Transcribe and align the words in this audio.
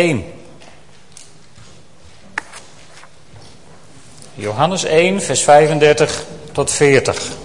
1. 0.00 0.24
Johannes 4.34 4.84
1, 4.84 5.20
vers 5.20 5.42
35 5.42 6.24
tot 6.52 6.70
40. 6.70 7.39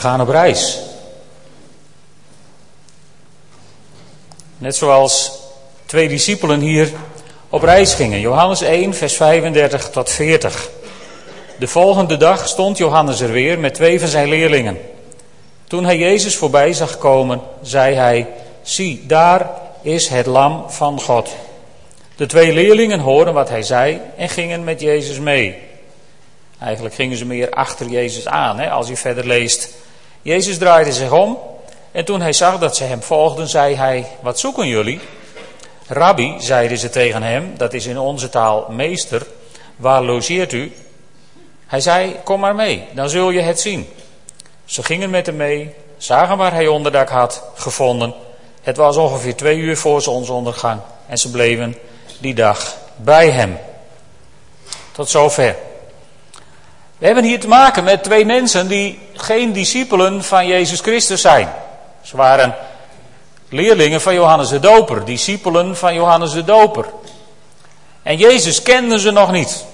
Gaan 0.00 0.20
op 0.20 0.28
reis. 0.28 0.78
Net 4.58 4.76
zoals 4.76 5.32
twee 5.86 6.08
discipelen 6.08 6.60
hier 6.60 6.90
op 7.48 7.62
reis 7.62 7.94
gingen. 7.94 8.20
Johannes 8.20 8.60
1, 8.60 8.94
vers 8.94 9.16
35 9.16 9.90
tot 9.90 10.10
40. 10.10 10.68
De 11.58 11.68
volgende 11.68 12.16
dag 12.16 12.48
stond 12.48 12.78
Johannes 12.78 13.20
er 13.20 13.32
weer 13.32 13.58
met 13.58 13.74
twee 13.74 13.98
van 14.00 14.08
zijn 14.08 14.28
leerlingen. 14.28 14.78
Toen 15.66 15.84
hij 15.84 15.98
Jezus 15.98 16.36
voorbij 16.36 16.72
zag 16.72 16.98
komen, 16.98 17.40
zei 17.62 17.94
hij: 17.94 18.26
Zie, 18.62 19.06
daar 19.06 19.50
is 19.82 20.08
het 20.08 20.26
Lam 20.26 20.64
van 20.68 21.00
God. 21.00 21.28
De 22.16 22.26
twee 22.26 22.52
leerlingen 22.52 23.00
hoorden 23.00 23.34
wat 23.34 23.48
hij 23.48 23.62
zei 23.62 24.00
en 24.16 24.28
gingen 24.28 24.64
met 24.64 24.80
Jezus 24.80 25.18
mee. 25.18 25.58
Eigenlijk 26.58 26.94
gingen 26.94 27.16
ze 27.16 27.24
meer 27.24 27.50
achter 27.50 27.86
Jezus 27.86 28.26
aan, 28.26 28.58
hè, 28.58 28.70
als 28.70 28.90
u 28.90 28.96
verder 28.96 29.26
leest. 29.26 29.74
Jezus 30.22 30.58
draaide 30.58 30.92
zich 30.92 31.12
om 31.12 31.38
en 31.92 32.04
toen 32.04 32.20
hij 32.20 32.32
zag 32.32 32.58
dat 32.58 32.76
ze 32.76 32.84
hem 32.84 33.02
volgden, 33.02 33.48
zei 33.48 33.74
hij: 33.74 34.06
Wat 34.20 34.38
zoeken 34.38 34.66
jullie? 34.66 35.00
Rabbi, 35.86 36.34
zeiden 36.38 36.78
ze 36.78 36.90
tegen 36.90 37.22
hem, 37.22 37.54
dat 37.56 37.72
is 37.72 37.86
in 37.86 37.98
onze 37.98 38.28
taal 38.28 38.66
meester, 38.68 39.26
waar 39.76 40.02
logeert 40.02 40.52
u? 40.52 40.72
Hij 41.66 41.80
zei: 41.80 42.16
Kom 42.24 42.40
maar 42.40 42.54
mee, 42.54 42.84
dan 42.92 43.08
zul 43.08 43.30
je 43.30 43.40
het 43.40 43.60
zien. 43.60 43.88
Ze 44.64 44.82
gingen 44.82 45.10
met 45.10 45.26
hem 45.26 45.36
mee, 45.36 45.74
zagen 45.96 46.36
waar 46.36 46.52
hij 46.52 46.66
onderdak 46.66 47.08
had 47.08 47.42
gevonden. 47.54 48.14
Het 48.62 48.76
was 48.76 48.96
ongeveer 48.96 49.36
twee 49.36 49.56
uur 49.56 49.76
voor 49.76 50.02
zonsondergang 50.02 50.80
en 51.06 51.18
ze 51.18 51.30
bleven 51.30 51.76
die 52.18 52.34
dag 52.34 52.76
bij 52.96 53.30
hem. 53.30 53.58
Tot 54.92 55.08
zover. 55.08 55.56
We 57.00 57.06
hebben 57.06 57.24
hier 57.24 57.40
te 57.40 57.48
maken 57.48 57.84
met 57.84 58.02
twee 58.02 58.24
mensen 58.24 58.68
die 58.68 58.98
geen 59.14 59.52
discipelen 59.52 60.24
van 60.24 60.46
Jezus 60.46 60.80
Christus 60.80 61.20
zijn. 61.20 61.52
Ze 62.02 62.16
waren 62.16 62.54
leerlingen 63.48 64.00
van 64.00 64.14
Johannes 64.14 64.48
de 64.48 64.58
Doper, 64.58 65.04
discipelen 65.04 65.76
van 65.76 65.94
Johannes 65.94 66.32
de 66.32 66.44
Doper. 66.44 66.84
En 68.02 68.16
Jezus 68.16 68.62
kende 68.62 68.98
ze 68.98 69.10
nog 69.10 69.32
niet. 69.32 69.64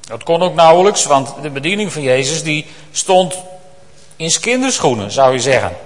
Dat 0.00 0.22
kon 0.22 0.42
ook 0.42 0.54
nauwelijks, 0.54 1.04
want 1.04 1.34
de 1.42 1.50
bediening 1.50 1.92
van 1.92 2.02
Jezus 2.02 2.42
die 2.42 2.66
stond 2.92 3.38
in 4.16 4.40
kinderschoenen, 4.40 5.10
zou 5.10 5.32
je 5.32 5.40
zeggen. 5.40 5.76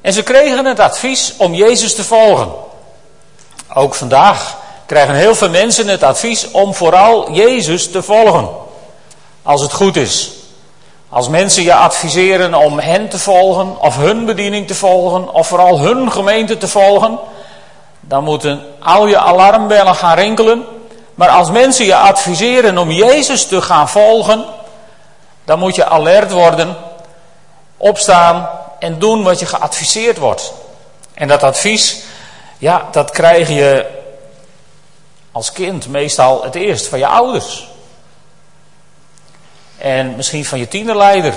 En 0.00 0.12
ze 0.12 0.22
kregen 0.22 0.64
het 0.64 0.80
advies 0.80 1.34
om 1.36 1.54
Jezus 1.54 1.94
te 1.94 2.04
volgen. 2.04 2.52
Ook 3.74 3.94
vandaag 3.94 4.58
krijgen 4.86 5.14
heel 5.14 5.34
veel 5.34 5.50
mensen 5.50 5.88
het 5.88 6.02
advies 6.02 6.50
om 6.50 6.74
vooral 6.74 7.32
Jezus 7.32 7.90
te 7.90 8.02
volgen. 8.02 8.68
Als 9.42 9.62
het 9.62 9.72
goed 9.72 9.96
is. 9.96 10.30
Als 11.08 11.28
mensen 11.28 11.62
je 11.62 11.74
adviseren 11.74 12.54
om 12.54 12.78
hen 12.78 13.08
te 13.08 13.18
volgen, 13.18 13.80
of 13.80 13.96
hun 13.96 14.24
bediening 14.24 14.66
te 14.66 14.74
volgen, 14.74 15.32
of 15.32 15.46
vooral 15.46 15.80
hun 15.80 16.12
gemeente 16.12 16.58
te 16.58 16.68
volgen, 16.68 17.18
dan 18.00 18.24
moeten 18.24 18.62
al 18.78 19.06
je 19.06 19.18
alarmbellen 19.18 19.94
gaan 19.94 20.16
rinkelen. 20.16 20.64
Maar 21.14 21.28
als 21.28 21.50
mensen 21.50 21.84
je 21.84 21.96
adviseren 21.96 22.78
om 22.78 22.90
Jezus 22.90 23.46
te 23.46 23.62
gaan 23.62 23.88
volgen, 23.88 24.44
dan 25.44 25.58
moet 25.58 25.74
je 25.74 25.84
alert 25.84 26.30
worden, 26.30 26.76
opstaan 27.76 28.48
en 28.78 28.98
doen 28.98 29.22
wat 29.22 29.38
je 29.38 29.46
geadviseerd 29.46 30.18
wordt. 30.18 30.52
En 31.14 31.28
dat 31.28 31.42
advies, 31.42 32.02
ja, 32.58 32.88
dat 32.90 33.10
krijg 33.10 33.48
je 33.48 33.86
als 35.32 35.52
kind 35.52 35.88
meestal 35.88 36.42
het 36.42 36.54
eerst 36.54 36.86
van 36.86 36.98
je 36.98 37.06
ouders. 37.06 37.68
En 39.80 40.16
misschien 40.16 40.44
van 40.44 40.58
je 40.58 40.68
tienerleider. 40.68 41.34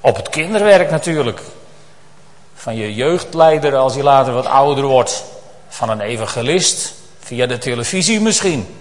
Op 0.00 0.16
het 0.16 0.28
kinderwerk 0.28 0.90
natuurlijk. 0.90 1.40
Van 2.54 2.76
je 2.76 2.94
jeugdleider 2.94 3.76
als 3.76 3.94
je 3.94 4.02
later 4.02 4.32
wat 4.32 4.46
ouder 4.46 4.84
wordt. 4.84 5.24
Van 5.68 5.90
een 5.90 6.00
evangelist. 6.00 6.94
Via 7.20 7.46
de 7.46 7.58
televisie 7.58 8.20
misschien. 8.20 8.76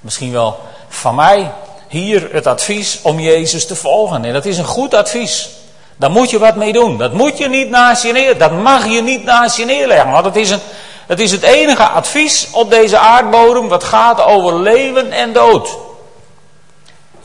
Misschien 0.00 0.32
wel 0.32 0.58
van 0.88 1.14
mij. 1.14 1.52
Hier 1.88 2.28
het 2.32 2.46
advies 2.46 2.98
om 3.02 3.20
Jezus 3.20 3.66
te 3.66 3.76
volgen. 3.76 4.24
En 4.24 4.32
dat 4.32 4.44
is 4.44 4.58
een 4.58 4.64
goed 4.64 4.94
advies. 4.94 5.48
Daar 5.96 6.10
moet 6.10 6.30
je 6.30 6.38
wat 6.38 6.56
mee 6.56 6.72
doen. 6.72 6.98
Dat 6.98 7.12
moet 7.12 7.38
je 7.38 7.48
niet 7.48 7.70
naast 7.70 8.02
je 8.02 8.12
neer. 8.12 8.38
Dat 8.38 8.52
mag 8.52 8.86
je 8.86 9.02
niet 9.02 9.24
naast 9.24 9.56
je 9.56 9.64
neerleggen. 9.64 10.10
Want 10.10 10.36
is, 10.36 10.50
een, 10.50 10.60
het 11.06 11.20
is 11.20 11.30
het 11.30 11.42
enige 11.42 11.88
advies 11.88 12.48
op 12.52 12.70
deze 12.70 12.98
aardbodem 12.98 13.68
wat 13.68 13.84
gaat 13.84 14.22
over 14.22 14.60
leven 14.60 15.12
en 15.12 15.32
dood. 15.32 15.85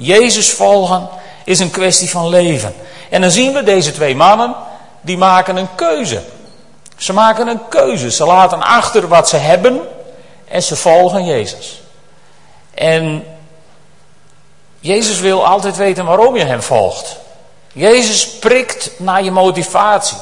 Jezus 0.02 0.52
volgen 0.52 1.10
is 1.44 1.60
een 1.60 1.70
kwestie 1.70 2.10
van 2.10 2.28
leven. 2.28 2.76
En 3.10 3.22
dan 3.22 3.32
zien 3.32 3.54
we 3.54 3.64
deze 3.64 3.92
twee 3.92 4.16
mannen, 4.16 4.56
die 5.02 5.18
maken 5.18 5.56
een 5.56 5.76
keuze. 5.76 6.22
Ze 6.98 7.14
maken 7.14 7.48
een 7.48 7.68
keuze. 7.70 8.12
Ze 8.12 8.26
laten 8.26 8.62
achter 8.62 9.08
wat 9.08 9.30
ze 9.30 9.38
hebben 9.38 9.82
en 10.48 10.64
ze 10.64 10.76
volgen 10.76 11.26
Jezus. 11.26 11.82
En 12.74 13.26
Jezus 14.80 15.20
wil 15.20 15.46
altijd 15.46 15.78
weten 15.78 16.06
waarom 16.06 16.36
je 16.36 16.46
hem 16.46 16.62
volgt. 16.62 17.18
Jezus 17.74 18.30
prikt 18.30 18.92
naar 18.98 19.24
je 19.24 19.32
motivatie. 19.32 20.18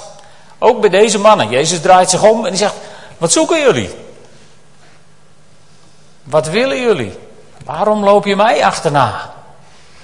Ook 0.57 0.81
bij 0.81 0.89
deze 0.89 1.19
mannen. 1.19 1.49
Jezus 1.49 1.81
draait 1.81 2.09
zich 2.09 2.23
om 2.23 2.45
en 2.45 2.49
die 2.49 2.59
zegt: 2.59 2.75
Wat 3.17 3.31
zoeken 3.31 3.59
jullie? 3.59 3.89
Wat 6.23 6.47
willen 6.47 6.81
jullie? 6.81 7.19
Waarom 7.65 8.03
loop 8.03 8.25
je 8.25 8.35
mij 8.35 8.65
achterna? 8.65 9.37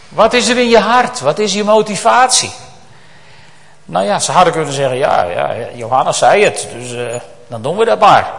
Wat 0.10 0.34
is 0.34 0.48
er 0.48 0.58
in 0.58 0.70
je 0.70 0.80
hart? 0.80 1.20
Wat 1.20 1.40
is 1.40 1.54
je 1.54 1.64
motivatie? 1.64 2.52
Nou 3.86 4.06
ja, 4.06 4.20
ze 4.20 4.32
hadden 4.32 4.54
kunnen 4.54 4.74
zeggen, 4.74 4.98
ja, 4.98 5.24
ja 5.24 5.56
Johannes 5.74 6.18
zei 6.18 6.44
het, 6.44 6.68
dus 6.74 6.92
uh, 6.92 7.16
dan 7.48 7.62
doen 7.62 7.78
we 7.78 7.86
dat 7.86 8.00
maar. 8.00 8.32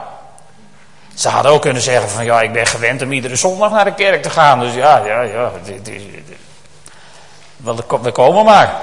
Ze 1.15 1.28
hadden 1.28 1.53
ook 1.53 1.62
kunnen 1.62 1.82
zeggen 1.82 2.09
van, 2.09 2.25
ja, 2.25 2.41
ik 2.41 2.53
ben 2.53 2.66
gewend 2.66 3.03
om 3.03 3.12
iedere 3.12 3.37
zondag 3.37 3.71
naar 3.71 3.84
de 3.84 3.94
kerk 3.94 4.22
te 4.22 4.31
gaan, 4.31 4.60
dus 4.60 4.75
ja, 4.75 4.97
ja, 5.05 5.21
ja, 5.21 5.50
we 8.03 8.12
komen 8.12 8.44
maar. 8.44 8.75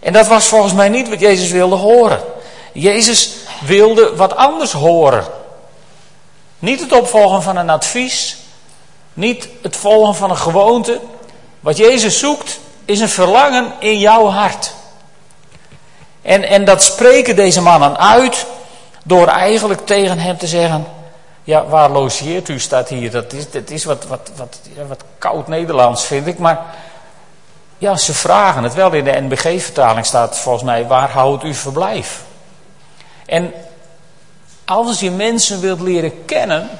En 0.00 0.12
dat 0.12 0.26
was 0.26 0.46
volgens 0.46 0.72
mij 0.72 0.88
niet 0.88 1.08
wat 1.08 1.20
Jezus 1.20 1.50
wilde 1.50 1.76
horen. 1.76 2.20
Jezus 2.72 3.34
wilde 3.60 4.16
wat 4.16 4.36
anders 4.36 4.72
horen. 4.72 5.24
Niet 6.58 6.80
het 6.80 6.92
opvolgen 6.92 7.42
van 7.42 7.56
een 7.56 7.70
advies, 7.70 8.36
niet 9.12 9.48
het 9.62 9.76
volgen 9.76 10.14
van 10.14 10.30
een 10.30 10.36
gewoonte, 10.36 11.00
wat 11.60 11.76
Jezus 11.76 12.18
zoekt 12.18 12.58
is 12.84 13.00
een 13.00 13.08
verlangen 13.08 13.72
in 13.78 13.98
jouw 13.98 14.26
hart. 14.26 14.74
En, 16.22 16.48
en 16.48 16.64
dat 16.64 16.82
spreken 16.82 17.36
deze 17.36 17.62
mannen 17.62 17.98
uit 17.98 18.46
door 19.04 19.26
eigenlijk 19.26 19.86
tegen 19.86 20.18
hem 20.18 20.38
te 20.38 20.46
zeggen: 20.46 20.86
Ja, 21.44 21.66
waar 21.66 21.90
logeert 21.90 22.48
u? 22.48 22.58
staat 22.58 22.88
hier. 22.88 23.10
Dat 23.10 23.32
is, 23.32 23.50
dat 23.50 23.70
is 23.70 23.84
wat, 23.84 24.06
wat, 24.06 24.30
wat, 24.36 24.60
wat 24.88 25.04
koud 25.18 25.48
Nederlands, 25.48 26.04
vind 26.04 26.26
ik. 26.26 26.38
Maar 26.38 26.60
ja, 27.78 27.96
ze 27.96 28.14
vragen 28.14 28.62
het 28.62 28.74
wel. 28.74 28.92
In 28.92 29.04
de 29.04 29.20
NBG-vertaling 29.20 30.06
staat 30.06 30.38
volgens 30.38 30.64
mij: 30.64 30.86
Waar 30.86 31.10
houdt 31.10 31.44
u 31.44 31.54
verblijf? 31.54 32.22
En 33.26 33.52
als 34.64 35.00
je 35.00 35.10
mensen 35.10 35.60
wilt 35.60 35.80
leren 35.80 36.24
kennen. 36.24 36.70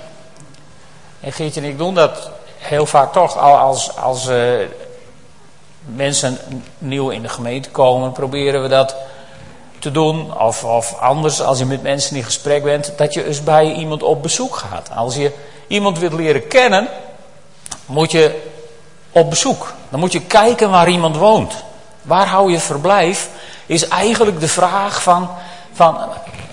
En 1.20 1.32
Geertje 1.32 1.60
en 1.60 1.68
ik 1.68 1.78
doen 1.78 1.94
dat 1.94 2.30
heel 2.60 2.86
vaak 2.86 3.12
toch, 3.12 3.38
als, 3.38 3.96
als 3.96 4.28
uh, 4.28 4.66
mensen 5.84 6.38
nieuw 6.78 7.10
in 7.10 7.22
de 7.22 7.28
gemeente 7.28 7.70
komen, 7.70 8.12
proberen 8.12 8.62
we 8.62 8.68
dat 8.68 8.96
te 9.78 9.90
doen. 9.90 10.38
Of, 10.38 10.64
of 10.64 10.94
anders, 11.00 11.42
als 11.42 11.58
je 11.58 11.64
met 11.64 11.82
mensen 11.82 12.16
in 12.16 12.24
gesprek 12.24 12.62
bent, 12.62 12.92
dat 12.96 13.14
je 13.14 13.26
eens 13.26 13.42
bij 13.42 13.72
iemand 13.72 14.02
op 14.02 14.22
bezoek 14.22 14.56
gaat. 14.56 14.90
Als 14.94 15.14
je 15.14 15.32
iemand 15.66 15.98
wilt 15.98 16.12
leren 16.12 16.48
kennen, 16.48 16.88
moet 17.86 18.10
je 18.10 18.42
op 19.12 19.30
bezoek. 19.30 19.72
Dan 19.88 20.00
moet 20.00 20.12
je 20.12 20.20
kijken 20.20 20.70
waar 20.70 20.88
iemand 20.88 21.16
woont. 21.16 21.54
Waar 22.02 22.26
hou 22.26 22.50
je 22.50 22.60
verblijf? 22.60 23.28
Is 23.66 23.88
eigenlijk 23.88 24.40
de 24.40 24.48
vraag 24.48 25.02
van, 25.02 25.30
van 25.72 25.98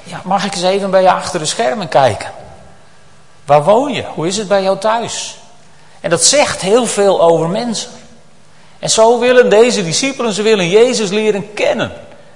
ja, 0.03 0.21
mag 0.23 0.45
ik 0.45 0.53
eens 0.53 0.63
even 0.63 0.91
bij 0.91 1.01
je 1.01 1.11
achter 1.11 1.39
de 1.39 1.45
schermen 1.45 1.87
kijken? 1.87 2.31
Waar 3.45 3.63
woon 3.63 3.93
je? 3.93 4.03
Hoe 4.03 4.27
is 4.27 4.37
het 4.37 4.47
bij 4.47 4.63
jou 4.63 4.77
thuis? 4.77 5.37
En 6.01 6.09
dat 6.09 6.25
zegt 6.25 6.61
heel 6.61 6.85
veel 6.85 7.21
over 7.21 7.49
mensen. 7.49 7.89
En 8.79 8.89
zo 8.89 9.19
willen 9.19 9.49
deze 9.49 9.83
discipelen, 9.83 10.33
ze 10.33 10.41
willen 10.41 10.69
Jezus 10.69 11.09
leren 11.09 11.53
kennen. 11.53 11.91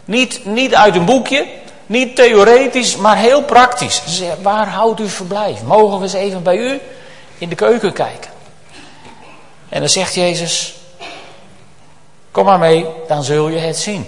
Niet, 0.05 0.45
niet 0.45 0.75
uit 0.75 0.95
een 0.95 1.05
boekje, 1.05 1.47
niet 1.85 2.15
theoretisch, 2.15 2.95
maar 2.95 3.17
heel 3.17 3.43
praktisch. 3.43 4.01
Ze 4.05 4.09
zeggen, 4.09 4.43
waar 4.43 4.67
houdt 4.67 4.99
u 4.99 5.09
verblijf? 5.09 5.63
Mogen 5.63 5.97
we 5.97 6.03
eens 6.03 6.13
even 6.13 6.43
bij 6.43 6.57
u 6.57 6.79
in 7.37 7.49
de 7.49 7.55
keuken 7.55 7.93
kijken? 7.93 8.31
En 9.69 9.79
dan 9.79 9.89
zegt 9.89 10.15
Jezus, 10.15 10.75
kom 12.31 12.45
maar 12.45 12.59
mee, 12.59 12.85
dan 13.07 13.23
zul 13.23 13.49
je 13.49 13.59
het 13.59 13.77
zien. 13.77 14.07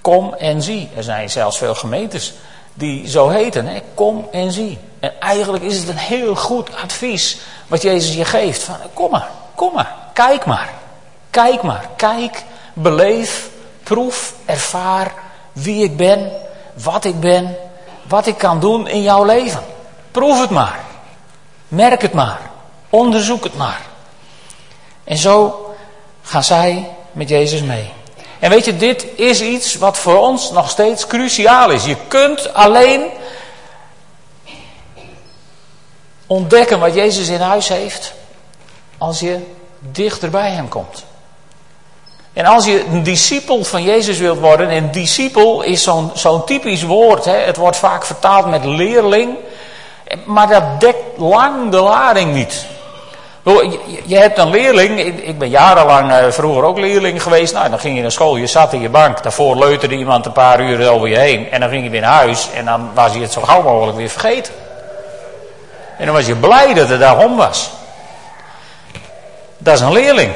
Kom 0.00 0.34
en 0.34 0.62
zie. 0.62 0.88
Er 0.96 1.02
zijn 1.02 1.30
zelfs 1.30 1.58
veel 1.58 1.74
gemeentes 1.74 2.32
die 2.74 3.08
zo 3.08 3.28
heten. 3.28 3.66
Hè? 3.66 3.80
Kom 3.94 4.28
en 4.32 4.52
zie. 4.52 4.78
En 5.00 5.20
eigenlijk 5.20 5.64
is 5.64 5.78
het 5.78 5.88
een 5.88 5.96
heel 5.96 6.36
goed 6.36 6.76
advies 6.76 7.38
wat 7.66 7.82
Jezus 7.82 8.14
je 8.14 8.24
geeft. 8.24 8.62
Van, 8.62 8.76
kom 8.94 9.10
maar, 9.10 9.28
kom 9.54 9.74
maar, 9.74 9.94
kijk 10.12 10.46
maar. 10.46 10.72
Kijk 11.30 11.62
maar, 11.62 11.88
kijk, 11.96 12.42
beleef, 12.72 13.48
proef, 13.82 14.32
ervaar 14.44 15.12
wie 15.52 15.84
ik 15.84 15.96
ben, 15.96 16.32
wat 16.82 17.04
ik 17.04 17.20
ben, 17.20 17.56
wat 18.08 18.26
ik 18.26 18.38
kan 18.38 18.60
doen 18.60 18.88
in 18.88 19.02
jouw 19.02 19.24
leven. 19.24 19.62
Proef 20.10 20.40
het 20.40 20.50
maar. 20.50 20.78
Merk 21.68 22.02
het 22.02 22.12
maar. 22.12 22.40
Onderzoek 22.90 23.44
het 23.44 23.56
maar. 23.56 23.80
En 25.04 25.16
zo 25.16 25.64
gaan 26.22 26.44
zij 26.44 26.90
met 27.12 27.28
Jezus 27.28 27.62
mee. 27.62 27.92
En 28.38 28.50
weet 28.50 28.64
je, 28.64 28.76
dit 28.76 29.06
is 29.16 29.40
iets 29.40 29.74
wat 29.74 29.98
voor 29.98 30.18
ons 30.18 30.50
nog 30.50 30.70
steeds 30.70 31.06
cruciaal 31.06 31.70
is. 31.70 31.84
Je 31.84 31.96
kunt 32.08 32.54
alleen 32.54 33.10
ontdekken 36.34 36.80
wat 36.80 36.94
Jezus 36.94 37.28
in 37.28 37.40
huis 37.40 37.68
heeft 37.68 38.12
als 38.98 39.20
je 39.20 39.38
dichter 39.78 40.30
bij 40.30 40.50
hem 40.50 40.68
komt. 40.68 41.04
En 42.32 42.44
als 42.44 42.64
je 42.64 42.84
een 42.84 43.02
discipel 43.02 43.64
van 43.64 43.82
Jezus 43.82 44.18
wilt 44.18 44.38
worden, 44.38 44.68
en 44.68 44.90
discipel 44.90 45.62
is 45.62 45.88
zo'n 46.14 46.44
typisch 46.44 46.82
woord, 46.82 47.24
hè? 47.24 47.36
het 47.36 47.56
wordt 47.56 47.76
vaak 47.76 48.04
vertaald 48.04 48.46
met 48.46 48.64
leerling, 48.64 49.36
maar 50.24 50.48
dat 50.48 50.80
dekt 50.80 51.18
lang 51.18 51.70
de 51.70 51.80
lading 51.80 52.32
niet. 52.32 52.66
Je 54.04 54.16
hebt 54.16 54.38
een 54.38 54.50
leerling, 54.50 55.00
ik 55.00 55.38
ben 55.38 55.48
jarenlang 55.48 56.12
eh, 56.12 56.30
vroeger 56.30 56.64
ook 56.64 56.78
leerling 56.78 57.22
geweest. 57.22 57.54
Nou, 57.54 57.70
dan 57.70 57.78
ging 57.78 57.96
je 57.96 58.02
naar 58.02 58.12
school, 58.12 58.36
je 58.36 58.46
zat 58.46 58.72
in 58.72 58.80
je 58.80 58.88
bank. 58.88 59.22
Daarvoor 59.22 59.56
leuterde 59.56 59.96
iemand 59.96 60.26
een 60.26 60.32
paar 60.32 60.60
uur 60.60 60.88
over 60.88 61.08
je 61.08 61.18
heen. 61.18 61.50
En 61.50 61.60
dan 61.60 61.68
ging 61.68 61.84
je 61.84 61.90
weer 61.90 62.00
naar 62.00 62.14
huis 62.14 62.48
en 62.54 62.64
dan 62.64 62.90
was 62.94 63.12
je 63.12 63.20
het 63.20 63.32
zo 63.32 63.40
gauw 63.40 63.62
mogelijk 63.62 63.96
weer 63.96 64.08
vergeten. 64.08 64.63
En 66.04 66.10
dan 66.10 66.18
was 66.18 66.28
je 66.28 66.36
blij 66.36 66.74
dat 66.74 66.88
het 66.88 67.00
daarom 67.00 67.36
was. 67.36 67.70
Dat 69.58 69.74
is 69.74 69.80
een 69.80 69.92
leerling. 69.92 70.32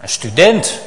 Een 0.00 0.08
student. 0.08 0.80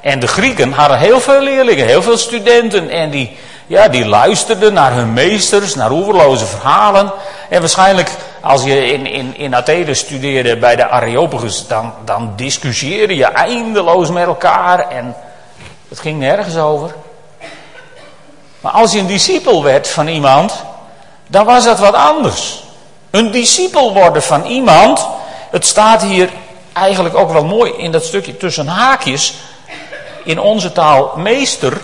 En 0.00 0.20
de 0.20 0.26
Grieken 0.26 0.72
hadden 0.72 0.98
heel 0.98 1.20
veel 1.20 1.40
leerlingen, 1.40 1.86
heel 1.86 2.02
veel 2.02 2.16
studenten. 2.16 2.90
En 2.90 3.10
die, 3.10 3.36
ja, 3.66 3.88
die 3.88 4.06
luisterden 4.06 4.72
naar 4.72 4.92
hun 4.92 5.12
meesters, 5.12 5.74
naar 5.74 5.90
oeverloze 5.90 6.46
verhalen. 6.46 7.12
En 7.48 7.60
waarschijnlijk, 7.60 8.10
als 8.40 8.64
je 8.64 8.92
in, 8.92 9.06
in, 9.06 9.36
in 9.36 9.54
Athene 9.54 9.94
studeerde 9.94 10.56
bij 10.56 10.76
de 10.76 10.88
Areopagus, 10.88 11.66
dan, 11.66 11.92
dan 12.04 12.32
discussieerde 12.36 13.16
je 13.16 13.26
eindeloos 13.26 14.10
met 14.10 14.26
elkaar. 14.26 14.88
En 14.88 15.16
het 15.88 16.00
ging 16.00 16.18
nergens 16.18 16.56
over. 16.56 16.94
Maar 18.60 18.72
als 18.72 18.92
je 18.92 18.98
een 18.98 19.06
discipel 19.06 19.62
werd 19.62 19.88
van 19.88 20.08
iemand, 20.08 20.64
dan 21.26 21.44
was 21.44 21.64
dat 21.64 21.78
wat 21.78 21.94
anders. 21.94 22.66
Een 23.10 23.30
discipel 23.30 23.92
worden 23.94 24.22
van 24.22 24.44
iemand, 24.44 25.08
het 25.50 25.66
staat 25.66 26.02
hier 26.02 26.30
eigenlijk 26.72 27.16
ook 27.16 27.32
wel 27.32 27.44
mooi 27.44 27.72
in 27.72 27.92
dat 27.92 28.04
stukje 28.04 28.36
tussen 28.36 28.66
haakjes. 28.66 29.34
In 30.24 30.40
onze 30.40 30.72
taal 30.72 31.12
meester. 31.16 31.80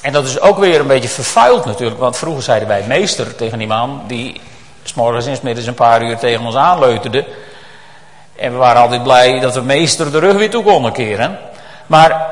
En 0.00 0.12
dat 0.12 0.24
is 0.24 0.40
ook 0.40 0.58
weer 0.58 0.80
een 0.80 0.86
beetje 0.86 1.08
vervuild 1.08 1.64
natuurlijk. 1.64 2.00
Want 2.00 2.16
vroeger 2.16 2.42
zeiden 2.42 2.68
wij 2.68 2.84
meester 2.86 3.36
tegen 3.36 3.58
die 3.58 3.66
man 3.66 4.02
die 4.06 4.40
s 4.82 4.94
morgens 4.94 5.26
en 5.26 5.38
middags 5.42 5.66
een 5.66 5.74
paar 5.74 6.02
uur 6.02 6.18
tegen 6.18 6.44
ons 6.44 6.54
aanleuterde. 6.54 7.26
En 8.36 8.52
we 8.52 8.58
waren 8.58 8.82
altijd 8.82 9.02
blij 9.02 9.40
dat 9.40 9.54
we 9.54 9.60
meester 9.60 10.12
de 10.12 10.18
rug 10.18 10.36
weer 10.36 10.50
toe 10.50 10.64
konden 10.64 10.92
keren. 10.92 11.38
Maar 11.86 12.30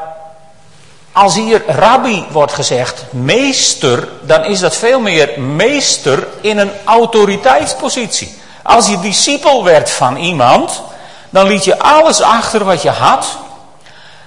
als 1.17 1.35
hier 1.35 1.63
rabbi 1.67 2.27
wordt 2.31 2.53
gezegd, 2.53 3.05
meester, 3.11 4.09
dan 4.23 4.45
is 4.45 4.61
dat 4.61 4.77
veel 4.77 5.01
meer 5.01 5.41
meester 5.41 6.27
in 6.41 6.59
een 6.59 6.71
autoriteitspositie. 6.85 8.39
Als 8.63 8.89
je 8.89 9.01
discipel 9.01 9.65
werd 9.65 9.91
van 9.91 10.17
iemand, 10.17 10.83
dan 11.31 11.47
liet 11.47 11.65
je 11.65 11.79
alles 11.79 12.21
achter 12.21 12.65
wat 12.65 12.83
je 12.83 12.91
had. 12.91 13.27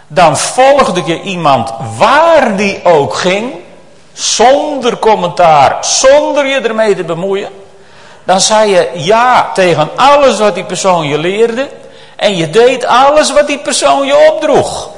Dan 0.08 0.38
volgde 0.38 1.04
je 1.06 1.22
iemand 1.22 1.72
waar 1.98 2.56
die 2.56 2.86
ook 2.86 3.14
ging, 3.14 3.54
zonder 4.14 4.98
commentaar, 4.98 5.78
zonder 5.86 6.48
je 6.48 6.60
ermee 6.60 6.96
te 6.96 7.04
bemoeien. 7.04 7.50
Dan 8.24 8.42
zei 8.42 8.72
je 8.72 8.90
ja 8.94 9.52
tegen 9.54 9.90
alles 9.96 10.40
wat 10.40 10.56
die 10.56 10.66
persoon 10.66 11.08
je 11.08 11.18
leerde. 11.18 11.70
En 12.16 12.36
je 12.36 12.50
deed 12.50 12.86
alles 12.86 13.32
wat 13.32 13.48
die 13.48 13.60
persoon 13.60 14.06
je 14.06 14.32
opdroeg. 14.32 14.98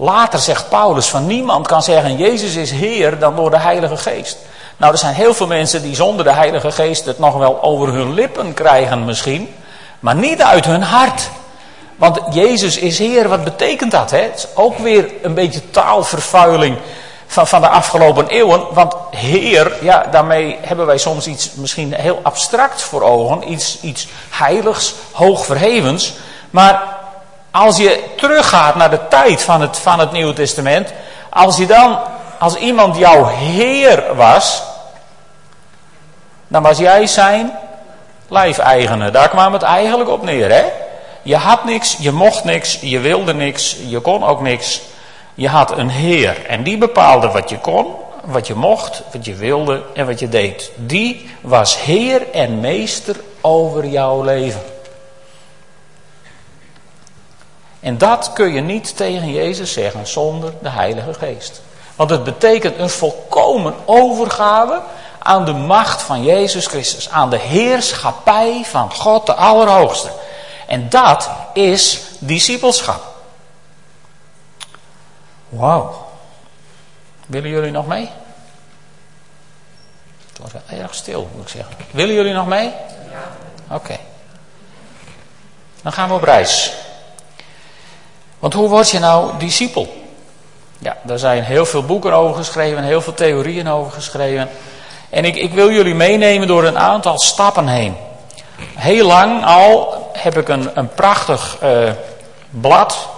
Later 0.00 0.38
zegt 0.38 0.68
Paulus 0.68 1.08
van 1.08 1.26
niemand 1.26 1.66
kan 1.66 1.82
zeggen 1.82 2.16
Jezus 2.16 2.54
is 2.54 2.70
Heer 2.70 3.18
dan 3.18 3.36
door 3.36 3.50
de 3.50 3.58
Heilige 3.58 3.96
Geest. 3.96 4.38
Nou, 4.76 4.92
er 4.92 4.98
zijn 4.98 5.14
heel 5.14 5.34
veel 5.34 5.46
mensen 5.46 5.82
die 5.82 5.94
zonder 5.94 6.24
de 6.24 6.32
Heilige 6.32 6.70
Geest 6.70 7.04
het 7.04 7.18
nog 7.18 7.34
wel 7.34 7.62
over 7.62 7.88
hun 7.88 8.14
lippen 8.14 8.54
krijgen 8.54 9.04
misschien. 9.04 9.54
Maar 10.00 10.14
niet 10.14 10.42
uit 10.42 10.64
hun 10.64 10.82
hart. 10.82 11.30
Want 11.96 12.20
Jezus 12.30 12.78
is 12.78 12.98
Heer, 12.98 13.28
wat 13.28 13.44
betekent 13.44 13.90
dat? 13.90 14.10
Hè? 14.10 14.18
Het 14.18 14.36
is 14.36 14.46
ook 14.54 14.78
weer 14.78 15.10
een 15.22 15.34
beetje 15.34 15.70
taalvervuiling 15.70 16.76
van, 17.26 17.46
van 17.46 17.60
de 17.60 17.68
afgelopen 17.68 18.28
eeuwen. 18.28 18.62
Want 18.72 18.94
Heer, 19.10 19.76
ja, 19.80 20.06
daarmee 20.10 20.58
hebben 20.60 20.86
wij 20.86 20.98
soms 20.98 21.26
iets 21.26 21.50
misschien 21.54 21.94
heel 21.94 22.20
abstracts 22.22 22.82
voor 22.82 23.02
ogen. 23.02 23.52
Iets, 23.52 23.80
iets 23.80 24.08
heiligs, 24.30 24.94
hoogverhevens. 25.12 26.14
Maar 26.50 26.98
als 27.50 27.76
je 27.76 28.04
teruggaat 28.16 28.74
naar 28.74 28.90
de 28.90 29.08
tijd 29.08 29.42
van 29.42 29.60
het, 29.60 29.78
van 29.78 29.98
het 29.98 30.12
Nieuwe 30.12 30.32
Testament. 30.32 30.92
Als 31.30 31.56
je 31.56 31.66
dan, 31.66 31.98
als 32.38 32.54
iemand 32.54 32.96
jouw 32.96 33.26
Heer 33.26 34.16
was. 34.16 34.62
Dan 36.48 36.62
was 36.62 36.78
jij 36.78 37.06
zijn 37.06 37.52
lijfeigenen. 38.28 39.12
Daar 39.12 39.28
kwam 39.28 39.52
het 39.52 39.62
eigenlijk 39.62 40.10
op 40.10 40.22
neer, 40.22 40.50
hè? 40.50 40.64
Je 41.22 41.36
had 41.36 41.64
niks, 41.64 41.96
je 41.98 42.12
mocht 42.12 42.44
niks, 42.44 42.78
je 42.80 42.98
wilde 42.98 43.34
niks, 43.34 43.76
je 43.86 44.00
kon 44.00 44.24
ook 44.24 44.40
niks. 44.40 44.80
Je 45.34 45.48
had 45.48 45.78
een 45.78 45.90
Heer 45.90 46.46
en 46.46 46.62
die 46.62 46.78
bepaalde 46.78 47.28
wat 47.28 47.50
je 47.50 47.58
kon, 47.58 47.86
wat 48.24 48.46
je 48.46 48.54
mocht, 48.54 49.02
wat 49.12 49.24
je 49.24 49.34
wilde 49.34 49.82
en 49.94 50.06
wat 50.06 50.18
je 50.18 50.28
deed. 50.28 50.70
Die 50.76 51.30
was 51.40 51.82
Heer 51.82 52.30
en 52.32 52.60
Meester 52.60 53.16
over 53.40 53.86
jouw 53.86 54.22
leven. 54.22 54.60
En 57.80 57.98
dat 57.98 58.32
kun 58.32 58.52
je 58.52 58.60
niet 58.60 58.96
tegen 58.96 59.32
Jezus 59.32 59.72
zeggen 59.72 60.06
zonder 60.06 60.52
de 60.62 60.68
Heilige 60.68 61.14
Geest. 61.14 61.62
Want 61.96 62.10
het 62.10 62.24
betekent 62.24 62.78
een 62.78 62.90
volkomen 62.90 63.74
overgave 63.84 64.82
aan 65.18 65.44
de 65.44 65.52
macht 65.52 66.02
van 66.02 66.22
Jezus 66.22 66.66
Christus, 66.66 67.10
aan 67.10 67.30
de 67.30 67.38
heerschappij 67.38 68.64
van 68.64 68.94
God 68.94 69.26
de 69.26 69.34
Allerhoogste. 69.34 70.10
En 70.66 70.88
dat 70.88 71.30
is 71.52 72.00
discipelschap. 72.18 73.02
Wauw. 75.48 76.08
Willen 77.26 77.50
jullie 77.50 77.70
nog 77.70 77.86
mee? 77.86 78.08
Het 80.28 80.38
was 80.38 80.52
wel 80.52 80.78
erg 80.78 80.94
stil, 80.94 81.28
moet 81.34 81.42
ik 81.42 81.48
zeggen. 81.48 81.76
Willen 81.90 82.14
jullie 82.14 82.32
nog 82.32 82.46
mee? 82.46 82.72
Ja. 83.10 83.74
Oké. 83.76 83.96
Dan 85.82 85.92
gaan 85.92 86.08
we 86.08 86.14
op 86.14 86.22
reis. 86.22 86.72
Want 88.40 88.54
hoe 88.54 88.68
word 88.68 88.90
je 88.90 88.98
nou 88.98 89.38
discipel? 89.38 90.04
Ja, 90.78 90.96
daar 91.02 91.18
zijn 91.18 91.42
heel 91.42 91.66
veel 91.66 91.84
boeken 91.84 92.12
over 92.12 92.36
geschreven, 92.36 92.82
heel 92.82 93.00
veel 93.00 93.14
theorieën 93.14 93.68
over 93.68 93.92
geschreven. 93.92 94.48
En 95.10 95.24
ik, 95.24 95.36
ik 95.36 95.52
wil 95.52 95.70
jullie 95.70 95.94
meenemen 95.94 96.48
door 96.48 96.64
een 96.64 96.78
aantal 96.78 97.18
stappen 97.18 97.68
heen. 97.68 97.96
Heel 98.74 99.06
lang 99.06 99.44
al 99.44 100.10
heb 100.12 100.38
ik 100.38 100.48
een, 100.48 100.70
een 100.74 100.88
prachtig 100.88 101.56
uh, 101.62 101.90
blad. 102.50 103.08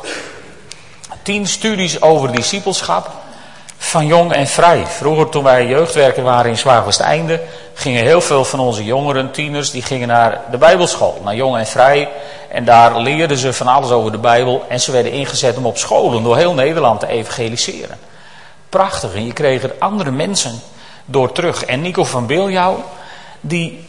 Tien 1.23 1.47
studies 1.47 2.03
over 2.03 2.33
discipelschap. 2.33 3.11
Van 3.77 4.07
jong 4.07 4.33
en 4.33 4.47
vrij. 4.47 4.87
Vroeger 4.87 5.29
toen 5.29 5.43
wij 5.43 5.67
jeugdwerker 5.67 6.23
waren 6.23 6.51
in 6.51 6.59
Zwaagwesteinde. 6.59 7.41
Gingen 7.75 8.05
heel 8.05 8.21
veel 8.21 8.45
van 8.45 8.61
onze 8.61 8.85
jongeren, 8.85 9.31
tieners, 9.31 9.71
die 9.71 9.83
gingen 9.83 10.09
naar 10.09 10.41
de 10.51 10.57
bijbelschool. 10.57 11.21
Naar 11.25 11.35
jong 11.35 11.57
en 11.57 11.67
vrij. 11.67 12.09
En 12.49 12.65
daar 12.65 12.99
leerden 12.99 13.39
ze 13.39 13.53
van 13.53 13.67
alles 13.67 13.91
over 13.91 14.13
de 14.13 14.19
bijbel. 14.19 14.65
En 14.69 14.81
ze 14.81 14.93
werden 14.93 15.13
ingezet 15.13 15.57
om 15.57 15.67
op 15.67 15.79
scholen 15.79 16.23
door 16.23 16.37
heel 16.37 16.55
Nederland 16.55 17.01
te 17.01 17.07
evangeliseren. 17.07 17.99
Prachtig. 18.69 19.15
En 19.15 19.27
je 19.27 19.33
kreeg 19.33 19.63
er 19.63 19.75
andere 19.79 20.11
mensen 20.11 20.61
door 21.05 21.33
terug. 21.33 21.65
En 21.65 21.81
Nico 21.81 22.05
van 22.05 22.27
Biljouw, 22.27 22.85
die 23.41 23.87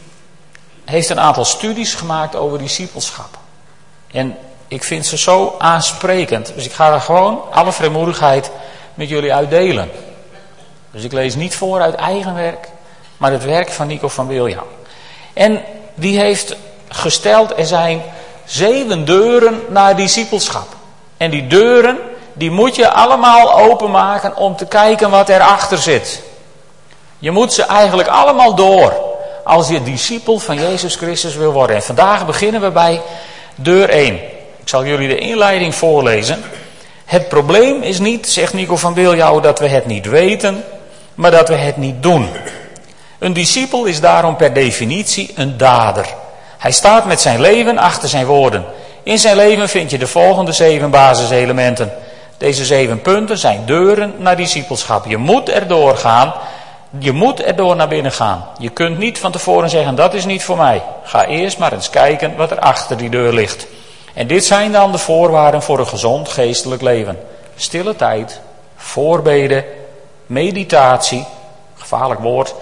heeft 0.84 1.08
een 1.08 1.20
aantal 1.20 1.44
studies 1.44 1.94
gemaakt 1.94 2.36
over 2.36 2.58
discipelschap. 2.58 3.38
En 4.10 4.36
ik 4.68 4.84
vind 4.84 5.06
ze 5.06 5.18
zo 5.18 5.54
aansprekend. 5.58 6.52
Dus 6.54 6.64
ik 6.64 6.72
ga 6.72 6.92
er 6.92 7.00
gewoon 7.00 7.42
alle 7.52 7.72
vrijmoedigheid 7.72 8.50
met 8.94 9.08
jullie 9.08 9.34
uitdelen. 9.34 9.90
Dus 10.90 11.04
ik 11.04 11.12
lees 11.12 11.34
niet 11.34 11.56
voor 11.56 11.80
uit 11.80 11.94
eigen 11.94 12.34
werk, 12.34 12.68
maar 13.24 13.32
het 13.32 13.44
werk 13.44 13.70
van 13.70 13.86
Nico 13.86 14.08
van 14.08 14.26
William. 14.26 14.64
En 15.32 15.62
die 15.94 16.18
heeft 16.18 16.56
gesteld, 16.88 17.58
er 17.58 17.66
zijn 17.66 18.02
zeven 18.44 19.04
deuren 19.04 19.60
naar 19.68 19.96
discipelschap. 19.96 20.66
En 21.16 21.30
die 21.30 21.46
deuren, 21.46 21.98
die 22.32 22.50
moet 22.50 22.76
je 22.76 22.90
allemaal 22.90 23.60
openmaken 23.60 24.36
om 24.36 24.56
te 24.56 24.66
kijken 24.66 25.10
wat 25.10 25.28
erachter 25.28 25.78
zit. 25.78 26.22
Je 27.18 27.30
moet 27.30 27.52
ze 27.52 27.62
eigenlijk 27.62 28.08
allemaal 28.08 28.54
door 28.54 28.92
als 29.44 29.68
je 29.68 29.82
discipel 29.82 30.38
van 30.38 30.56
Jezus 30.56 30.96
Christus 30.96 31.34
wil 31.34 31.52
worden. 31.52 31.76
En 31.76 31.82
vandaag 31.82 32.26
beginnen 32.26 32.60
we 32.60 32.70
bij 32.70 33.00
deur 33.54 33.88
1. 33.88 34.14
Ik 34.60 34.68
zal 34.68 34.84
jullie 34.84 35.08
de 35.08 35.18
inleiding 35.18 35.74
voorlezen. 35.74 36.42
Het 37.04 37.28
probleem 37.28 37.82
is 37.82 37.98
niet, 37.98 38.28
zegt 38.28 38.52
Nico 38.52 38.76
van 38.76 38.94
Biljouw, 38.94 39.40
dat 39.40 39.58
we 39.58 39.68
het 39.68 39.86
niet 39.86 40.06
weten, 40.06 40.64
maar 41.14 41.30
dat 41.30 41.48
we 41.48 41.54
het 41.54 41.76
niet 41.76 42.02
doen. 42.02 42.28
Een 43.18 43.32
discipel 43.32 43.84
is 43.84 44.00
daarom 44.00 44.36
per 44.36 44.52
definitie 44.52 45.32
een 45.34 45.56
dader. 45.56 46.06
Hij 46.58 46.72
staat 46.72 47.04
met 47.04 47.20
zijn 47.20 47.40
leven 47.40 47.78
achter 47.78 48.08
zijn 48.08 48.26
woorden. 48.26 48.64
In 49.02 49.18
zijn 49.18 49.36
leven 49.36 49.68
vind 49.68 49.90
je 49.90 49.98
de 49.98 50.06
volgende 50.06 50.52
zeven 50.52 50.90
basiselementen. 50.90 51.92
Deze 52.38 52.64
zeven 52.64 53.02
punten 53.02 53.38
zijn 53.38 53.62
deuren 53.66 54.14
naar 54.18 54.36
discipelschap. 54.36 55.06
Je 55.06 55.16
moet 55.16 55.48
erdoor 55.48 55.96
gaan. 55.96 56.32
Je 56.98 57.12
moet 57.12 57.42
erdoor 57.42 57.76
naar 57.76 57.88
binnen 57.88 58.12
gaan. 58.12 58.46
Je 58.58 58.68
kunt 58.68 58.98
niet 58.98 59.18
van 59.18 59.32
tevoren 59.32 59.70
zeggen 59.70 59.94
dat 59.94 60.14
is 60.14 60.24
niet 60.24 60.44
voor 60.44 60.56
mij. 60.56 60.82
Ga 61.02 61.26
eerst 61.26 61.58
maar 61.58 61.72
eens 61.72 61.90
kijken 61.90 62.36
wat 62.36 62.50
er 62.50 62.58
achter 62.58 62.96
die 62.96 63.10
deur 63.10 63.32
ligt. 63.32 63.66
En 64.14 64.26
dit 64.26 64.44
zijn 64.44 64.72
dan 64.72 64.92
de 64.92 64.98
voorwaarden 64.98 65.62
voor 65.62 65.78
een 65.78 65.86
gezond 65.86 66.28
geestelijk 66.28 66.82
leven. 66.82 67.18
Stille 67.56 67.96
tijd, 67.96 68.40
voorbeden, 68.76 69.64
meditatie, 70.26 71.24
gevaarlijk 71.76 72.20
woord, 72.20 72.54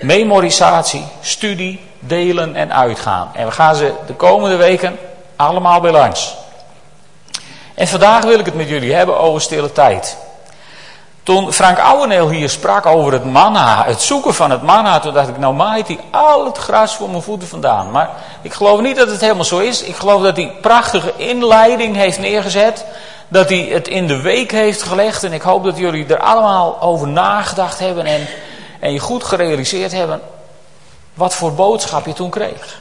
memorisatie, 0.00 1.04
studie, 1.20 1.80
delen 1.98 2.54
en 2.54 2.72
uitgaan. 2.72 3.30
En 3.34 3.46
we 3.46 3.52
gaan 3.52 3.74
ze 3.74 3.92
de 4.06 4.14
komende 4.14 4.56
weken 4.56 4.98
allemaal 5.36 5.80
bij 5.80 5.90
langs. 5.90 6.34
En 7.74 7.88
vandaag 7.88 8.24
wil 8.24 8.38
ik 8.38 8.44
het 8.44 8.54
met 8.54 8.68
jullie 8.68 8.94
hebben 8.94 9.18
over 9.18 9.40
stille 9.40 9.72
tijd. 9.72 10.16
Toen 11.22 11.52
Frank 11.52 11.78
Ouweneel 11.78 12.30
hier 12.30 12.50
sprak 12.50 12.86
over 12.86 13.12
het 13.12 13.24
manna, 13.24 13.84
het 13.84 14.00
zoeken 14.00 14.34
van 14.34 14.50
het 14.50 14.62
manna, 14.62 15.00
toen 15.00 15.14
dacht 15.14 15.28
ik, 15.28 15.38
nou 15.38 15.54
maait 15.54 15.86
hij 15.86 15.98
al 16.10 16.44
het 16.44 16.58
gras 16.58 16.94
voor 16.94 17.10
mijn 17.10 17.22
voeten 17.22 17.48
vandaan. 17.48 17.90
Maar 17.90 18.10
ik 18.42 18.52
geloof 18.52 18.80
niet 18.80 18.96
dat 18.96 19.10
het 19.10 19.20
helemaal 19.20 19.44
zo 19.44 19.58
is. 19.58 19.82
Ik 19.82 19.96
geloof 19.96 20.22
dat 20.22 20.36
hij 20.36 20.52
prachtige 20.60 21.12
inleiding 21.16 21.96
heeft 21.96 22.18
neergezet. 22.18 22.84
Dat 23.28 23.48
hij 23.48 23.58
het 23.58 23.88
in 23.88 24.06
de 24.06 24.20
week 24.20 24.50
heeft 24.50 24.82
gelegd. 24.82 25.24
En 25.24 25.32
ik 25.32 25.42
hoop 25.42 25.64
dat 25.64 25.78
jullie 25.78 26.06
er 26.06 26.20
allemaal 26.20 26.80
over 26.80 27.08
nagedacht 27.08 27.78
hebben 27.78 28.04
en, 28.04 28.26
en 28.80 28.92
je 28.92 28.98
goed 28.98 29.24
gerealiseerd 29.24 29.92
hebben 29.92 30.20
wat 31.14 31.34
voor 31.34 31.52
boodschap 31.52 32.06
je 32.06 32.12
toen 32.12 32.30
kreeg. 32.30 32.80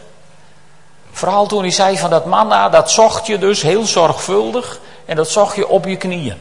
Vooral 1.12 1.48
toen 1.48 1.62
hij 1.62 1.72
zei 1.72 1.98
van 1.98 2.10
dat 2.10 2.26
manna, 2.26 2.70
dat 2.70 2.92
zocht 2.92 3.28
je 3.28 3.38
dus 3.38 3.62
heel 3.62 3.86
zorgvuldig 3.86 4.80
en 5.06 5.16
dat 5.16 5.30
zocht 5.30 5.56
je 5.56 5.68
op 5.68 5.86
je 5.86 5.98
knieën. 5.98 6.38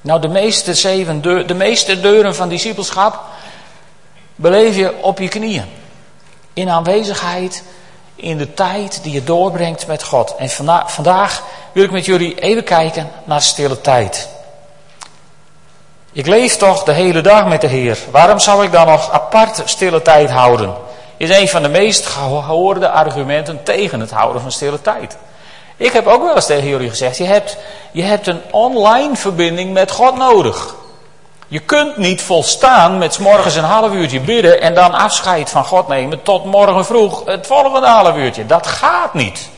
Nou, 0.00 0.20
de 0.20 0.28
meeste, 0.28 0.74
zeven 0.74 1.22
de 1.46 1.54
meeste 1.54 2.00
deuren 2.00 2.34
van 2.34 2.48
discipelschap 2.48 3.20
beleef 4.34 4.76
je 4.76 4.94
op 5.00 5.18
je 5.18 5.28
knieën. 5.28 5.64
In 6.52 6.68
aanwezigheid, 6.68 7.62
in 8.14 8.38
de 8.38 8.54
tijd 8.54 9.02
die 9.02 9.12
je 9.12 9.24
doorbrengt 9.24 9.86
met 9.86 10.02
God. 10.02 10.34
En 10.36 10.50
vandaag 10.86 11.42
wil 11.72 11.84
ik 11.84 11.90
met 11.90 12.04
jullie 12.04 12.40
even 12.40 12.64
kijken 12.64 13.10
naar 13.24 13.42
stille 13.42 13.80
tijd. 13.80 14.28
Ik 16.16 16.26
leef 16.26 16.56
toch 16.56 16.82
de 16.82 16.92
hele 16.92 17.20
dag 17.20 17.46
met 17.46 17.60
de 17.60 17.66
Heer. 17.66 17.98
Waarom 18.10 18.38
zou 18.38 18.64
ik 18.64 18.72
dan 18.72 18.86
nog 18.86 19.10
apart 19.10 19.62
stille 19.64 20.02
tijd 20.02 20.30
houden? 20.30 20.74
Is 21.16 21.38
een 21.38 21.48
van 21.48 21.62
de 21.62 21.68
meest 21.68 22.06
gehoorde 22.06 22.88
argumenten 22.88 23.62
tegen 23.62 24.00
het 24.00 24.10
houden 24.10 24.42
van 24.42 24.52
stille 24.52 24.80
tijd. 24.80 25.16
Ik 25.76 25.92
heb 25.92 26.06
ook 26.06 26.22
wel 26.22 26.34
eens 26.34 26.46
tegen 26.46 26.68
jullie 26.68 26.88
gezegd, 26.88 27.16
je 27.16 27.24
hebt, 27.24 27.56
je 27.92 28.02
hebt 28.02 28.26
een 28.26 28.40
online 28.50 29.16
verbinding 29.16 29.72
met 29.72 29.90
God 29.90 30.16
nodig. 30.16 30.74
Je 31.48 31.58
kunt 31.58 31.96
niet 31.96 32.22
volstaan 32.22 32.98
met 32.98 33.14
s 33.14 33.18
morgens 33.18 33.54
een 33.54 33.64
half 33.64 33.92
uurtje 33.92 34.20
bidden 34.20 34.60
en 34.60 34.74
dan 34.74 34.92
afscheid 34.92 35.50
van 35.50 35.64
God 35.64 35.88
nemen 35.88 36.22
tot 36.22 36.44
morgen 36.44 36.84
vroeg 36.84 37.24
het 37.24 37.46
volgende 37.46 37.86
half 37.86 38.16
uurtje. 38.16 38.46
Dat 38.46 38.66
gaat 38.66 39.14
niet. 39.14 39.48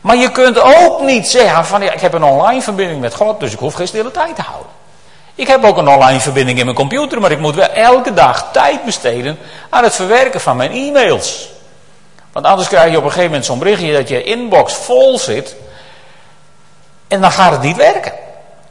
Maar 0.00 0.16
je 0.16 0.30
kunt 0.30 0.60
ook 0.60 1.00
niet 1.00 1.28
zeggen 1.28 1.64
van 1.64 1.82
ja, 1.82 1.92
ik 1.92 2.00
heb 2.00 2.12
een 2.12 2.24
online 2.24 2.62
verbinding 2.62 3.00
met 3.00 3.14
God, 3.14 3.40
dus 3.40 3.52
ik 3.52 3.58
hoef 3.58 3.74
geen 3.74 3.88
stille 3.88 4.10
tijd 4.10 4.36
te 4.36 4.42
houden. 4.42 4.70
Ik 5.36 5.46
heb 5.46 5.64
ook 5.64 5.76
een 5.76 5.88
online 5.88 6.20
verbinding 6.20 6.58
in 6.58 6.64
mijn 6.64 6.76
computer, 6.76 7.20
maar 7.20 7.30
ik 7.30 7.38
moet 7.38 7.54
wel 7.54 7.68
elke 7.68 8.14
dag 8.14 8.48
tijd 8.52 8.84
besteden 8.84 9.38
aan 9.70 9.84
het 9.84 9.94
verwerken 9.94 10.40
van 10.40 10.56
mijn 10.56 10.70
e-mails. 10.70 11.48
Want 12.32 12.46
anders 12.46 12.68
krijg 12.68 12.90
je 12.90 12.96
op 12.96 13.04
een 13.04 13.10
gegeven 13.10 13.30
moment 13.30 13.46
zo'n 13.46 13.58
berichtje 13.58 13.92
dat 13.92 14.08
je 14.08 14.22
inbox 14.22 14.74
vol 14.74 15.18
zit. 15.18 15.56
En 17.08 17.20
dan 17.20 17.32
gaat 17.32 17.52
het 17.52 17.62
niet 17.62 17.76
werken. 17.76 18.12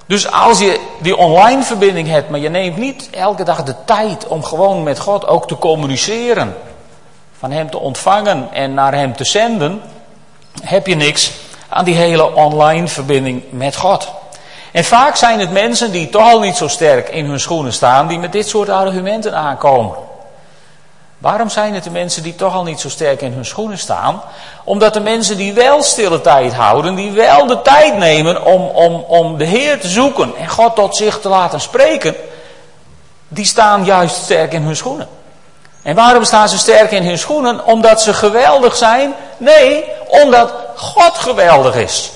Dus 0.06 0.32
als 0.32 0.60
je 0.60 0.80
die 1.00 1.18
online 1.18 1.64
verbinding 1.64 2.08
hebt, 2.08 2.30
maar 2.30 2.40
je 2.40 2.50
neemt 2.50 2.78
niet 2.78 3.10
elke 3.12 3.44
dag 3.44 3.64
de 3.64 3.76
tijd 3.86 4.28
om 4.28 4.44
gewoon 4.44 4.84
met 4.84 5.00
God 5.00 5.28
ook 5.28 5.48
te 5.48 5.58
communiceren. 5.58 6.56
Van 7.38 7.52
Hem 7.52 7.70
te 7.70 7.80
ontvangen 7.80 8.50
en 8.54 8.74
naar 8.74 8.94
Hem 8.94 9.16
te 9.16 9.26
zenden. 9.26 9.82
Heb 10.62 10.88
je 10.88 10.96
niks 10.96 11.32
aan 11.70 11.86
die 11.86 11.96
hele 11.96 12.34
online 12.34 12.88
verbinding 12.88 13.44
met 13.50 13.76
God. 13.76 14.14
En 14.76 14.84
vaak 14.84 15.16
zijn 15.16 15.40
het 15.40 15.52
mensen 15.52 15.92
die 15.92 16.10
toch 16.10 16.32
al 16.32 16.40
niet 16.40 16.56
zo 16.56 16.68
sterk 16.68 17.10
in 17.10 17.26
hun 17.26 17.40
schoenen 17.40 17.74
staan, 17.74 18.08
die 18.08 18.20
met 18.20 18.32
dit 18.32 18.48
soort 18.48 18.70
argumenten 18.70 19.36
aankomen. 19.36 19.96
Waarom 21.18 21.50
zijn 21.50 21.74
het 21.74 21.84
de 21.84 21.90
mensen 21.90 22.24
die 22.24 22.36
toch 22.36 22.54
al 22.54 22.64
niet 22.64 22.80
zo 22.80 22.90
sterk 22.90 23.22
in 23.22 23.34
hun 23.34 23.46
schoenen 23.46 23.78
staan? 23.78 24.22
Omdat 24.64 24.94
de 24.94 25.00
mensen 25.00 25.38
die 25.38 25.54
wel 25.54 25.84
stille 25.84 26.22
tijd 26.22 26.54
houden, 26.54 26.96
die 26.96 27.12
wel 27.12 27.46
de 27.46 27.62
tijd 27.62 27.98
nemen 27.98 28.46
om, 28.46 28.62
om, 28.62 28.94
om 28.94 29.38
de 29.38 29.46
Heer 29.46 29.80
te 29.80 29.88
zoeken 29.88 30.34
en 30.38 30.50
God 30.50 30.76
tot 30.76 30.96
zich 30.96 31.20
te 31.20 31.30
laten 31.30 31.62
spreken, 31.62 32.16
die 33.28 33.46
staan 33.46 33.86
juist 33.86 34.16
sterk 34.16 34.54
in 34.54 34.62
hun 34.62 34.76
schoenen. 34.76 35.08
En 35.82 35.96
waarom 35.96 36.24
staan 36.24 36.50
ze 36.50 36.58
sterk 36.58 36.92
in 36.92 37.04
hun 37.04 37.18
schoenen? 37.18 37.66
Omdat 37.66 38.02
ze 38.02 38.14
geweldig 38.14 38.76
zijn? 38.76 39.14
Nee, 39.38 39.84
omdat 40.08 40.54
God 40.76 41.18
geweldig 41.18 41.76
is. 41.76 42.12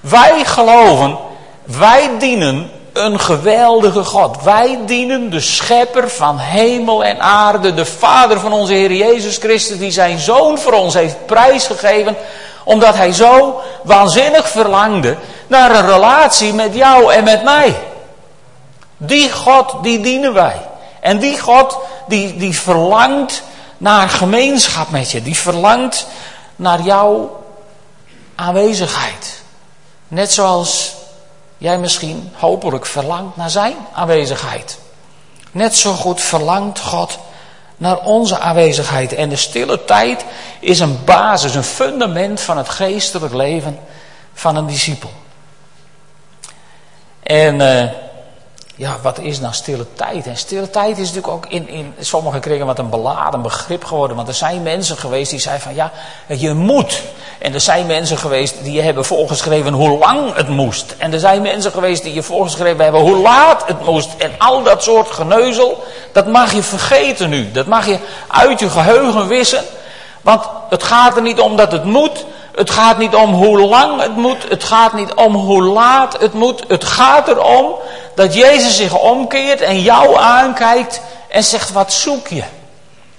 Wij 0.00 0.44
geloven, 0.44 1.18
wij 1.64 2.10
dienen 2.18 2.70
een 2.92 3.20
geweldige 3.20 4.04
God. 4.04 4.42
Wij 4.42 4.78
dienen 4.86 5.30
de 5.30 5.40
schepper 5.40 6.10
van 6.10 6.38
hemel 6.38 7.04
en 7.04 7.20
aarde, 7.20 7.74
de 7.74 7.84
vader 7.84 8.40
van 8.40 8.52
onze 8.52 8.72
Heer 8.72 8.92
Jezus 8.92 9.36
Christus, 9.36 9.78
die 9.78 9.90
zijn 9.90 10.18
zoon 10.18 10.58
voor 10.58 10.72
ons 10.72 10.94
heeft 10.94 11.26
prijsgegeven, 11.26 12.16
omdat 12.64 12.94
hij 12.94 13.12
zo 13.12 13.60
waanzinnig 13.82 14.48
verlangde 14.48 15.16
naar 15.46 15.74
een 15.74 15.86
relatie 15.86 16.52
met 16.52 16.74
jou 16.74 17.12
en 17.12 17.24
met 17.24 17.44
mij. 17.44 17.76
Die 18.96 19.32
God, 19.32 19.74
die 19.82 20.00
dienen 20.00 20.32
wij. 20.32 20.60
En 21.00 21.18
die 21.18 21.40
God, 21.40 21.78
die, 22.08 22.36
die 22.36 22.58
verlangt 22.58 23.42
naar 23.78 24.08
gemeenschap 24.08 24.90
met 24.90 25.10
je. 25.10 25.22
Die 25.22 25.36
verlangt 25.36 26.06
naar 26.56 26.80
jouw 26.80 27.42
aanwezigheid. 28.34 29.42
Net 30.08 30.32
zoals 30.32 30.94
jij 31.58 31.78
misschien 31.78 32.32
hopelijk 32.34 32.86
verlangt 32.86 33.36
naar 33.36 33.50
zijn 33.50 33.76
aanwezigheid. 33.92 34.78
Net 35.52 35.76
zo 35.76 35.92
goed 35.92 36.20
verlangt 36.20 36.80
God 36.80 37.18
naar 37.76 37.98
onze 37.98 38.38
aanwezigheid. 38.38 39.12
En 39.12 39.28
de 39.28 39.36
stille 39.36 39.84
tijd 39.84 40.24
is 40.60 40.80
een 40.80 41.04
basis, 41.04 41.54
een 41.54 41.62
fundament 41.62 42.40
van 42.40 42.56
het 42.56 42.68
geestelijk 42.68 43.34
leven 43.34 43.78
van 44.34 44.56
een 44.56 44.66
discipel. 44.66 45.10
En 47.22 47.60
uh, 47.60 47.84
ja, 48.76 48.96
wat 49.02 49.18
is 49.18 49.40
nou 49.40 49.54
stille 49.54 49.86
tijd? 49.92 50.26
En 50.26 50.36
stille 50.36 50.70
tijd 50.70 50.98
is 50.98 51.12
natuurlijk 51.12 51.32
ook 51.32 51.46
in, 51.46 51.68
in 51.68 51.94
sommige 52.00 52.38
kringen 52.38 52.66
wat 52.66 52.78
een 52.78 52.90
beladen 52.90 53.42
begrip 53.42 53.84
geworden. 53.84 54.16
Want 54.16 54.28
er 54.28 54.34
zijn 54.34 54.62
mensen 54.62 54.96
geweest 54.96 55.30
die 55.30 55.40
zeiden 55.40 55.64
van 55.64 55.74
ja, 55.74 55.90
je 56.26 56.52
moet. 56.52 57.02
En 57.38 57.54
er 57.54 57.60
zijn 57.60 57.86
mensen 57.86 58.18
geweest 58.18 58.54
die 58.62 58.80
hebben 58.80 59.04
voorgeschreven 59.04 59.72
hoe 59.72 59.98
lang 59.98 60.34
het 60.34 60.48
moest. 60.48 60.94
En 60.98 61.12
er 61.12 61.18
zijn 61.18 61.42
mensen 61.42 61.70
geweest 61.72 62.02
die 62.02 62.14
je 62.14 62.22
voorgeschreven 62.22 62.82
hebben 62.82 63.00
hoe 63.00 63.16
laat 63.16 63.66
het 63.66 63.84
moest. 63.84 64.10
En 64.18 64.32
al 64.38 64.62
dat 64.62 64.82
soort 64.82 65.10
geneuzel, 65.10 65.84
dat 66.12 66.26
mag 66.26 66.52
je 66.52 66.62
vergeten 66.62 67.30
nu. 67.30 67.50
Dat 67.50 67.66
mag 67.66 67.86
je 67.86 67.98
uit 68.28 68.60
je 68.60 68.70
geheugen 68.70 69.28
wissen. 69.28 69.64
Want 70.22 70.44
het 70.68 70.82
gaat 70.82 71.16
er 71.16 71.22
niet 71.22 71.40
om 71.40 71.56
dat 71.56 71.72
het 71.72 71.84
moet. 71.84 72.24
Het 72.54 72.70
gaat 72.70 72.98
niet 72.98 73.14
om 73.14 73.32
hoe 73.32 73.58
lang 73.58 74.00
het 74.00 74.16
moet. 74.16 74.48
Het 74.48 74.64
gaat 74.64 74.92
niet 74.92 75.14
om 75.14 75.34
hoe 75.34 75.62
laat 75.62 76.20
het 76.20 76.32
moet. 76.32 76.64
Het 76.68 76.84
gaat 76.84 77.28
erom 77.28 77.74
dat 78.14 78.34
Jezus 78.34 78.76
zich 78.76 78.98
omkeert 78.98 79.60
en 79.60 79.80
jou 79.80 80.18
aankijkt 80.18 81.00
en 81.28 81.44
zegt, 81.44 81.72
wat 81.72 81.92
zoek 81.92 82.28
je? 82.28 82.42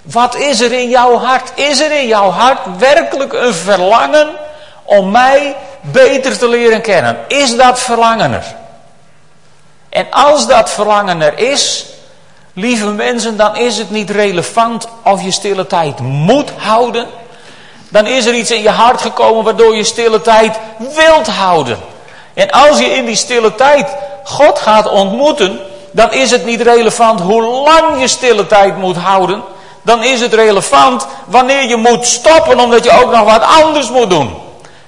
Wat 0.01 0.35
is 0.35 0.61
er 0.61 0.71
in 0.71 0.89
jouw 0.89 1.17
hart? 1.17 1.51
Is 1.55 1.79
er 1.79 1.91
in 1.91 2.07
jouw 2.07 2.29
hart 2.29 2.59
werkelijk 2.77 3.33
een 3.33 3.53
verlangen 3.53 4.29
om 4.83 5.11
mij 5.11 5.55
beter 5.81 6.37
te 6.37 6.49
leren 6.49 6.81
kennen? 6.81 7.17
Is 7.27 7.57
dat 7.57 7.79
verlangen 7.79 8.33
er? 8.33 8.55
En 9.89 10.07
als 10.11 10.47
dat 10.47 10.69
verlangen 10.69 11.21
er 11.21 11.37
is, 11.37 11.85
lieve 12.53 12.85
mensen, 12.87 13.37
dan 13.37 13.55
is 13.55 13.77
het 13.77 13.89
niet 13.89 14.09
relevant 14.09 14.87
of 15.03 15.21
je 15.21 15.31
stille 15.31 15.67
tijd 15.67 15.99
moet 15.99 16.51
houden. 16.57 17.07
Dan 17.89 18.07
is 18.07 18.25
er 18.25 18.33
iets 18.33 18.51
in 18.51 18.61
je 18.61 18.69
hart 18.69 19.01
gekomen 19.01 19.43
waardoor 19.43 19.75
je 19.75 19.83
stille 19.83 20.21
tijd 20.21 20.59
wilt 20.77 21.27
houden. 21.27 21.77
En 22.33 22.51
als 22.51 22.79
je 22.79 22.85
in 22.85 23.05
die 23.05 23.15
stille 23.15 23.55
tijd 23.55 23.95
God 24.23 24.59
gaat 24.59 24.89
ontmoeten, 24.89 25.59
dan 25.91 26.13
is 26.13 26.31
het 26.31 26.45
niet 26.45 26.61
relevant 26.61 27.19
hoe 27.21 27.41
lang 27.41 27.99
je 27.99 28.07
stille 28.07 28.47
tijd 28.47 28.77
moet 28.77 28.97
houden. 28.97 29.43
Dan 29.81 30.03
is 30.03 30.21
het 30.21 30.33
relevant 30.33 31.07
wanneer 31.25 31.67
je 31.67 31.75
moet 31.75 32.05
stoppen 32.05 32.59
omdat 32.59 32.83
je 32.83 33.01
ook 33.01 33.11
nog 33.11 33.23
wat 33.23 33.43
anders 33.63 33.89
moet 33.89 34.09
doen. 34.09 34.35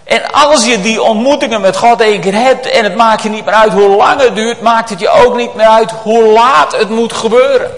En 0.04 0.32
als 0.32 0.66
je 0.66 0.82
die 0.82 1.02
ontmoetingen 1.02 1.62
met 1.62 1.78
God 1.78 2.02
één 2.02 2.22
keer 2.22 2.34
hebt 2.34 2.70
en 2.70 2.84
het 2.84 2.96
maakt 2.96 3.24
je 3.24 3.30
niet 3.30 3.46
meer 3.46 3.54
uit 3.54 3.72
hoe 3.72 3.96
lang 3.96 4.22
het 4.22 4.36
duurt, 4.36 4.62
maakt 4.62 4.90
het 4.90 5.00
je 5.00 5.10
ook 5.10 5.36
niet 5.36 5.56
meer 5.56 5.68
uit 5.68 5.92
hoe 5.92 6.24
laat 6.24 6.78
het 6.78 6.90
moet 6.90 7.14
gebeuren. 7.14 7.72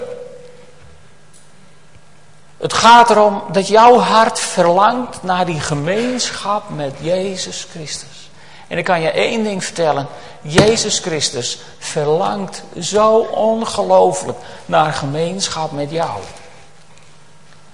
Het 2.60 2.72
gaat 2.72 3.10
erom 3.10 3.42
dat 3.52 3.68
jouw 3.68 3.98
hart 3.98 4.40
verlangt 4.40 5.22
naar 5.22 5.46
die 5.46 5.60
gemeenschap 5.60 6.62
met 6.68 6.94
Jezus 7.00 7.66
Christus. 7.70 8.30
En 8.68 8.78
ik 8.78 8.84
kan 8.84 9.00
je 9.00 9.10
één 9.10 9.44
ding 9.44 9.64
vertellen. 9.64 10.06
Jezus 10.42 10.98
Christus 10.98 11.58
verlangt 11.78 12.62
zo 12.80 13.16
ongelooflijk 13.18 14.38
naar 14.66 14.92
gemeenschap 14.92 15.72
met 15.72 15.90
jou. 15.90 16.20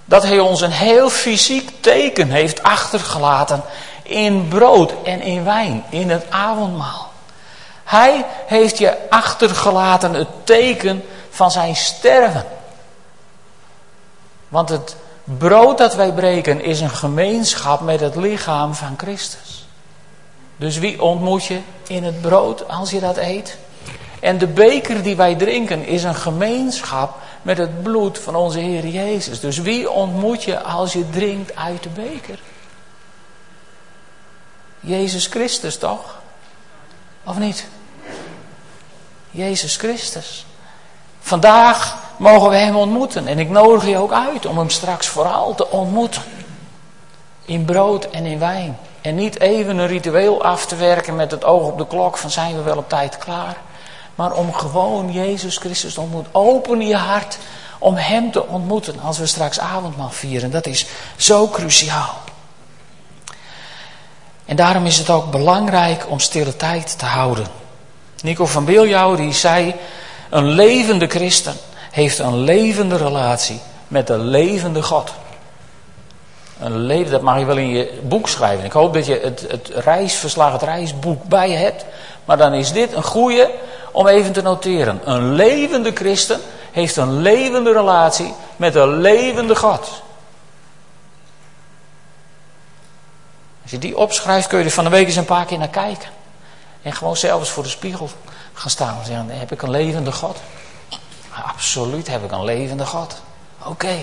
Dat 0.04 0.22
hij 0.22 0.38
ons 0.38 0.60
een 0.60 0.70
heel 0.70 1.10
fysiek 1.10 1.70
teken 1.80 2.30
heeft 2.30 2.62
achtergelaten 2.62 3.62
in 4.02 4.48
brood 4.48 4.92
en 5.04 5.20
in 5.20 5.44
wijn, 5.44 5.84
in 5.88 6.10
het 6.10 6.24
avondmaal. 6.30 7.10
Hij 7.84 8.26
heeft 8.46 8.78
je 8.78 8.96
achtergelaten 9.10 10.14
het 10.14 10.28
teken 10.44 11.04
van 11.30 11.50
zijn 11.50 11.76
sterven. 11.76 12.55
Want 14.48 14.68
het 14.68 14.96
brood 15.24 15.78
dat 15.78 15.94
wij 15.94 16.12
breken 16.12 16.60
is 16.60 16.80
een 16.80 16.90
gemeenschap 16.90 17.80
met 17.80 18.00
het 18.00 18.14
lichaam 18.14 18.74
van 18.74 18.94
Christus. 18.96 19.66
Dus 20.56 20.78
wie 20.78 21.02
ontmoet 21.02 21.44
je 21.44 21.60
in 21.86 22.04
het 22.04 22.20
brood 22.20 22.68
als 22.68 22.90
je 22.90 23.00
dat 23.00 23.16
eet? 23.16 23.56
En 24.20 24.38
de 24.38 24.46
beker 24.46 25.02
die 25.02 25.16
wij 25.16 25.34
drinken 25.34 25.86
is 25.86 26.02
een 26.02 26.14
gemeenschap 26.14 27.18
met 27.42 27.58
het 27.58 27.82
bloed 27.82 28.18
van 28.18 28.34
onze 28.34 28.58
Heer 28.58 28.86
Jezus. 28.86 29.40
Dus 29.40 29.58
wie 29.58 29.90
ontmoet 29.90 30.44
je 30.44 30.62
als 30.62 30.92
je 30.92 31.10
drinkt 31.10 31.56
uit 31.56 31.82
de 31.82 31.88
beker? 31.88 32.38
Jezus 34.80 35.26
Christus 35.26 35.78
toch? 35.78 36.18
Of 37.24 37.38
niet? 37.38 37.66
Jezus 39.30 39.76
Christus. 39.76 40.46
Vandaag 41.20 42.05
mogen 42.16 42.50
we 42.50 42.56
Hem 42.56 42.76
ontmoeten. 42.76 43.26
En 43.26 43.38
ik 43.38 43.48
nodig 43.48 43.86
je 43.86 43.98
ook 43.98 44.12
uit 44.12 44.46
om 44.46 44.58
Hem 44.58 44.70
straks 44.70 45.06
vooral 45.06 45.54
te 45.54 45.70
ontmoeten. 45.70 46.22
In 47.44 47.64
brood 47.64 48.10
en 48.10 48.26
in 48.26 48.38
wijn. 48.38 48.78
En 49.00 49.14
niet 49.14 49.40
even 49.40 49.78
een 49.78 49.86
ritueel 49.86 50.42
af 50.42 50.66
te 50.66 50.76
werken 50.76 51.16
met 51.16 51.30
het 51.30 51.44
oog 51.44 51.66
op 51.66 51.78
de 51.78 51.86
klok 51.86 52.16
van 52.16 52.30
zijn 52.30 52.56
we 52.56 52.62
wel 52.62 52.76
op 52.76 52.88
tijd 52.88 53.18
klaar. 53.18 53.56
Maar 54.14 54.32
om 54.32 54.52
gewoon 54.52 55.12
Jezus 55.12 55.56
Christus 55.56 55.94
te 55.94 56.00
ontmoeten. 56.00 56.34
Open 56.34 56.80
je 56.80 56.96
hart 56.96 57.38
om 57.78 57.94
Hem 57.94 58.30
te 58.30 58.46
ontmoeten 58.46 59.00
als 59.00 59.18
we 59.18 59.26
straks 59.26 59.58
avondmaal 59.58 60.10
vieren. 60.10 60.50
Dat 60.50 60.66
is 60.66 60.86
zo 61.16 61.48
cruciaal. 61.48 62.14
En 64.44 64.56
daarom 64.56 64.86
is 64.86 64.98
het 64.98 65.10
ook 65.10 65.30
belangrijk 65.30 66.06
om 66.08 66.18
stille 66.18 66.56
tijd 66.56 66.98
te 66.98 67.04
houden. 67.04 67.46
Nico 68.22 68.46
van 68.46 68.64
Beeljauw 68.64 69.16
die 69.16 69.32
zei, 69.32 69.74
een 70.30 70.48
levende 70.48 71.06
christen 71.06 71.56
heeft 71.96 72.18
een 72.18 72.38
levende 72.38 72.96
relatie 72.96 73.60
met 73.88 74.06
de 74.06 74.18
levende 74.18 74.82
God. 74.82 75.12
Een 76.60 77.10
dat 77.10 77.22
mag 77.22 77.38
je 77.38 77.44
wel 77.44 77.56
in 77.56 77.68
je 77.68 78.00
boek 78.02 78.28
schrijven. 78.28 78.64
Ik 78.64 78.72
hoop 78.72 78.94
dat 78.94 79.06
je 79.06 79.20
het, 79.22 79.46
het 79.48 79.68
reisverslag, 79.68 80.52
het 80.52 80.62
reisboek 80.62 81.24
bij 81.24 81.50
hebt. 81.50 81.84
Maar 82.24 82.36
dan 82.36 82.54
is 82.54 82.72
dit 82.72 82.92
een 82.92 83.02
goede 83.02 83.50
om 83.92 84.06
even 84.06 84.32
te 84.32 84.42
noteren. 84.42 85.00
Een 85.04 85.32
levende 85.32 85.90
christen 85.94 86.40
heeft 86.72 86.96
een 86.96 87.20
levende 87.20 87.72
relatie 87.72 88.34
met 88.56 88.74
een 88.74 89.00
levende 89.00 89.56
God. 89.56 90.02
Als 93.62 93.70
je 93.70 93.78
die 93.78 93.96
opschrijft, 93.96 94.46
kun 94.46 94.58
je 94.58 94.64
er 94.64 94.70
van 94.70 94.84
de 94.84 94.90
week 94.90 95.06
eens 95.06 95.16
een 95.16 95.24
paar 95.24 95.44
keer 95.44 95.58
naar 95.58 95.68
kijken. 95.68 96.08
En 96.82 96.92
gewoon 96.92 97.16
zelf 97.16 97.40
eens 97.40 97.50
voor 97.50 97.62
de 97.62 97.68
spiegel 97.68 98.08
gaan 98.52 98.70
staan 98.70 98.98
en 98.98 99.04
zeggen: 99.04 99.30
Heb 99.30 99.52
ik 99.52 99.62
een 99.62 99.70
levende 99.70 100.12
God? 100.12 100.36
Absoluut 101.44 102.08
heb 102.08 102.24
ik 102.24 102.32
een 102.32 102.44
levende 102.44 102.86
God. 102.86 103.22
Oké. 103.64 103.96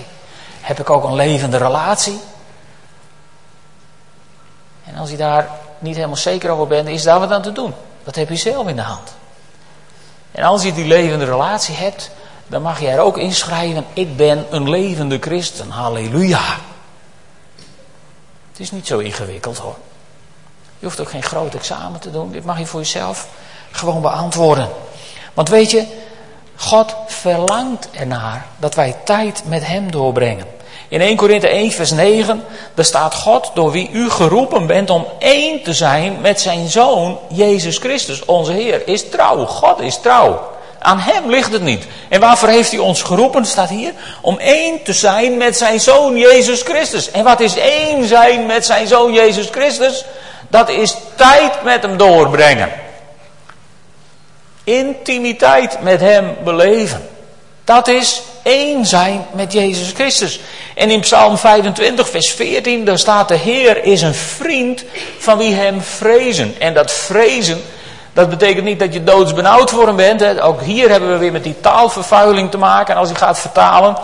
Heb 0.60 0.80
ik 0.80 0.90
ook 0.90 1.04
een 1.04 1.14
levende 1.14 1.56
relatie? 1.56 2.20
En 4.84 4.96
als 4.96 5.10
je 5.10 5.16
daar 5.16 5.50
niet 5.78 5.94
helemaal 5.94 6.16
zeker 6.16 6.50
over 6.50 6.66
bent, 6.66 6.88
is 6.88 7.02
daar 7.02 7.20
wat 7.20 7.30
aan 7.30 7.42
te 7.42 7.52
doen. 7.52 7.74
Dat 8.04 8.14
heb 8.14 8.28
je 8.28 8.36
zelf 8.36 8.68
in 8.68 8.76
de 8.76 8.82
hand. 8.82 9.14
En 10.32 10.44
als 10.44 10.62
je 10.62 10.72
die 10.72 10.86
levende 10.86 11.24
relatie 11.24 11.74
hebt, 11.74 12.10
dan 12.46 12.62
mag 12.62 12.80
je 12.80 12.88
er 12.88 13.00
ook 13.00 13.18
inschrijven: 13.18 13.84
Ik 13.92 14.16
ben 14.16 14.46
een 14.50 14.70
levende 14.70 15.18
christen. 15.18 15.70
Halleluja. 15.70 16.58
Het 18.50 18.60
is 18.60 18.70
niet 18.70 18.86
zo 18.86 18.98
ingewikkeld 18.98 19.58
hoor. 19.58 19.76
Je 20.78 20.86
hoeft 20.86 21.00
ook 21.00 21.10
geen 21.10 21.22
groot 21.22 21.54
examen 21.54 22.00
te 22.00 22.10
doen. 22.10 22.32
Dit 22.32 22.44
mag 22.44 22.58
je 22.58 22.66
voor 22.66 22.80
jezelf 22.80 23.28
gewoon 23.70 24.02
beantwoorden. 24.02 24.68
Want 25.34 25.48
weet 25.48 25.70
je, 25.70 25.86
God 26.56 26.94
verlangt 27.06 27.88
ernaar 27.92 28.46
dat 28.56 28.74
wij 28.74 28.96
tijd 29.04 29.42
met 29.46 29.66
Hem 29.66 29.90
doorbrengen. 29.90 30.46
In 30.88 31.00
1 31.00 31.16
Korinthe 31.16 31.48
1 31.48 31.72
vers 31.72 31.90
9, 31.90 32.44
daar 32.74 32.84
staat 32.84 33.14
God 33.14 33.50
door 33.54 33.70
wie 33.70 33.90
u 33.92 34.10
geroepen 34.10 34.66
bent 34.66 34.90
om 34.90 35.06
één 35.18 35.62
te 35.62 35.72
zijn 35.72 36.20
met 36.20 36.40
zijn 36.40 36.68
Zoon 36.68 37.18
Jezus 37.28 37.78
Christus. 37.78 38.24
Onze 38.24 38.52
Heer 38.52 38.88
is 38.88 39.08
trouw. 39.08 39.44
God 39.44 39.80
is 39.80 39.98
trouw. 40.00 40.52
Aan 40.78 40.98
hem 40.98 41.30
ligt 41.30 41.52
het 41.52 41.62
niet. 41.62 41.86
En 42.08 42.20
waarvoor 42.20 42.48
heeft 42.48 42.70
hij 42.70 42.80
ons 42.80 43.02
geroepen, 43.02 43.44
staat 43.44 43.68
hier? 43.68 43.92
Om 44.20 44.38
één 44.38 44.82
te 44.82 44.92
zijn 44.92 45.36
met 45.36 45.56
zijn 45.56 45.80
zoon 45.80 46.16
Jezus 46.16 46.62
Christus. 46.62 47.10
En 47.10 47.24
wat 47.24 47.40
is 47.40 47.56
één 47.56 48.04
zijn 48.04 48.46
met 48.46 48.66
zijn 48.66 48.86
zoon 48.86 49.12
Jezus 49.12 49.48
Christus? 49.50 50.04
Dat 50.48 50.68
is 50.68 50.96
tijd 51.14 51.62
met 51.62 51.82
hem 51.82 51.96
doorbrengen. 51.96 52.83
Intimiteit 54.64 55.82
met 55.82 56.00
hem 56.00 56.36
beleven. 56.44 57.08
Dat 57.64 57.88
is 57.88 58.22
één 58.42 58.86
zijn 58.86 59.26
met 59.32 59.52
Jezus 59.52 59.92
Christus. 59.92 60.40
En 60.74 60.90
in 60.90 61.00
Psalm 61.00 61.38
25, 61.38 62.08
vers 62.08 62.30
14, 62.30 62.84
daar 62.84 62.98
staat: 62.98 63.28
De 63.28 63.36
Heer 63.36 63.84
is 63.84 64.02
een 64.02 64.14
vriend 64.14 64.84
van 65.18 65.38
wie 65.38 65.54
hem 65.54 65.82
vrezen. 65.82 66.54
En 66.58 66.74
dat 66.74 66.92
vrezen, 66.92 67.62
dat 68.12 68.28
betekent 68.28 68.64
niet 68.64 68.78
dat 68.78 68.92
je 68.92 69.04
doodsbenauwd 69.04 69.70
voor 69.70 69.86
hem 69.86 69.96
bent. 69.96 70.20
Hè. 70.20 70.44
Ook 70.44 70.62
hier 70.62 70.90
hebben 70.90 71.12
we 71.12 71.18
weer 71.18 71.32
met 71.32 71.42
die 71.42 71.60
taalvervuiling 71.60 72.50
te 72.50 72.58
maken. 72.58 72.94
En 72.94 73.00
als 73.00 73.08
je 73.08 73.14
gaat 73.14 73.38
vertalen. 73.38 73.96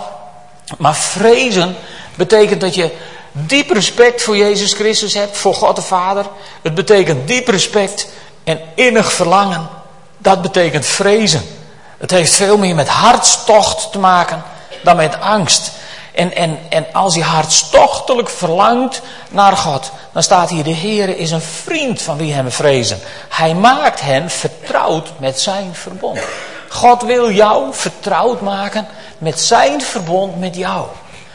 Maar 0.78 0.94
vrezen 0.94 1.76
betekent 2.14 2.60
dat 2.60 2.74
je 2.74 2.90
diep 3.32 3.70
respect 3.70 4.22
voor 4.22 4.36
Jezus 4.36 4.72
Christus 4.72 5.14
hebt, 5.14 5.36
voor 5.36 5.54
God 5.54 5.76
de 5.76 5.82
Vader. 5.82 6.26
Het 6.62 6.74
betekent 6.74 7.28
diep 7.28 7.48
respect 7.48 8.08
en 8.44 8.60
innig 8.74 9.12
verlangen. 9.12 9.68
Dat 10.22 10.42
betekent 10.42 10.86
vrezen. 10.86 11.42
Het 11.98 12.10
heeft 12.10 12.32
veel 12.32 12.58
meer 12.58 12.74
met 12.74 12.88
hartstocht 12.88 13.92
te 13.92 13.98
maken 13.98 14.42
dan 14.82 14.96
met 14.96 15.20
angst. 15.20 15.70
En, 16.14 16.34
en, 16.34 16.58
en 16.68 16.86
als 16.92 17.14
je 17.14 17.22
hartstochtelijk 17.22 18.28
verlangt 18.28 19.02
naar 19.28 19.56
God, 19.56 19.90
dan 20.12 20.22
staat 20.22 20.50
hier: 20.50 20.64
de 20.64 20.70
Heer 20.70 21.16
is 21.16 21.30
een 21.30 21.40
vriend 21.40 22.02
van 22.02 22.16
wie 22.16 22.32
hem 22.32 22.50
vrezen. 22.50 22.98
Hij 23.28 23.54
maakt 23.54 24.00
hen 24.00 24.30
vertrouwd 24.30 25.08
met 25.18 25.40
zijn 25.40 25.74
verbond. 25.74 26.18
God 26.68 27.02
wil 27.02 27.30
jou 27.30 27.74
vertrouwd 27.74 28.40
maken 28.40 28.86
met 29.18 29.40
zijn 29.40 29.82
verbond 29.82 30.40
met 30.40 30.56
jou. 30.56 30.86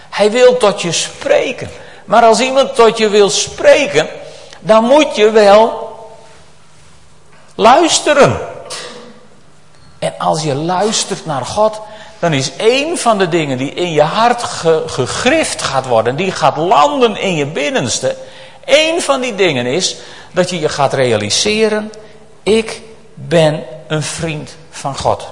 Hij 0.09 0.31
wil 0.31 0.57
tot 0.57 0.81
je 0.81 0.91
spreken. 0.91 1.69
Maar 2.05 2.23
als 2.23 2.39
iemand 2.39 2.75
tot 2.75 2.97
je 2.97 3.09
wil 3.09 3.29
spreken, 3.29 4.07
dan 4.59 4.83
moet 4.83 5.15
je 5.15 5.29
wel 5.29 5.93
luisteren. 7.55 8.54
En 10.05 10.13
als 10.17 10.43
je 10.43 10.55
luistert 10.55 11.25
naar 11.25 11.45
God, 11.45 11.81
dan 12.19 12.33
is 12.33 12.55
één 12.55 12.97
van 12.97 13.17
de 13.17 13.27
dingen 13.27 13.57
die 13.57 13.73
in 13.73 13.91
je 13.91 14.01
hart 14.01 14.43
gegrift 14.85 15.61
gaat 15.61 15.87
worden, 15.87 16.15
die 16.15 16.31
gaat 16.31 16.57
landen 16.57 17.17
in 17.17 17.35
je 17.35 17.45
binnenste. 17.45 18.15
Één 18.65 19.01
van 19.01 19.21
die 19.21 19.35
dingen 19.35 19.65
is 19.65 19.95
dat 20.31 20.49
je 20.49 20.59
je 20.59 20.69
gaat 20.69 20.93
realiseren, 20.93 21.91
ik 22.43 22.81
ben 23.13 23.63
een 23.87 24.03
vriend 24.03 24.55
van 24.69 24.97
God. 24.97 25.27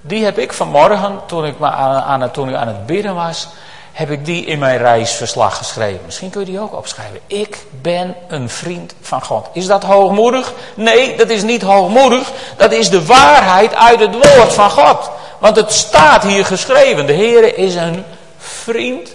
Die 0.00 0.24
heb 0.24 0.38
ik 0.38 0.52
vanmorgen, 0.52 1.20
toen 1.26 1.44
ik, 1.44 1.54
aan, 1.60 2.22
aan, 2.22 2.30
toen 2.30 2.48
ik 2.48 2.54
aan 2.54 2.68
het 2.68 2.86
bidden 2.86 3.14
was, 3.14 3.48
heb 3.92 4.10
ik 4.10 4.24
die 4.24 4.44
in 4.44 4.58
mijn 4.58 4.78
reisverslag 4.78 5.56
geschreven. 5.56 6.00
Misschien 6.04 6.30
kun 6.30 6.40
je 6.40 6.46
die 6.46 6.60
ook 6.60 6.74
opschrijven. 6.74 7.20
Ik 7.26 7.58
ben 7.70 8.16
een 8.28 8.48
vriend 8.48 8.94
van 9.00 9.22
God. 9.22 9.48
Is 9.52 9.66
dat 9.66 9.82
hoogmoedig? 9.82 10.52
Nee, 10.74 11.16
dat 11.16 11.30
is 11.30 11.42
niet 11.42 11.62
hoogmoedig. 11.62 12.32
Dat 12.56 12.72
is 12.72 12.90
de 12.90 13.06
waarheid 13.06 13.74
uit 13.74 14.00
het 14.00 14.14
woord 14.14 14.52
van 14.52 14.70
God. 14.70 15.10
Want 15.38 15.56
het 15.56 15.72
staat 15.72 16.22
hier 16.22 16.44
geschreven. 16.44 17.06
De 17.06 17.12
Heer 17.12 17.58
is 17.58 17.74
een 17.74 18.04
vriend 18.38 19.14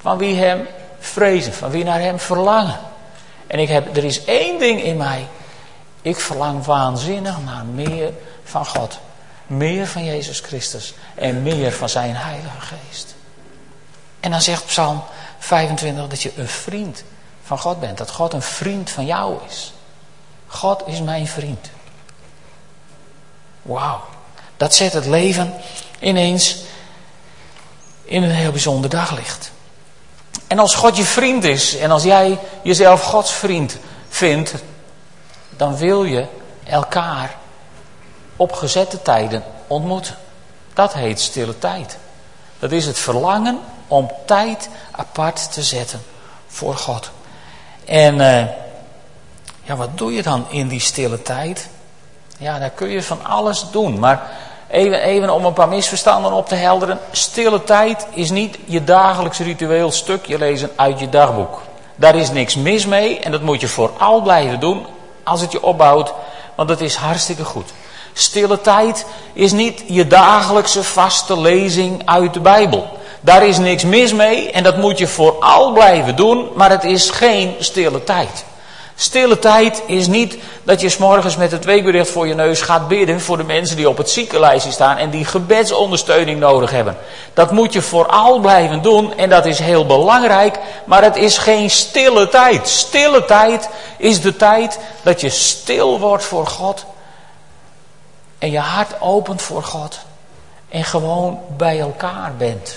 van 0.00 0.18
wie 0.18 0.36
hem 0.36 0.66
vrezen, 0.98 1.52
van 1.52 1.70
wie 1.70 1.84
naar 1.84 2.00
hem 2.00 2.18
verlangen. 2.18 2.78
En 3.46 3.58
ik 3.58 3.68
heb, 3.68 3.96
er 3.96 4.04
is 4.04 4.24
één 4.24 4.58
ding 4.58 4.82
in 4.82 4.96
mij. 4.96 5.26
Ik 6.02 6.20
verlang 6.20 6.64
waanzinnig 6.64 7.36
naar 7.44 7.64
meer 7.64 8.12
van 8.44 8.66
God. 8.66 8.98
Meer 9.46 9.86
van 9.86 10.04
Jezus 10.04 10.40
Christus. 10.40 10.94
En 11.14 11.42
meer 11.42 11.72
van 11.72 11.88
zijn 11.88 12.16
Heilige 12.16 12.60
Geest. 12.60 13.16
En 14.20 14.30
dan 14.30 14.40
zegt 14.40 14.66
Psalm 14.66 15.02
25 15.38 16.08
dat 16.08 16.22
je 16.22 16.32
een 16.36 16.48
vriend 16.48 17.04
van 17.42 17.58
God 17.58 17.80
bent. 17.80 17.98
Dat 17.98 18.10
God 18.10 18.32
een 18.32 18.42
vriend 18.42 18.90
van 18.90 19.06
jou 19.06 19.38
is. 19.48 19.72
God 20.46 20.82
is 20.86 21.00
mijn 21.00 21.26
vriend. 21.26 21.70
Wauw. 23.62 24.00
Dat 24.56 24.74
zet 24.74 24.92
het 24.92 25.06
leven 25.06 25.54
ineens 25.98 26.56
in 28.04 28.22
een 28.22 28.30
heel 28.30 28.50
bijzonder 28.50 28.90
daglicht. 28.90 29.50
En 30.46 30.58
als 30.58 30.74
God 30.74 30.96
je 30.96 31.04
vriend 31.04 31.44
is 31.44 31.76
en 31.76 31.90
als 31.90 32.02
jij 32.02 32.38
jezelf 32.62 33.02
Gods 33.02 33.32
vriend 33.32 33.76
vindt, 34.08 34.54
dan 35.56 35.76
wil 35.76 36.04
je 36.04 36.26
elkaar 36.64 37.36
op 38.36 38.52
gezette 38.52 39.02
tijden 39.02 39.44
ontmoeten. 39.66 40.16
Dat 40.74 40.92
heet 40.92 41.20
stille 41.20 41.58
tijd. 41.58 41.96
Dat 42.58 42.72
is 42.72 42.86
het 42.86 42.98
verlangen 42.98 43.60
om 43.88 44.10
tijd 44.24 44.68
apart 44.90 45.52
te 45.52 45.62
zetten 45.62 46.02
voor 46.46 46.76
God. 46.76 47.10
En 47.84 48.14
uh, 48.14 48.44
ja, 49.62 49.76
wat 49.76 49.98
doe 49.98 50.12
je 50.12 50.22
dan 50.22 50.46
in 50.48 50.68
die 50.68 50.80
stille 50.80 51.22
tijd? 51.22 51.68
Ja, 52.38 52.58
daar 52.58 52.70
kun 52.70 52.88
je 52.88 53.02
van 53.02 53.24
alles 53.24 53.64
doen. 53.70 53.98
Maar 53.98 54.30
even, 54.70 55.02
even 55.02 55.34
om 55.34 55.44
een 55.44 55.52
paar 55.52 55.68
misverstanden 55.68 56.32
op 56.32 56.48
te 56.48 56.54
helderen. 56.54 56.98
Stille 57.10 57.64
tijd 57.64 58.06
is 58.10 58.30
niet 58.30 58.58
je 58.64 58.84
dagelijks 58.84 59.38
ritueel 59.38 59.92
stukje 59.92 60.38
lezen 60.38 60.70
uit 60.76 61.00
je 61.00 61.08
dagboek. 61.08 61.60
Daar 61.96 62.16
is 62.16 62.30
niks 62.30 62.56
mis 62.56 62.86
mee 62.86 63.18
en 63.18 63.32
dat 63.32 63.42
moet 63.42 63.60
je 63.60 63.68
vooral 63.68 64.22
blijven 64.22 64.60
doen 64.60 64.86
als 65.24 65.40
het 65.40 65.52
je 65.52 65.62
opbouwt, 65.62 66.12
want 66.54 66.68
dat 66.68 66.80
is 66.80 66.94
hartstikke 66.94 67.44
goed. 67.44 67.72
Stille 68.12 68.60
tijd 68.60 69.06
is 69.32 69.52
niet 69.52 69.82
je 69.86 70.06
dagelijkse 70.06 70.82
vaste 70.82 71.40
lezing 71.40 72.02
uit 72.04 72.34
de 72.34 72.40
Bijbel. 72.40 72.97
Daar 73.20 73.46
is 73.46 73.58
niks 73.58 73.84
mis 73.84 74.12
mee 74.12 74.50
en 74.50 74.62
dat 74.62 74.76
moet 74.76 74.98
je 74.98 75.06
vooral 75.06 75.72
blijven 75.72 76.16
doen, 76.16 76.48
maar 76.54 76.70
het 76.70 76.84
is 76.84 77.10
geen 77.10 77.54
stille 77.58 78.04
tijd. 78.04 78.44
Stille 79.00 79.38
tijd 79.38 79.82
is 79.86 80.06
niet 80.06 80.36
dat 80.62 80.80
je 80.80 80.88
s'morgens 80.88 81.36
met 81.36 81.50
het 81.50 81.64
weekbericht 81.64 82.10
voor 82.10 82.26
je 82.26 82.34
neus 82.34 82.60
gaat 82.60 82.88
bidden 82.88 83.20
voor 83.20 83.36
de 83.36 83.44
mensen 83.44 83.76
die 83.76 83.88
op 83.88 83.96
het 83.96 84.10
ziekenlijstje 84.10 84.72
staan 84.72 84.96
en 84.96 85.10
die 85.10 85.24
gebedsondersteuning 85.24 86.40
nodig 86.40 86.70
hebben. 86.70 86.96
Dat 87.34 87.50
moet 87.50 87.72
je 87.72 87.82
vooral 87.82 88.38
blijven 88.38 88.82
doen 88.82 89.16
en 89.16 89.28
dat 89.28 89.46
is 89.46 89.58
heel 89.58 89.86
belangrijk, 89.86 90.58
maar 90.84 91.02
het 91.02 91.16
is 91.16 91.38
geen 91.38 91.70
stille 91.70 92.28
tijd. 92.28 92.68
Stille 92.68 93.24
tijd 93.24 93.68
is 93.96 94.20
de 94.20 94.36
tijd 94.36 94.78
dat 95.02 95.20
je 95.20 95.28
stil 95.28 96.00
wordt 96.00 96.24
voor 96.24 96.46
God 96.46 96.84
en 98.38 98.50
je 98.50 98.60
hart 98.60 99.00
opent 99.00 99.42
voor 99.42 99.62
God 99.62 99.98
en 100.68 100.84
gewoon 100.84 101.40
bij 101.56 101.80
elkaar 101.80 102.32
bent. 102.38 102.74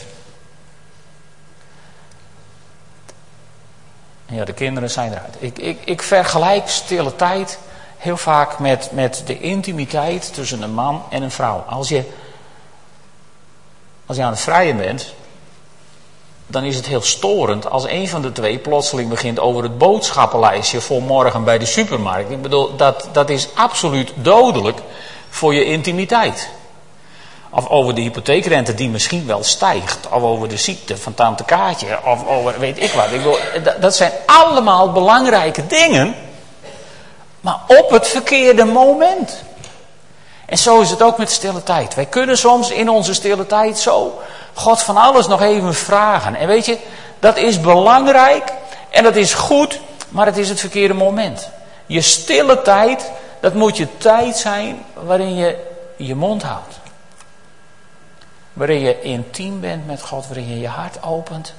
Ja, 4.32 4.46
de 4.46 4.54
kinderen 4.54 4.90
zijn 4.90 5.12
eruit. 5.12 5.36
Ik, 5.40 5.58
ik, 5.58 5.80
ik 5.86 6.02
vergelijk 6.02 6.70
stille 6.70 7.16
tijd 7.16 7.60
heel 7.98 8.18
vaak 8.18 8.60
met, 8.60 8.90
met 8.92 9.24
de 9.26 9.40
intimiteit 9.40 10.34
tussen 10.34 10.62
een 10.62 10.74
man 10.74 11.04
en 11.10 11.22
een 11.22 11.32
vrouw. 11.32 11.64
Als 11.68 11.90
je, 11.90 12.04
als 14.06 14.18
je 14.18 14.24
aan 14.24 14.32
het 14.32 14.40
vrijen 14.40 14.78
bent, 14.78 15.14
dan 16.48 16.64
is 16.64 16.76
het 16.76 16.86
heel 16.86 17.02
storend 17.02 17.70
als 17.70 17.88
een 17.88 18.08
van 18.08 18.22
de 18.22 18.32
twee 18.32 18.58
plotseling 18.58 19.10
begint 19.10 19.40
over 19.40 19.64
het 19.64 19.78
boodschappenlijstje 19.78 20.82
voor 20.82 21.02
morgen 21.02 21.44
bij 21.44 21.58
de 21.58 21.66
supermarkt. 21.66 22.32
Ik 22.32 22.42
bedoel, 22.42 22.76
dat, 22.76 23.10
dat 23.12 23.30
is 23.30 23.56
absoluut 23.56 24.14
dodelijk 24.16 24.80
voor 25.30 25.54
je 25.54 25.64
intimiteit. 25.64 26.50
Of 27.54 27.68
over 27.68 27.96
de 27.96 28.02
hypotheekrente 28.02 28.74
die 28.74 28.90
misschien 28.90 29.28
wel 29.28 29.44
stijgt. 29.44 30.10
Of 30.10 30.22
over 30.22 30.50
de 30.50 30.58
ziekte 30.58 30.98
van 30.98 31.14
tante 31.14 31.44
Kaatje. 31.44 32.00
Of 32.06 32.28
over 32.28 32.60
weet 32.60 32.84
ik 32.84 32.92
wat. 32.92 33.06
Ik 33.54 33.82
dat 33.82 33.96
zijn 33.96 34.12
allemaal 34.26 34.92
belangrijke 34.92 35.68
dingen. 35.68 36.16
Maar 37.42 37.60
op 37.68 37.90
het 37.90 38.08
verkeerde 38.08 38.66
moment. 38.66 39.44
En 40.46 40.58
zo 40.58 40.82
is 40.82 40.90
het 40.90 41.02
ook 41.02 41.18
met 41.18 41.32
stille 41.32 41.64
tijd. 41.64 41.96
Wij 41.96 42.06
kunnen 42.06 42.38
soms 42.38 42.70
in 42.70 42.90
onze 42.90 43.14
stille 43.14 43.46
tijd 43.46 43.80
zo 43.80 44.22
God 44.54 44.82
van 44.82 44.98
alles 44.98 45.28
nog 45.28 45.42
even 45.42 45.74
vragen. 45.74 46.36
En 46.36 46.48
weet 46.48 46.66
je, 46.66 46.78
dat 47.20 47.38
is 47.38 47.62
belangrijk 47.62 48.54
en 48.90 49.04
dat 49.04 49.16
is 49.16 49.34
goed, 49.34 49.80
maar 50.10 50.26
het 50.26 50.38
is 50.38 50.50
het 50.50 50.60
verkeerde 50.60 50.94
moment. 50.94 51.50
Je 51.86 52.02
stille 52.02 52.62
tijd, 52.62 53.12
dat 53.40 53.54
moet 53.54 53.78
je 53.78 53.98
tijd 53.98 54.38
zijn 54.38 54.86
waarin 54.94 55.36
je 55.36 55.56
je 55.98 56.16
mond 56.16 56.44
houdt. 56.44 56.80
Waarin 58.54 58.80
je 58.80 59.02
intiem 59.02 59.60
bent 59.60 59.88
met 59.88 60.02
God, 60.02 60.28
waarin 60.28 60.48
je 60.48 60.60
je 60.60 60.68
hart 60.68 61.04
opent. 61.04 61.54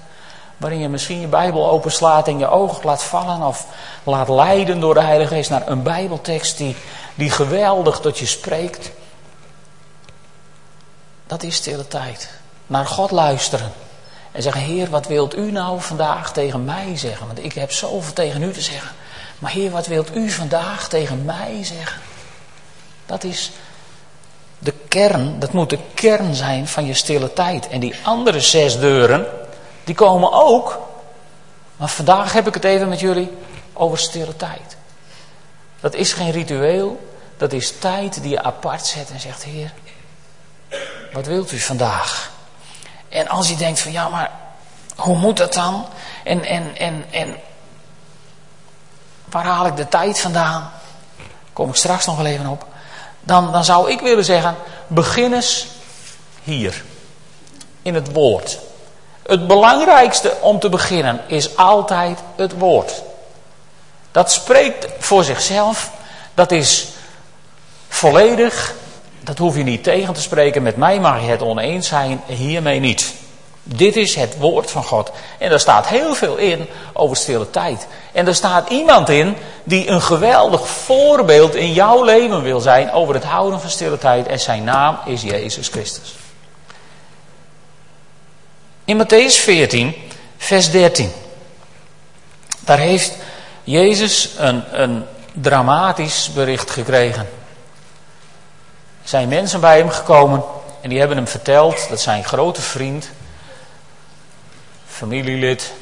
Waarin 0.57 0.81
je 0.81 0.89
misschien 0.89 1.21
je 1.21 1.27
Bijbel 1.27 1.71
openslaat 1.71 2.29
en 2.29 2.39
je 2.39 2.49
ogen 2.49 2.85
laat 2.85 3.03
vallen 3.03 3.47
of 3.47 3.67
laat 4.03 4.29
leiden 4.29 4.81
door 4.81 4.95
de 4.95 5.03
Heilige 5.03 5.35
Geest 5.35 5.51
naar 5.51 5.69
een 5.69 5.83
Bijbeltekst 5.83 6.57
die, 6.59 6.77
die 7.15 7.31
geweldig 7.31 8.01
tot 8.01 8.19
je 8.19 8.27
spreekt. 8.27 8.91
Dat 11.27 11.43
is 11.43 11.55
stille 11.55 11.89
tijd. 11.89 12.31
Naar 12.67 12.87
God 12.87 13.11
luisteren. 13.11 13.73
En 14.33 14.43
zeggen, 14.43 14.63
Heer, 14.63 14.91
wat 14.91 15.07
wilt 15.07 15.37
u 15.37 15.51
nou 15.51 15.81
vandaag 15.81 16.33
tegen 16.33 16.65
mij 16.65 16.97
zeggen? 16.97 17.27
Want 17.27 17.45
ik 17.45 17.53
heb 17.53 17.73
zoveel 17.73 18.13
tegen 18.13 18.43
u 18.43 18.53
te 18.53 18.61
zeggen. 18.61 18.91
Maar 19.39 19.51
Heer, 19.51 19.71
wat 19.71 19.87
wilt 19.87 20.17
u 20.17 20.31
vandaag 20.31 20.89
tegen 20.89 21.25
mij 21.25 21.59
zeggen? 21.63 22.01
Dat 23.07 23.25
is 23.25 23.51
de 24.63 24.75
kern, 24.89 25.39
dat 25.39 25.53
moet 25.53 25.71
de 25.71 25.79
kern 25.95 26.35
zijn 26.35 26.69
van 26.69 26.87
je 26.87 26.95
stille 26.95 27.33
tijd. 27.33 27.69
En 27.69 27.81
die 27.81 27.95
andere 28.03 28.41
zes 28.41 28.79
deuren, 28.79 29.27
die 29.85 29.95
komen 29.95 30.33
ook. 30.33 30.81
Maar 31.77 31.89
vandaag 31.89 32.33
heb 32.33 32.47
ik 32.47 32.55
het 32.55 32.65
even 32.65 32.89
met 32.89 33.01
jullie 33.01 33.31
over 33.73 33.99
stille 33.99 34.37
tijd. 34.37 34.77
Dat 35.81 35.95
is 35.95 36.13
geen 36.13 36.31
ritueel, 36.31 37.09
dat 37.37 37.53
is 37.53 37.79
tijd 37.79 38.23
die 38.23 38.31
je 38.31 38.43
apart 38.43 38.87
zet 38.87 39.11
en 39.11 39.21
zegt: 39.21 39.45
Heer, 39.45 39.73
wat 41.13 41.27
wilt 41.27 41.53
u 41.53 41.59
vandaag? 41.59 42.31
En 43.09 43.29
als 43.29 43.49
je 43.49 43.57
denkt 43.57 43.81
van 43.81 43.93
ja, 43.93 44.09
maar 44.09 44.31
hoe 44.97 45.17
moet 45.17 45.37
dat 45.37 45.53
dan? 45.53 45.87
En, 46.25 46.45
en, 46.45 46.77
en, 46.77 47.05
en 47.11 47.37
waar 49.25 49.45
haal 49.45 49.67
ik 49.67 49.77
de 49.77 49.89
tijd 49.89 50.21
vandaan? 50.21 50.73
Kom 51.53 51.69
ik 51.69 51.75
straks 51.75 52.07
nog 52.07 52.17
wel 52.17 52.27
even 52.27 52.47
op 52.47 52.67
dan, 53.23 53.53
dan 53.53 53.65
zou 53.65 53.91
ik 53.91 54.01
willen 54.01 54.25
zeggen, 54.25 54.57
begin 54.87 55.33
eens 55.33 55.67
hier. 56.43 56.83
In 57.83 57.95
het 57.95 58.13
woord. 58.13 58.59
Het 59.23 59.47
belangrijkste 59.47 60.37
om 60.41 60.59
te 60.59 60.69
beginnen 60.69 61.21
is 61.27 61.57
altijd 61.57 62.19
het 62.37 62.59
woord. 62.59 63.03
Dat 64.13 64.33
spreekt 64.33 64.87
voor 64.99 65.25
zichzelf. 65.25 65.91
Dat 66.35 66.51
is 66.51 66.89
volledig. 67.89 68.75
Dat 69.21 69.39
hoef 69.39 69.57
je 69.57 69.63
niet 69.63 69.83
tegen 69.83 70.15
te 70.15 70.21
spreken. 70.21 70.63
Met 70.63 70.77
mij 70.77 71.01
mag 71.01 71.21
je 71.21 71.27
het 71.27 71.43
oneens 71.43 71.89
zijn, 71.89 72.21
hiermee 72.27 72.81
niet. 72.81 73.15
Dit 73.63 73.97
is 73.97 74.15
het 74.15 74.39
woord 74.39 74.71
van 74.71 74.85
God. 74.85 75.11
En 75.39 75.51
daar 75.51 75.61
staat 75.61 75.87
heel 75.87 76.15
veel 76.15 76.37
in 76.37 76.69
over 76.93 77.17
stille 77.17 77.51
tijd. 77.51 77.87
En 78.13 78.27
er 78.27 78.35
staat 78.35 78.71
iemand 78.71 79.09
in 79.09 79.37
die 79.65 79.89
een 79.89 80.03
geweldig 80.03 80.69
voorbeeld 80.69 81.55
in 81.55 81.73
jouw 81.73 82.05
leven 82.05 82.43
wil 82.43 82.61
zijn 82.61 82.93
over 82.93 83.15
het 83.15 83.25
houden 83.25 83.61
van 83.61 83.71
stille 83.71 83.99
tijd. 83.99 84.27
En 84.27 84.41
zijn 84.41 84.65
naam 84.65 84.99
is 85.05 85.23
Jezus 85.23 85.69
Christus. 85.69 86.15
In 88.85 89.05
Matthäus 89.05 89.35
14, 89.35 89.95
vers 90.37 90.71
13. 90.71 91.13
Daar 92.61 92.79
heeft 92.79 93.13
Jezus 93.65 94.31
een, 94.39 94.83
een 94.83 95.05
dramatisch 95.33 96.31
bericht 96.35 96.71
gekregen. 96.71 97.29
Er 99.03 99.09
zijn 99.09 99.29
mensen 99.29 99.61
bij 99.61 99.79
hem 99.79 99.91
gekomen 99.91 100.43
en 100.81 100.89
die 100.89 100.99
hebben 100.99 101.17
hem 101.17 101.29
verteld 101.29 101.89
dat 101.89 102.01
zijn 102.01 102.25
grote 102.25 102.61
vriend 102.61 103.11
familielid, 105.03 105.73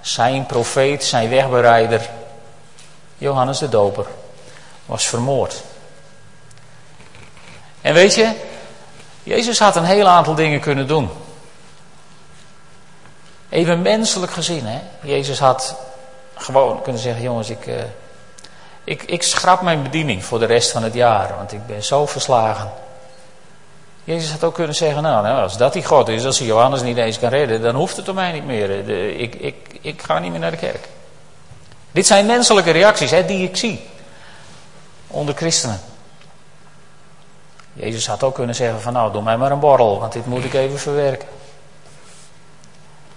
zijn 0.00 0.46
profeet, 0.46 1.04
zijn 1.04 1.28
wegbereider, 1.28 2.08
Johannes 3.18 3.58
de 3.58 3.68
Doper, 3.68 4.06
was 4.86 5.06
vermoord. 5.06 5.62
En 7.80 7.94
weet 7.94 8.14
je, 8.14 8.34
Jezus 9.22 9.58
had 9.58 9.76
een 9.76 9.84
heel 9.84 10.06
aantal 10.06 10.34
dingen 10.34 10.60
kunnen 10.60 10.86
doen. 10.86 11.10
Even 13.48 13.82
menselijk 13.82 14.32
gezien, 14.32 14.66
hè. 14.66 14.80
Jezus 15.02 15.38
had 15.38 15.76
gewoon 16.34 16.82
kunnen 16.82 17.02
zeggen, 17.02 17.22
jongens, 17.22 17.50
ik, 17.50 17.66
uh, 17.66 17.74
ik, 18.84 19.02
ik 19.02 19.22
schrap 19.22 19.62
mijn 19.62 19.82
bediening 19.82 20.24
voor 20.24 20.38
de 20.38 20.46
rest 20.46 20.70
van 20.70 20.82
het 20.82 20.94
jaar, 20.94 21.36
want 21.36 21.52
ik 21.52 21.66
ben 21.66 21.84
zo 21.84 22.06
verslagen. 22.06 22.72
Jezus 24.06 24.30
had 24.30 24.44
ook 24.44 24.54
kunnen 24.54 24.74
zeggen, 24.74 25.02
nou, 25.02 25.22
nou 25.22 25.42
als 25.42 25.56
dat 25.56 25.72
die 25.72 25.84
God 25.84 26.08
is, 26.08 26.24
als 26.24 26.38
hij 26.38 26.46
Johannes 26.46 26.82
niet 26.82 26.96
eens 26.96 27.18
kan 27.18 27.28
redden, 27.28 27.62
dan 27.62 27.74
hoeft 27.74 27.96
het 27.96 28.08
om 28.08 28.14
mij 28.14 28.32
niet 28.32 28.44
meer. 28.44 28.70
Ik, 29.18 29.34
ik, 29.34 29.54
ik 29.80 30.02
ga 30.02 30.18
niet 30.18 30.30
meer 30.30 30.40
naar 30.40 30.50
de 30.50 30.56
kerk. 30.56 30.88
Dit 31.90 32.06
zijn 32.06 32.26
menselijke 32.26 32.70
reacties 32.70 33.10
hè, 33.10 33.24
die 33.24 33.48
ik 33.48 33.56
zie 33.56 33.80
onder 35.06 35.34
christenen. 35.34 35.80
Jezus 37.72 38.06
had 38.06 38.22
ook 38.22 38.34
kunnen 38.34 38.54
zeggen 38.54 38.80
van 38.80 38.92
nou, 38.92 39.12
doe 39.12 39.22
mij 39.22 39.36
maar 39.36 39.50
een 39.50 39.60
borrel, 39.60 39.98
want 39.98 40.12
dit 40.12 40.26
moet 40.26 40.44
ik 40.44 40.54
even 40.54 40.78
verwerken. 40.78 41.28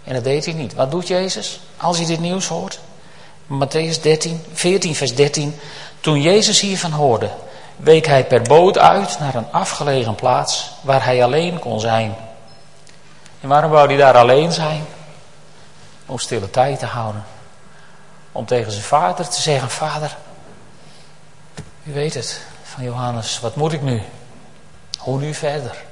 En 0.04 0.14
dat 0.14 0.24
deed 0.24 0.46
hij 0.46 0.54
niet. 0.54 0.74
Wat 0.74 0.92
doet 0.92 1.08
Jezus 1.08 1.60
als 1.78 1.98
hij 1.98 2.06
dit 2.06 2.20
nieuws 2.20 2.48
hoort? 2.48 2.80
Matthäus 3.48 4.02
13, 4.02 4.44
14, 4.54 4.96
vers 4.96 5.16
13. 5.16 5.60
Toen 6.00 6.22
Jezus 6.22 6.60
hiervan 6.60 6.92
hoorde, 6.92 7.30
week 7.80 8.06
hij 8.06 8.26
per 8.26 8.42
boot 8.42 8.78
uit 8.78 9.20
naar 9.20 9.36
een 9.36 9.52
afgelegen 9.52 10.16
plaats 10.16 10.72
waar 10.82 11.04
hij 11.04 11.24
alleen 11.24 11.60
kon 11.60 11.80
zijn. 11.80 12.16
En 13.42 13.50
waarom 13.50 13.72
wou 13.72 13.88
hij 13.88 13.98
daar 13.98 14.18
alleen 14.18 14.52
zijn? 14.52 14.86
Om 16.06 16.18
stille 16.18 16.50
tijd 16.50 16.80
te 16.80 16.86
houden. 16.86 17.24
Om 18.32 18.46
tegen 18.46 18.72
zijn 18.72 18.84
vader 18.84 19.30
te 19.30 19.42
zeggen: 19.42 19.70
Vader, 19.70 20.18
u 21.84 21.94
weet 21.94 22.14
het 22.14 22.42
van 22.64 22.84
Johannes, 22.84 23.40
wat 23.40 23.56
moet 23.56 23.74
ik 23.74 23.82
nu? 23.82 24.02
Hoe 24.98 25.20
nu 25.20 25.34
verder? 25.34 25.84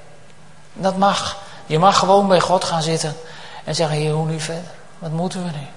Dat 0.73 0.97
mag. 0.97 1.37
Je 1.65 1.79
mag 1.79 1.99
gewoon 1.99 2.27
bij 2.27 2.39
God 2.39 2.63
gaan 2.63 2.81
zitten 2.81 3.15
en 3.63 3.75
zeggen: 3.75 3.97
Heer, 3.97 4.11
hoe 4.11 4.25
nu 4.25 4.39
verder? 4.39 4.71
Wat 4.99 5.11
moeten 5.11 5.43
we 5.43 5.49
nu? 5.49 5.67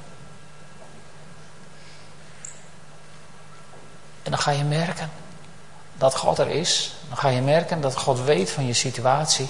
En 4.22 4.30
dan 4.30 4.38
ga 4.38 4.50
je 4.50 4.64
merken 4.64 5.19
dat 6.00 6.16
God 6.16 6.38
er 6.38 6.50
is. 6.50 6.92
Dan 7.08 7.16
ga 7.16 7.28
je 7.28 7.40
merken 7.40 7.80
dat 7.80 7.96
God 7.96 8.24
weet 8.24 8.50
van 8.50 8.66
je 8.66 8.72
situatie. 8.72 9.48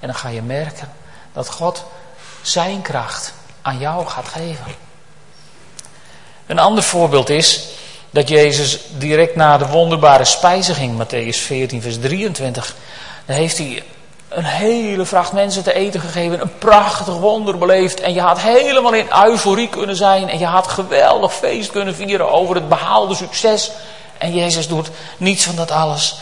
En 0.00 0.06
dan 0.06 0.16
ga 0.16 0.28
je 0.28 0.42
merken 0.42 0.92
dat 1.32 1.48
God 1.48 1.84
zijn 2.42 2.82
kracht 2.82 3.34
aan 3.62 3.78
jou 3.78 4.06
gaat 4.06 4.28
geven. 4.28 4.74
Een 6.46 6.58
ander 6.58 6.82
voorbeeld 6.82 7.28
is 7.28 7.68
dat 8.10 8.28
Jezus 8.28 8.78
direct 8.98 9.36
na 9.36 9.58
de 9.58 9.66
wonderbare 9.66 10.24
spijziging, 10.24 11.04
Matthäus 11.04 11.36
14, 11.36 11.82
vers 11.82 11.98
23, 11.98 12.74
dan 13.26 13.36
heeft 13.36 13.58
hij 13.58 13.82
een 14.28 14.44
hele 14.44 15.04
vracht 15.04 15.32
mensen 15.32 15.62
te 15.62 15.72
eten 15.72 16.00
gegeven, 16.00 16.40
een 16.40 16.58
prachtig 16.58 17.16
wonder 17.16 17.58
beleefd. 17.58 18.00
En 18.00 18.14
je 18.14 18.20
had 18.20 18.40
helemaal 18.40 18.92
in 18.92 19.06
euforie 19.24 19.68
kunnen 19.68 19.96
zijn 19.96 20.28
en 20.28 20.38
je 20.38 20.46
had 20.46 20.66
geweldig 20.66 21.34
feest 21.34 21.70
kunnen 21.70 21.94
vieren 21.94 22.32
over 22.32 22.54
het 22.54 22.68
behaalde 22.68 23.14
succes. 23.14 23.70
En 24.22 24.34
Jezus 24.34 24.68
doet 24.68 24.90
niets 25.16 25.44
van 25.44 25.54
dat 25.54 25.70
alles. 25.70 26.16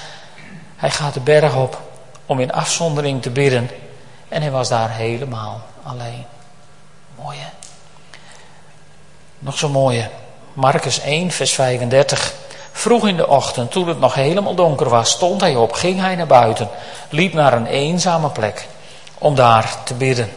Hij 0.77 0.91
gaat 0.91 1.15
de 1.15 1.21
berg 1.21 1.55
op 1.55 1.81
om 2.27 2.41
in 2.41 2.53
afzondering 2.53 3.23
te 3.23 3.31
bidden. 3.31 3.71
En 4.29 4.43
hij 4.43 4.51
was 4.51 4.69
daar 4.69 4.91
helemaal 4.91 5.61
alleen. 5.83 6.25
Mooi 7.17 7.39
hè? 7.39 7.49
Nog 9.39 9.59
zo 9.59 9.69
mooie. 9.69 10.11
Marcus 10.53 11.01
1, 11.01 11.31
vers 11.31 11.53
35. 11.53 12.35
Vroeg 12.73 13.09
in 13.09 13.17
de 13.17 13.29
ochtend, 13.29 13.71
toen 13.71 13.89
het 13.89 14.01
nog 14.01 14.15
helemaal 14.15 14.55
donker 14.55 14.89
was, 14.89 15.11
stond 15.11 15.41
hij 15.41 15.57
op, 15.57 15.73
ging 15.73 16.01
hij 16.01 16.15
naar 16.15 16.27
buiten, 16.27 16.69
liep 17.09 17.33
naar 17.33 17.53
een 17.53 17.67
eenzame 17.67 18.29
plek 18.29 18.67
om 19.19 19.35
daar 19.35 19.75
te 19.85 19.95
bidden. 19.95 20.31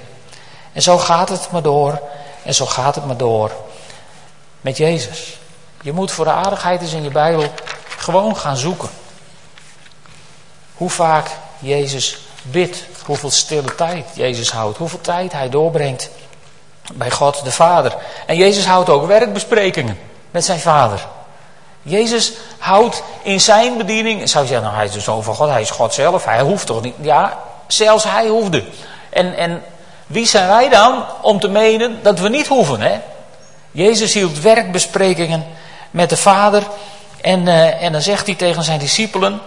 En 0.73 0.81
zo 0.81 0.97
gaat 0.97 1.29
het 1.29 1.51
maar 1.51 1.61
door, 1.61 2.01
en 2.43 2.53
zo 2.53 2.65
gaat 2.65 2.95
het 2.95 3.05
maar 3.05 3.17
door 3.17 3.51
met 4.61 4.77
Jezus. 4.77 5.37
Je 5.83 5.93
moet 5.93 6.11
voor 6.11 6.25
de 6.25 6.31
aardigheid 6.31 6.81
eens 6.81 6.93
in 6.93 7.03
je 7.03 7.09
Bijbel 7.09 7.43
gewoon 7.97 8.37
gaan 8.37 8.57
zoeken. 8.57 8.89
Hoe 10.73 10.89
vaak 10.89 11.27
Jezus 11.59 12.17
bidt, 12.41 12.85
hoeveel 13.05 13.31
stille 13.31 13.75
tijd 13.75 14.05
Jezus 14.13 14.51
houdt, 14.51 14.77
hoeveel 14.77 15.01
tijd 15.01 15.31
hij 15.31 15.49
doorbrengt 15.49 16.09
bij 16.93 17.11
God 17.11 17.43
de 17.43 17.51
Vader. 17.51 17.95
En 18.25 18.35
Jezus 18.35 18.65
houdt 18.65 18.89
ook 18.89 19.07
werkbesprekingen 19.07 19.99
met 20.31 20.45
zijn 20.45 20.59
Vader. 20.59 21.07
Jezus 21.81 22.33
houdt 22.57 23.03
in 23.21 23.41
zijn 23.41 23.77
bediening, 23.77 24.29
zou 24.29 24.43
je 24.43 24.49
zeggen, 24.49 24.67
nou 24.67 24.75
hij 24.75 24.85
is 24.85 24.93
de 24.93 24.99
zoon 24.99 25.23
van 25.23 25.35
God, 25.35 25.49
hij 25.49 25.61
is 25.61 25.69
God 25.69 25.93
zelf, 25.93 26.25
hij 26.25 26.41
hoeft 26.41 26.65
toch 26.65 26.81
niet. 26.81 26.95
Ja, 27.01 27.39
zelfs 27.67 28.03
hij 28.03 28.27
hoefde. 28.27 28.63
En, 29.09 29.35
en 29.37 29.63
wie 30.07 30.25
zijn 30.25 30.47
wij 30.47 30.69
dan 30.69 31.03
om 31.21 31.39
te 31.39 31.47
menen 31.47 31.99
dat 32.03 32.19
we 32.19 32.29
niet 32.29 32.47
hoeven, 32.47 32.81
hè? 32.81 32.99
Jezus 33.71 34.13
hield 34.13 34.39
werkbesprekingen 34.39 35.45
met 35.93 36.09
de 36.09 36.17
Vader 36.17 36.63
en, 37.21 37.45
uh, 37.45 37.83
en 37.83 37.91
dan 37.91 38.01
zegt 38.01 38.25
hij 38.25 38.35
tegen 38.35 38.63
zijn 38.63 38.79
discipelen, 38.79 39.41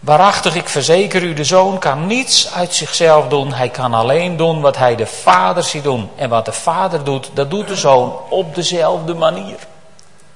Waarachtig, 0.00 0.54
ik 0.54 0.68
verzeker 0.68 1.22
u, 1.22 1.34
de 1.34 1.44
zoon 1.44 1.78
kan 1.78 2.06
niets 2.06 2.52
uit 2.54 2.74
zichzelf 2.74 3.28
doen. 3.28 3.52
Hij 3.52 3.68
kan 3.68 3.94
alleen 3.94 4.36
doen 4.36 4.60
wat 4.60 4.76
hij 4.76 4.96
de 4.96 5.06
vader 5.06 5.62
ziet 5.62 5.82
doen. 5.82 6.10
En 6.16 6.28
wat 6.28 6.44
de 6.44 6.52
vader 6.52 7.04
doet, 7.04 7.30
dat 7.34 7.50
doet 7.50 7.68
de 7.68 7.76
zoon 7.76 8.18
op 8.28 8.54
dezelfde 8.54 9.14
manier. 9.14 9.56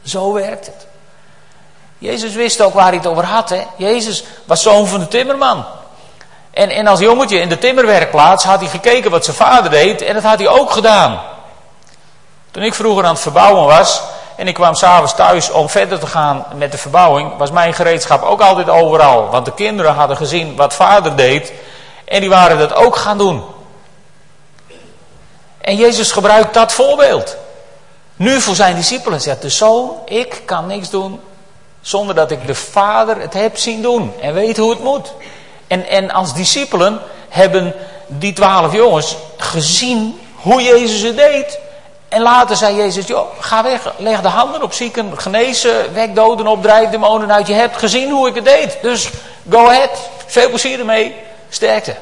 Zo 0.05 0.33
werkt 0.33 0.66
het. 0.66 0.87
Jezus 1.98 2.35
wist 2.35 2.61
ook 2.61 2.74
waar 2.74 2.87
hij 2.87 2.96
het 2.96 3.07
over 3.07 3.24
had. 3.24 3.48
Hè? 3.48 3.62
Jezus 3.76 4.24
was 4.44 4.62
zoon 4.62 4.87
van 4.87 5.00
de 5.00 5.09
timmerman. 5.09 5.64
En, 6.50 6.70
en 6.70 6.87
als 6.87 7.00
jongetje 7.00 7.40
in 7.40 7.48
de 7.48 7.59
timmerwerkplaats 7.59 8.44
had 8.44 8.61
hij 8.61 8.68
gekeken 8.68 9.11
wat 9.11 9.24
zijn 9.24 9.37
vader 9.37 9.70
deed. 9.70 10.02
En 10.02 10.14
dat 10.14 10.22
had 10.22 10.38
hij 10.38 10.48
ook 10.48 10.70
gedaan. 10.70 11.20
Toen 12.50 12.62
ik 12.62 12.74
vroeger 12.74 13.05
aan 13.05 13.12
het 13.12 13.22
verbouwen 13.22 13.66
was, 13.66 14.02
en 14.42 14.48
ik 14.48 14.55
kwam 14.55 14.74
s'avonds 14.74 15.14
thuis 15.14 15.50
om 15.50 15.68
verder 15.68 15.98
te 15.98 16.07
gaan 16.07 16.44
met 16.55 16.72
de 16.72 16.78
verbouwing. 16.78 17.37
Was 17.37 17.50
mijn 17.50 17.74
gereedschap 17.74 18.22
ook 18.22 18.40
altijd 18.40 18.68
overal. 18.68 19.28
Want 19.31 19.44
de 19.44 19.55
kinderen 19.55 19.94
hadden 19.94 20.16
gezien 20.16 20.57
wat 20.57 20.74
vader 20.74 21.16
deed. 21.16 21.52
En 22.05 22.20
die 22.20 22.28
waren 22.28 22.59
dat 22.59 22.74
ook 22.74 22.96
gaan 22.96 23.18
doen. 23.18 23.42
En 25.61 25.76
Jezus 25.76 26.12
gebruikt 26.12 26.55
dat 26.55 26.72
voorbeeld. 26.72 27.37
Nu 28.16 28.40
voor 28.40 28.55
zijn 28.55 28.76
discipelen 28.76 29.20
zegt 29.20 29.42
de 29.42 29.48
zoon, 29.48 29.90
ik 30.05 30.42
kan 30.44 30.66
niks 30.66 30.90
doen 30.90 31.20
zonder 31.81 32.14
dat 32.14 32.31
ik 32.31 32.46
de 32.46 32.55
vader 32.55 33.20
het 33.20 33.35
heb 33.35 33.57
zien 33.57 33.83
doen. 33.83 34.12
En 34.20 34.35
weet 34.35 34.57
hoe 34.57 34.70
het 34.70 34.83
moet. 34.83 35.12
En, 35.66 35.87
en 35.88 36.11
als 36.11 36.35
discipelen 36.35 37.00
hebben 37.28 37.74
die 38.07 38.33
twaalf 38.33 38.72
jongens 38.72 39.16
gezien 39.37 40.20
hoe 40.35 40.62
Jezus 40.62 41.02
het 41.02 41.16
deed. 41.16 41.59
En 42.12 42.22
later 42.22 42.57
zei 42.57 42.77
Jezus, 42.77 43.07
joh, 43.07 43.40
ga 43.40 43.62
weg, 43.62 43.92
leg 43.96 44.20
de 44.20 44.29
handen 44.29 44.62
op 44.62 44.72
zieken, 44.72 45.20
genezen, 45.20 45.92
wek 45.92 46.14
doden 46.14 46.46
op, 46.46 46.62
drijf 46.62 46.90
demonen 46.90 47.33
uit. 47.33 47.46
Je 47.46 47.55
hebt 47.55 47.77
gezien 47.77 48.11
hoe 48.11 48.29
ik 48.29 48.35
het 48.35 48.44
deed, 48.44 48.79
dus 48.83 49.11
go 49.51 49.66
ahead, 49.66 49.90
veel 50.27 50.48
plezier 50.48 50.79
ermee, 50.79 51.16
sterkte. 51.48 51.94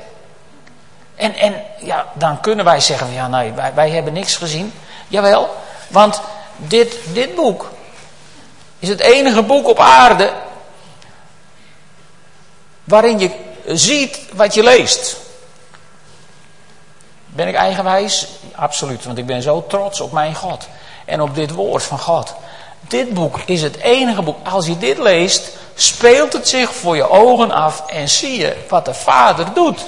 En, 1.16 1.35
en 1.35 1.62
ja, 1.79 2.07
dan 2.12 2.40
kunnen 2.40 2.64
wij 2.64 2.81
zeggen, 2.81 3.12
ja 3.12 3.29
nee, 3.29 3.53
wij, 3.53 3.75
wij 3.75 3.90
hebben 3.90 4.12
niks 4.12 4.37
gezien. 4.37 4.73
Jawel, 5.09 5.57
want 5.88 6.20
dit, 6.57 6.96
dit 7.12 7.35
boek 7.35 7.70
is 8.79 8.88
het 8.88 9.01
enige 9.01 9.42
boek 9.42 9.68
op 9.68 9.79
aarde 9.79 10.33
waarin 12.85 13.18
je 13.18 13.31
ziet 13.66 14.20
wat 14.33 14.55
je 14.55 14.62
leest. 14.62 15.16
Ben 17.33 17.49
ik 17.49 17.55
eigenwijs? 17.55 18.27
Absoluut, 18.55 19.05
want 19.05 19.19
ik 19.19 19.27
ben 19.27 19.43
zo 19.43 19.64
trots 19.69 20.01
op 20.01 20.12
mijn 20.12 20.35
God 20.35 20.69
en 21.05 21.21
op 21.21 21.35
dit 21.35 21.51
woord 21.51 21.83
van 21.83 21.99
God. 21.99 22.35
Dit 22.81 23.14
boek 23.14 23.40
is 23.47 23.62
het 23.62 23.77
enige 23.77 24.23
boek. 24.23 24.49
Als 24.49 24.66
je 24.66 24.79
dit 24.79 24.99
leest, 24.99 25.51
speelt 25.75 26.33
het 26.33 26.49
zich 26.49 26.75
voor 26.75 26.97
je 26.97 27.11
ogen 27.11 27.51
af 27.51 27.87
en 27.87 28.09
zie 28.09 28.38
je 28.38 28.57
wat 28.69 28.85
de 28.85 28.95
Vader 28.95 29.47
doet. 29.55 29.81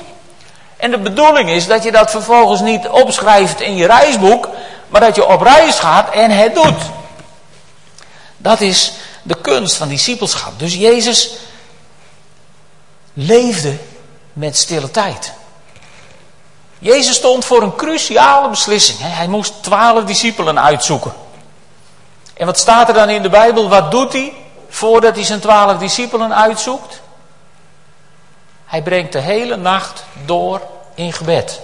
En 0.76 0.90
de 0.90 0.98
bedoeling 0.98 1.50
is 1.50 1.66
dat 1.66 1.82
je 1.82 1.92
dat 1.92 2.10
vervolgens 2.10 2.60
niet 2.60 2.88
opschrijft 2.88 3.60
in 3.60 3.76
je 3.76 3.86
reisboek, 3.86 4.48
maar 4.88 5.00
dat 5.00 5.14
je 5.14 5.26
op 5.26 5.40
reis 5.40 5.78
gaat 5.78 6.10
en 6.10 6.30
het 6.30 6.54
doet. 6.54 6.82
Dat 8.36 8.60
is 8.60 8.92
de 9.22 9.40
kunst 9.40 9.76
van 9.76 9.88
discipelschap. 9.88 10.58
Dus 10.58 10.74
Jezus 10.74 11.30
leefde 13.12 13.76
met 14.32 14.56
stille 14.56 14.90
tijd. 14.90 15.32
Jezus 16.82 17.16
stond 17.16 17.44
voor 17.44 17.62
een 17.62 17.76
cruciale 17.76 18.48
beslissing. 18.48 18.98
Hij 19.02 19.26
moest 19.26 19.62
twaalf 19.62 20.04
discipelen 20.04 20.60
uitzoeken. 20.60 21.12
En 22.34 22.46
wat 22.46 22.58
staat 22.58 22.88
er 22.88 22.94
dan 22.94 23.08
in 23.08 23.22
de 23.22 23.28
Bijbel? 23.28 23.68
Wat 23.68 23.90
doet 23.90 24.12
hij 24.12 24.32
voordat 24.68 25.14
hij 25.14 25.24
zijn 25.24 25.40
twaalf 25.40 25.78
discipelen 25.78 26.34
uitzoekt? 26.34 27.00
Hij 28.66 28.82
brengt 28.82 29.12
de 29.12 29.18
hele 29.18 29.56
nacht 29.56 30.04
door 30.24 30.60
in 30.94 31.12
gebed. 31.12 31.60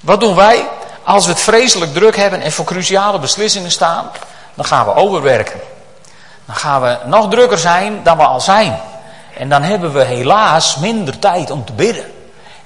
Wat 0.00 0.20
doen 0.20 0.34
wij 0.34 0.68
als 1.04 1.24
we 1.26 1.32
het 1.32 1.40
vreselijk 1.40 1.92
druk 1.92 2.16
hebben 2.16 2.40
en 2.40 2.52
voor 2.52 2.64
cruciale 2.64 3.18
beslissingen 3.18 3.70
staan? 3.70 4.10
Dan 4.54 4.64
gaan 4.64 4.86
we 4.86 4.94
overwerken. 4.94 5.60
Dan 6.44 6.56
gaan 6.56 6.82
we 6.82 6.98
nog 7.04 7.30
drukker 7.30 7.58
zijn 7.58 8.02
dan 8.02 8.16
we 8.16 8.24
al 8.24 8.40
zijn. 8.40 8.80
En 9.36 9.48
dan 9.48 9.62
hebben 9.62 9.92
we 9.92 10.04
helaas 10.04 10.76
minder 10.76 11.18
tijd 11.18 11.50
om 11.50 11.64
te 11.64 11.72
bidden. 11.72 12.14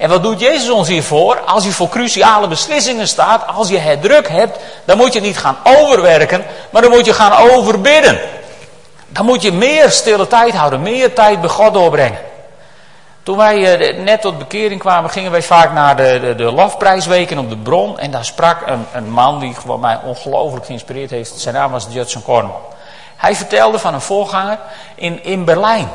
En 0.01 0.09
wat 0.09 0.23
doet 0.23 0.41
Jezus 0.41 0.71
ons 0.71 0.89
hiervoor? 0.89 1.41
Als 1.41 1.65
je 1.65 1.73
voor 1.73 1.89
cruciale 1.89 2.49
beslissingen 2.49 3.09
staat, 3.09 3.47
als 3.47 3.69
je 3.69 3.79
het 3.79 4.03
druk 4.03 4.29
hebt, 4.29 4.59
dan 4.85 4.97
moet 4.97 5.13
je 5.13 5.21
niet 5.21 5.39
gaan 5.39 5.57
overwerken, 5.65 6.45
maar 6.71 6.83
dan 6.83 6.91
moet 6.91 7.05
je 7.05 7.13
gaan 7.13 7.51
overbidden. 7.51 8.21
Dan 9.09 9.25
moet 9.25 9.43
je 9.43 9.53
meer 9.53 9.91
stille 9.91 10.27
tijd 10.27 10.55
houden, 10.55 10.83
meer 10.83 11.15
tijd 11.15 11.41
bij 11.41 11.51
God 11.51 11.75
doorbrengen. 11.75 12.19
Toen 13.23 13.37
wij 13.37 13.79
eh, 13.79 14.05
net 14.05 14.21
tot 14.21 14.39
bekering 14.39 14.81
kwamen, 14.81 15.11
gingen 15.11 15.31
wij 15.31 15.43
vaak 15.43 15.73
naar 15.73 15.97
de, 15.97 16.19
de, 16.21 16.35
de 16.35 16.53
lofprijsweken 16.53 17.39
op 17.39 17.49
de 17.51 17.57
bron. 17.57 17.99
En 17.99 18.11
daar 18.11 18.25
sprak 18.25 18.67
een, 18.67 18.87
een 18.93 19.11
man 19.11 19.39
die 19.39 19.55
gewoon 19.55 19.81
mij 19.81 19.99
ongelooflijk 20.05 20.67
geïnspireerd 20.67 21.11
heeft. 21.11 21.41
Zijn 21.41 21.55
naam 21.55 21.71
was 21.71 21.87
Judson 21.91 22.23
Cornwall. 22.23 22.61
Hij 23.17 23.37
vertelde 23.37 23.79
van 23.79 23.95
een 23.95 24.01
voorganger 24.01 24.59
in, 24.95 25.25
in 25.25 25.45
Berlijn. 25.45 25.89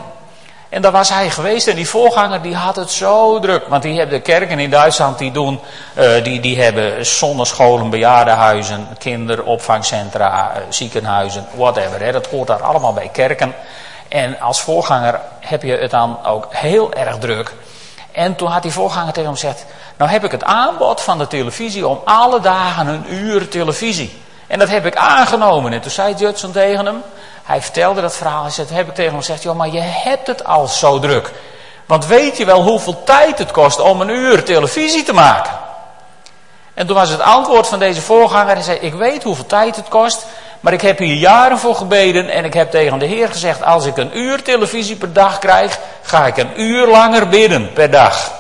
En 0.76 0.82
daar 0.82 0.92
was 0.92 1.10
hij 1.10 1.30
geweest 1.30 1.68
en 1.68 1.76
die 1.76 1.90
voorganger 1.90 2.42
die 2.42 2.56
had 2.56 2.76
het 2.76 2.92
zo 2.92 3.40
druk. 3.40 3.68
Want 3.68 3.84
die 3.84 3.98
hebben 3.98 4.16
de 4.16 4.22
kerken 4.22 4.60
in 4.60 4.70
Duitsland 4.70 5.18
die 5.18 5.32
doen, 5.32 5.60
uh, 5.98 6.24
die, 6.24 6.40
die 6.40 6.62
hebben 6.62 7.06
zonnescholen, 7.06 7.90
bejaardenhuizen, 7.90 8.88
kinderopvangcentra, 8.98 10.52
uh, 10.56 10.62
ziekenhuizen, 10.70 11.46
whatever. 11.54 12.02
Hè. 12.02 12.12
Dat 12.12 12.28
hoort 12.28 12.48
daar 12.48 12.64
allemaal 12.64 12.94
bij 12.94 13.10
kerken. 13.14 13.54
En 14.08 14.40
als 14.40 14.62
voorganger 14.62 15.20
heb 15.40 15.64
je 15.64 15.78
het 15.78 15.92
dan 15.92 16.26
ook 16.26 16.48
heel 16.50 16.94
erg 16.94 17.18
druk. 17.18 17.54
En 18.12 18.36
toen 18.36 18.50
had 18.50 18.62
die 18.62 18.72
voorganger 18.72 19.14
tegen 19.14 19.30
hem 19.30 19.40
gezegd, 19.40 19.66
nou 19.98 20.12
heb 20.12 20.24
ik 20.24 20.32
het 20.32 20.44
aanbod 20.44 21.02
van 21.02 21.18
de 21.18 21.28
televisie 21.28 21.88
om 21.88 22.00
alle 22.06 22.40
dagen 22.40 22.88
een 22.88 23.14
uur 23.14 23.48
televisie. 23.48 24.24
En 24.48 24.60
dat 24.60 24.70
heb 24.70 24.86
ik 24.86 24.96
aangenomen. 24.96 25.74
En 25.74 25.82
toen 25.82 25.92
zei 25.92 26.16
Judson 26.16 26.52
tegen 26.52 26.86
hem, 26.86 27.04
hij 27.44 27.62
vertelde 27.62 28.02
dat 28.02 28.16
verhaal. 28.16 28.42
Hij 28.42 28.52
zei, 28.52 28.68
heb 28.72 28.88
ik 28.88 28.96
tegen 28.96 29.12
hem 29.12 29.20
gezegd, 29.20 29.44
joh, 29.44 29.56
maar 29.56 29.70
je 29.70 29.80
hebt 29.82 30.28
het 30.28 30.46
al 30.46 30.68
zo 30.68 31.00
druk. 31.00 31.32
Want 31.86 32.06
weet 32.06 32.38
je 32.38 32.46
wel 32.46 32.62
hoeveel 32.62 33.04
tijd 33.04 33.38
het 33.38 33.52
kost 33.52 33.80
om 33.80 34.02
een 34.02 34.10
uur 34.10 34.44
televisie 34.44 35.04
te 35.04 35.14
maken? 35.14 35.52
En 36.74 36.88
toen 36.88 36.96
was 36.96 37.10
het 37.10 37.22
antwoord 37.22 37.68
van 37.68 37.80
deze 37.80 38.02
voorganger, 38.02 38.54
hij 38.54 38.64
zei, 38.64 38.78
ik 38.78 38.94
weet 38.94 39.24
hoeveel 39.24 39.46
tijd 39.46 39.76
het 39.76 39.88
kost, 39.88 40.26
maar 40.60 40.74
ik 40.74 40.82
heb 40.82 40.98
hier 40.98 41.16
jaren 41.16 41.58
voor 41.58 41.76
gebeden 41.76 42.30
en 42.30 42.46
ik 42.46 42.54
heb 42.54 42.72
tegen 42.72 43.00
de 43.00 43.06
Heer 43.06 43.28
gezegd, 43.28 43.64
als 43.64 43.86
ik 43.86 43.98
een 43.98 44.18
uur 44.18 44.44
televisie 44.44 44.96
per 44.96 45.14
dag 45.14 45.40
krijg, 45.40 45.80
ga 46.02 46.26
ik 46.26 46.38
een 46.38 46.62
uur 46.62 46.88
langer 46.88 47.28
bidden 47.28 47.74
per 47.74 47.92
dag. 47.92 48.32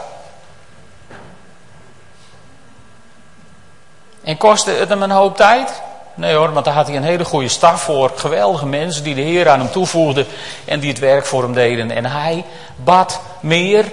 En 4.23 4.37
kostte 4.37 4.71
het 4.71 4.89
hem 4.89 5.01
een 5.01 5.11
hoop 5.11 5.37
tijd? 5.37 5.81
Nee 6.15 6.36
hoor, 6.36 6.54
want 6.54 6.65
daar 6.65 6.73
had 6.73 6.88
hij 6.88 6.95
een 6.95 7.04
hele 7.04 7.25
goede 7.25 7.47
staf 7.47 7.82
voor. 7.82 8.12
Geweldige 8.15 8.65
mensen 8.65 9.04
die 9.04 9.15
de 9.15 9.21
Heer 9.21 9.49
aan 9.49 9.60
hem 9.60 9.71
toevoegden 9.71 10.25
en 10.65 10.80
die 10.80 10.89
het 10.89 10.99
werk 10.99 11.25
voor 11.25 11.43
hem 11.43 11.54
deden. 11.54 11.91
En 11.91 12.06
hij 12.06 12.45
bad 12.75 13.21
meer 13.39 13.86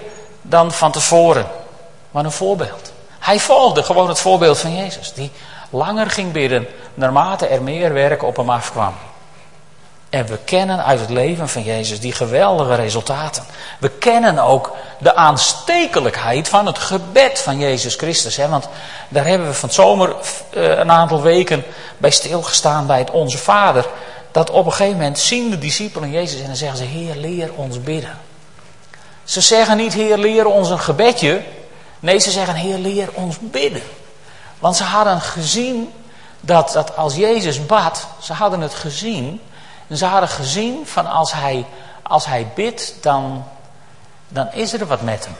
dan 0.43 0.73
van 0.73 0.93
tevoren. 0.93 1.47
Wat 2.11 2.25
een 2.25 2.33
voorbeeld. 2.33 2.93
Hij 3.19 3.41
volgde 3.41 3.83
gewoon 3.83 4.09
het 4.09 4.21
voorbeeld 4.21 4.59
van 4.59 4.77
Jezus. 4.77 5.13
Die 5.13 5.31
langer 5.71 6.11
ging 6.11 6.33
bidden 6.33 6.67
naarmate 6.95 7.47
er 7.47 7.63
meer 7.63 7.93
werk 7.93 8.23
op 8.23 8.37
hem 8.37 8.51
afkwam. 8.51 8.95
En 10.13 10.27
we 10.27 10.39
kennen 10.45 10.85
uit 10.85 11.01
het 11.01 11.11
leven 11.11 11.49
van 11.49 11.63
Jezus 11.63 12.01
die 12.01 12.13
geweldige 12.13 12.75
resultaten. 12.75 13.45
We 13.79 13.89
kennen 13.89 14.39
ook 14.39 14.77
de 14.99 15.15
aanstekelijkheid 15.15 16.49
van 16.49 16.67
het 16.67 16.79
gebed 16.79 17.39
van 17.39 17.59
Jezus 17.59 17.95
Christus. 17.95 18.37
Hè? 18.37 18.49
Want 18.49 18.69
daar 19.09 19.27
hebben 19.27 19.47
we 19.47 19.55
van 19.55 19.69
het 19.69 19.79
zomer 19.79 20.15
eh, 20.51 20.69
een 20.69 20.91
aantal 20.91 21.23
weken 21.23 21.65
bij 21.99 22.11
stilgestaan 22.11 22.87
bij 22.87 22.99
het 22.99 23.11
Onze 23.11 23.39
Vader. 23.39 23.87
Dat 24.31 24.51
op 24.51 24.67
een 24.67 24.73
gegeven 24.73 24.99
moment 24.99 25.19
zien 25.19 25.51
de 25.51 25.59
discipelen 25.59 26.11
Jezus 26.11 26.41
en 26.41 26.47
dan 26.47 26.57
zeggen 26.57 26.79
ze, 26.79 26.85
Heer 26.85 27.17
leer 27.17 27.53
ons 27.55 27.83
bidden. 27.83 28.19
Ze 29.25 29.41
zeggen 29.41 29.77
niet, 29.77 29.93
Heer 29.93 30.19
leer 30.19 30.47
ons 30.47 30.71
een 30.71 30.81
gebedje. 30.81 31.43
Nee, 32.01 32.19
ze 32.19 32.31
zeggen, 32.31 32.55
Heer 32.55 32.79
leer 32.79 33.09
ons 33.13 33.37
bidden. 33.41 33.83
Want 34.59 34.77
ze 34.77 34.85
hadden 34.85 35.21
gezien 35.21 35.93
dat, 36.41 36.73
dat 36.73 36.97
als 36.97 37.15
Jezus 37.15 37.67
bad, 37.67 38.07
ze 38.21 38.33
hadden 38.33 38.61
het 38.61 38.75
gezien 38.75 39.41
en 39.93 39.99
ze 39.99 40.05
hadden 40.05 40.29
gezien 40.29 40.87
van 40.87 41.07
als 41.07 41.33
hij, 41.33 41.67
als 42.03 42.27
hij 42.27 42.47
bidt, 42.55 42.95
dan, 43.01 43.45
dan 44.29 44.53
is 44.53 44.73
er 44.73 44.87
wat 44.87 45.01
met 45.01 45.25
hem. 45.25 45.37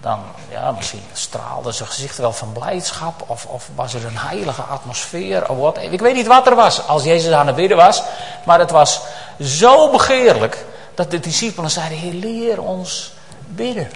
Dan, 0.00 0.20
ja, 0.50 0.70
misschien 0.70 1.02
straalde 1.12 1.72
zijn 1.72 1.88
gezicht 1.88 2.18
wel 2.18 2.32
van 2.32 2.52
blijdschap. 2.52 3.24
Of, 3.26 3.46
of 3.46 3.68
was 3.74 3.94
er 3.94 4.04
een 4.04 4.18
heilige 4.18 4.62
atmosfeer. 4.62 5.48
Of 5.48 5.56
wat. 5.56 5.78
Ik 5.78 6.00
weet 6.00 6.14
niet 6.14 6.26
wat 6.26 6.46
er 6.46 6.54
was 6.54 6.86
als 6.86 7.04
Jezus 7.04 7.32
aan 7.32 7.46
het 7.46 7.56
bidden 7.56 7.76
was. 7.76 8.02
Maar 8.44 8.58
het 8.58 8.70
was 8.70 9.00
zo 9.40 9.90
begeerlijk 9.90 10.64
dat 10.94 11.10
de 11.10 11.20
discipelen 11.20 11.70
zeiden: 11.70 11.98
Heer, 11.98 12.12
leer 12.12 12.62
ons 12.62 13.12
bidden. 13.46 13.90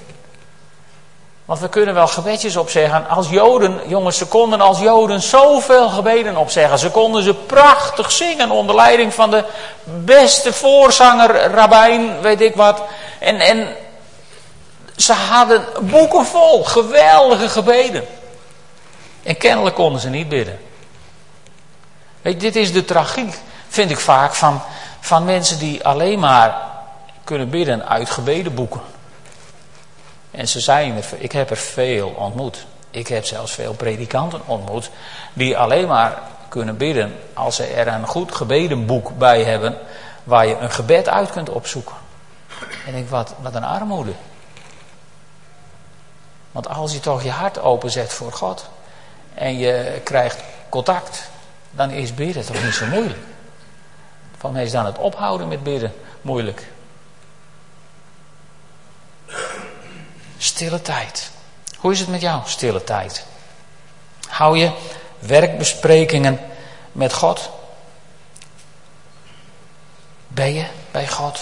Want 1.46 1.61
we 1.61 1.68
kunnen 1.68 1.94
wel 1.94 2.06
gebedjes 2.06 2.56
opzeggen. 2.56 3.09
Als 3.09 3.28
Joden, 3.28 3.80
jongens, 3.87 4.18
ze 4.18 4.26
konden 4.26 4.61
als 4.61 4.78
Joden 4.78 5.22
zoveel 5.22 5.88
gebeden 5.88 6.37
opzeggen. 6.37 6.78
Ze 6.78 6.90
konden 6.90 7.22
ze 7.22 7.35
prachtig 7.35 8.12
zingen 8.12 8.50
onder 8.50 8.74
leiding 8.74 9.14
van 9.14 9.30
de 9.30 9.44
beste 9.85 10.52
voorzanger, 10.52 11.50
rabbijn, 11.50 12.20
weet 12.20 12.40
ik 12.40 12.54
wat. 12.54 12.82
En, 13.18 13.40
en 13.40 13.68
ze 14.96 15.12
hadden 15.12 15.64
boeken 15.80 16.26
vol, 16.26 16.64
geweldige 16.64 17.48
gebeden. 17.48 18.04
En 19.22 19.37
kennelijk 19.37 19.74
konden 19.74 20.00
ze 20.00 20.09
niet 20.09 20.28
bidden. 20.28 20.59
Weet, 22.22 22.40
dit 22.40 22.56
is 22.56 22.72
de 22.72 22.85
tragiek, 22.85 23.38
vind 23.68 23.90
ik 23.90 24.00
vaak, 24.00 24.35
van, 24.35 24.62
van 25.00 25.24
mensen 25.24 25.59
die 25.59 25.85
alleen 25.85 26.18
maar 26.18 26.56
kunnen 27.24 27.50
bidden 27.50 27.88
uit 27.88 28.11
gebedenboeken. 28.11 28.80
En 30.37 30.49
ze 30.49 30.61
zijn 30.61 30.96
er, 30.96 31.05
ik 31.18 31.33
heb 31.33 31.51
er 31.51 31.57
veel 31.57 32.09
ontmoet. 32.09 32.66
Ik 32.90 33.09
heb 33.09 33.25
zelfs 33.25 33.53
veel 33.53 33.75
predikanten 33.75 34.40
ontmoet 34.46 34.90
die 35.33 35.59
alleen 35.59 35.88
maar 35.88 36.22
kunnen 36.49 36.77
bidden 36.77 37.14
als 37.35 37.57
ze 37.57 37.64
er 37.64 37.87
een 37.87 38.07
goed 38.07 38.35
gebedenboek 38.35 39.18
bij 39.18 39.44
hebben 39.44 39.79
waar 40.25 40.46
je 40.46 40.57
een 40.57 40.70
gebed 40.70 41.09
uit 41.09 41.31
kunt 41.31 41.49
opzoeken. 41.49 41.94
En 42.59 42.87
ik 42.87 42.92
denk, 42.92 43.09
wat, 43.09 43.35
wat 43.40 43.55
een 43.55 43.64
armoede. 43.64 44.12
Want 46.53 46.68
als 46.68 46.92
je 46.92 47.01
toch 47.01 47.22
je 47.22 47.31
hart 47.31 47.59
openzet 47.59 48.12
voor 48.12 48.33
God 48.33 48.68
en 49.35 49.59
je 49.59 50.01
krijgt 50.05 50.42
contact, 50.68 51.29
dan 51.70 51.90
is 51.90 52.14
bidden 52.14 52.46
toch 52.46 52.64
niet 52.64 52.75
zo 52.75 52.87
moeilijk. 52.87 53.18
Van 54.38 54.53
mij 54.53 54.64
is 54.64 54.70
dan 54.70 54.87
het 54.87 54.99
ophouden 54.99 55.49
met 55.49 55.62
bidden 55.62 55.92
moeilijk. 56.22 56.66
Stille 60.38 60.83
tijd. 60.83 61.31
Hoe 61.77 61.92
is 61.92 62.01
het 62.01 62.09
met 62.09 62.20
jou, 62.20 62.40
stille 62.44 62.85
tijd? 62.85 63.25
Hou 64.29 64.59
je 64.59 64.70
werkbesprekingen 65.18 66.40
met 66.92 67.12
God? 67.12 67.51
Ben 70.29 70.55
je 70.55 70.64
bij 70.90 71.09
God? 71.09 71.40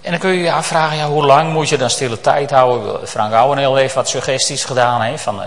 En 0.00 0.10
dan 0.10 0.20
kun 0.20 0.30
je 0.30 0.42
je 0.42 0.52
afvragen, 0.52 0.96
ja, 0.96 1.08
hoe 1.08 1.24
lang 1.24 1.52
moet 1.52 1.68
je 1.68 1.78
dan 1.78 1.90
stille 1.90 2.20
tijd 2.20 2.50
houden? 2.50 3.08
Frank 3.08 3.32
Ouweneel 3.32 3.76
heeft 3.76 3.94
wat 3.94 4.08
suggesties 4.08 4.64
gedaan. 4.64 5.02
Hè, 5.02 5.18
van, 5.18 5.40
uh, 5.40 5.46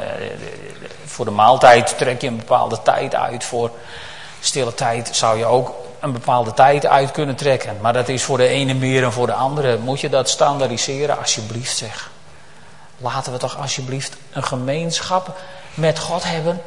voor 1.06 1.26
de 1.26 1.32
maaltijd 1.32 1.98
trek 1.98 2.22
je 2.22 2.28
een 2.28 2.38
bepaalde 2.38 2.82
tijd 2.82 3.16
uit. 3.16 3.44
Voor 3.44 3.72
stille 4.40 4.74
tijd 4.74 5.10
zou 5.12 5.38
je 5.38 5.46
ook 5.46 5.74
een 6.00 6.12
bepaalde 6.12 6.54
tijd 6.54 6.86
uit 6.86 7.12
kunnen 7.12 7.36
trekken. 7.36 7.78
Maar 7.82 7.94
dat 7.94 8.10
is 8.10 8.24
voor 8.24 8.38
de 8.38 8.48
ene 8.48 8.74
meer 8.74 9.04
en 9.04 9.12
voor 9.12 9.28
de 9.28 9.34
andere. 9.34 9.78
Moet 9.78 10.00
je 10.00 10.10
dat 10.10 10.30
standaardiseren, 10.30 11.18
alsjeblieft 11.18 11.78
zeg. 11.78 12.10
Laten 12.98 13.32
we 13.32 13.38
toch 13.38 13.58
alsjeblieft 13.58 14.16
een 14.32 14.44
gemeenschap 14.44 15.40
met 15.74 16.00
God 16.00 16.24
hebben 16.24 16.62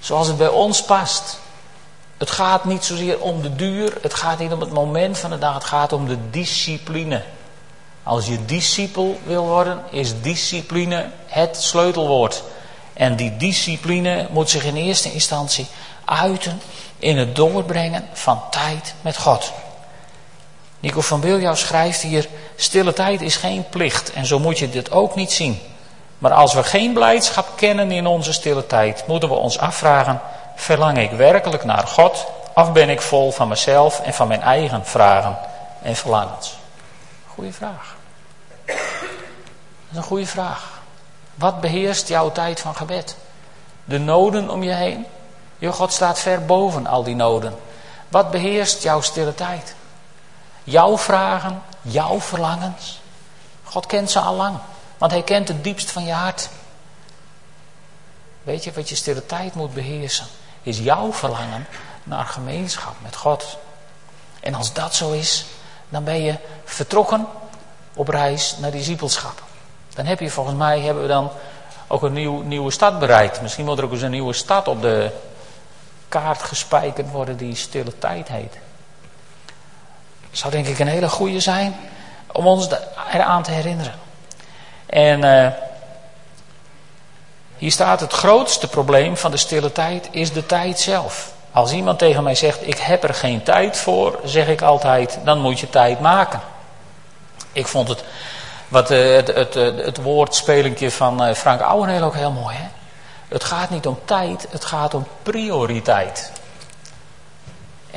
zoals 0.00 0.26
het 0.26 0.36
bij 0.36 0.48
ons 0.48 0.84
past. 0.84 1.38
Het 2.16 2.30
gaat 2.30 2.64
niet 2.64 2.84
zozeer 2.84 3.20
om 3.20 3.42
de 3.42 3.56
duur, 3.56 3.98
het 4.02 4.14
gaat 4.14 4.38
niet 4.38 4.52
om 4.52 4.60
het 4.60 4.72
moment 4.72 5.18
van 5.18 5.30
de 5.30 5.38
dag, 5.38 5.54
het 5.54 5.64
gaat 5.64 5.92
om 5.92 6.06
de 6.06 6.30
discipline. 6.30 7.22
Als 8.02 8.26
je 8.26 8.44
discipel 8.44 9.20
wil 9.24 9.46
worden, 9.46 9.82
is 9.90 10.20
discipline 10.20 11.10
het 11.26 11.56
sleutelwoord. 11.62 12.42
En 12.92 13.16
die 13.16 13.36
discipline 13.36 14.26
moet 14.30 14.50
zich 14.50 14.64
in 14.64 14.76
eerste 14.76 15.12
instantie 15.12 15.66
uiten 16.04 16.60
in 16.98 17.18
het 17.18 17.36
doorbrengen 17.36 18.08
van 18.12 18.42
tijd 18.50 18.94
met 19.00 19.16
God. 19.16 19.52
Nico 20.80 21.00
van 21.00 21.20
Biljouw 21.20 21.54
schrijft 21.54 22.00
hier: 22.00 22.28
Stille 22.56 22.92
tijd 22.92 23.20
is 23.20 23.36
geen 23.36 23.68
plicht 23.68 24.12
en 24.12 24.26
zo 24.26 24.38
moet 24.38 24.58
je 24.58 24.70
dit 24.70 24.90
ook 24.90 25.14
niet 25.14 25.32
zien. 25.32 25.60
Maar 26.18 26.32
als 26.32 26.54
we 26.54 26.62
geen 26.62 26.92
blijdschap 26.92 27.46
kennen 27.56 27.90
in 27.90 28.06
onze 28.06 28.32
stille 28.32 28.66
tijd, 28.66 29.04
moeten 29.06 29.28
we 29.28 29.34
ons 29.34 29.58
afvragen: 29.58 30.20
verlang 30.56 30.98
ik 30.98 31.10
werkelijk 31.10 31.64
naar 31.64 31.86
God 31.86 32.26
of 32.54 32.72
ben 32.72 32.88
ik 32.88 33.00
vol 33.00 33.32
van 33.32 33.48
mezelf 33.48 34.00
en 34.00 34.14
van 34.14 34.28
mijn 34.28 34.42
eigen 34.42 34.86
vragen 34.86 35.38
en 35.82 35.96
verlangens? 35.96 36.56
Goeie 37.26 37.52
vraag. 37.52 37.96
Dat 38.66 38.76
is 39.90 39.96
een 39.96 40.02
goede 40.02 40.26
vraag. 40.26 40.80
Wat 41.34 41.60
beheerst 41.60 42.08
jouw 42.08 42.32
tijd 42.32 42.60
van 42.60 42.76
gebed? 42.76 43.16
De 43.84 43.98
noden 43.98 44.50
om 44.50 44.62
je 44.62 44.72
heen? 44.72 45.06
Je 45.58 45.72
God 45.72 45.92
staat 45.92 46.18
ver 46.18 46.44
boven 46.44 46.86
al 46.86 47.02
die 47.02 47.14
noden. 47.14 47.54
Wat 48.08 48.30
beheerst 48.30 48.82
jouw 48.82 49.00
stille 49.00 49.34
tijd? 49.34 49.74
Jouw 50.68 50.98
vragen, 50.98 51.62
jouw 51.82 52.20
verlangens. 52.20 53.00
God 53.64 53.86
kent 53.86 54.10
ze 54.10 54.20
al 54.20 54.34
lang. 54.34 54.58
Want 54.98 55.12
hij 55.12 55.22
kent 55.22 55.48
het 55.48 55.64
diepst 55.64 55.90
van 55.90 56.04
je 56.04 56.12
hart. 56.12 56.48
Weet 58.42 58.64
je 58.64 58.72
wat 58.72 58.88
je 58.88 58.94
stille 58.94 59.26
tijd 59.26 59.54
moet 59.54 59.74
beheersen? 59.74 60.26
Is 60.62 60.78
jouw 60.78 61.12
verlangen 61.12 61.66
naar 62.04 62.24
gemeenschap 62.24 62.94
met 63.02 63.16
God. 63.16 63.58
En 64.40 64.54
als 64.54 64.72
dat 64.72 64.94
zo 64.94 65.10
is, 65.10 65.46
dan 65.88 66.04
ben 66.04 66.22
je 66.22 66.34
vertrokken 66.64 67.26
op 67.94 68.08
reis 68.08 68.56
naar 68.58 68.70
discipelschap. 68.70 69.42
Dan 69.94 70.06
heb 70.06 70.20
je 70.20 70.30
volgens 70.30 70.56
mij 70.56 70.80
hebben 70.80 71.02
we 71.02 71.08
dan 71.08 71.30
ook 71.86 72.02
een 72.02 72.12
nieuw, 72.12 72.42
nieuwe 72.42 72.70
stad 72.70 72.98
bereikt. 72.98 73.42
Misschien 73.42 73.64
moet 73.64 73.78
er 73.78 73.84
ook 73.84 73.92
eens 73.92 74.02
een 74.02 74.10
nieuwe 74.10 74.32
stad 74.32 74.68
op 74.68 74.82
de 74.82 75.10
kaart 76.08 76.42
gespijkerd 76.42 77.10
worden 77.10 77.36
die 77.36 77.54
stille 77.54 77.98
tijd 77.98 78.28
heet. 78.28 78.58
Zou 80.30 80.52
denk 80.52 80.66
ik 80.66 80.78
een 80.78 80.88
hele 80.88 81.08
goede 81.08 81.40
zijn 81.40 81.76
om 82.32 82.46
ons 82.46 82.68
eraan 83.12 83.42
te 83.42 83.50
herinneren. 83.50 83.94
En 84.86 85.24
uh, 85.24 85.48
hier 87.56 87.70
staat 87.70 88.00
het 88.00 88.12
grootste 88.12 88.68
probleem 88.68 89.16
van 89.16 89.30
de 89.30 89.36
stille 89.36 89.72
tijd 89.72 90.08
is 90.10 90.32
de 90.32 90.46
tijd 90.46 90.80
zelf. 90.80 91.32
Als 91.52 91.72
iemand 91.72 91.98
tegen 91.98 92.22
mij 92.22 92.34
zegt 92.34 92.66
ik 92.66 92.78
heb 92.78 93.04
er 93.04 93.14
geen 93.14 93.42
tijd 93.42 93.76
voor, 93.76 94.20
zeg 94.24 94.48
ik 94.48 94.62
altijd 94.62 95.18
dan 95.24 95.40
moet 95.40 95.60
je 95.60 95.70
tijd 95.70 96.00
maken. 96.00 96.40
Ik 97.52 97.66
vond 97.66 97.88
het, 97.88 98.04
wat, 98.68 98.90
uh, 98.90 99.14
het, 99.14 99.34
het, 99.34 99.54
het 99.54 100.02
woordspelinkje 100.02 100.90
van 100.90 101.34
Frank 101.36 101.60
Ouwenheel 101.60 102.02
ook 102.02 102.14
heel 102.14 102.32
mooi. 102.32 102.56
Hè? 102.56 102.68
Het 103.28 103.44
gaat 103.44 103.70
niet 103.70 103.86
om 103.86 103.98
tijd, 104.04 104.46
het 104.50 104.64
gaat 104.64 104.94
om 104.94 105.06
prioriteit. 105.22 106.32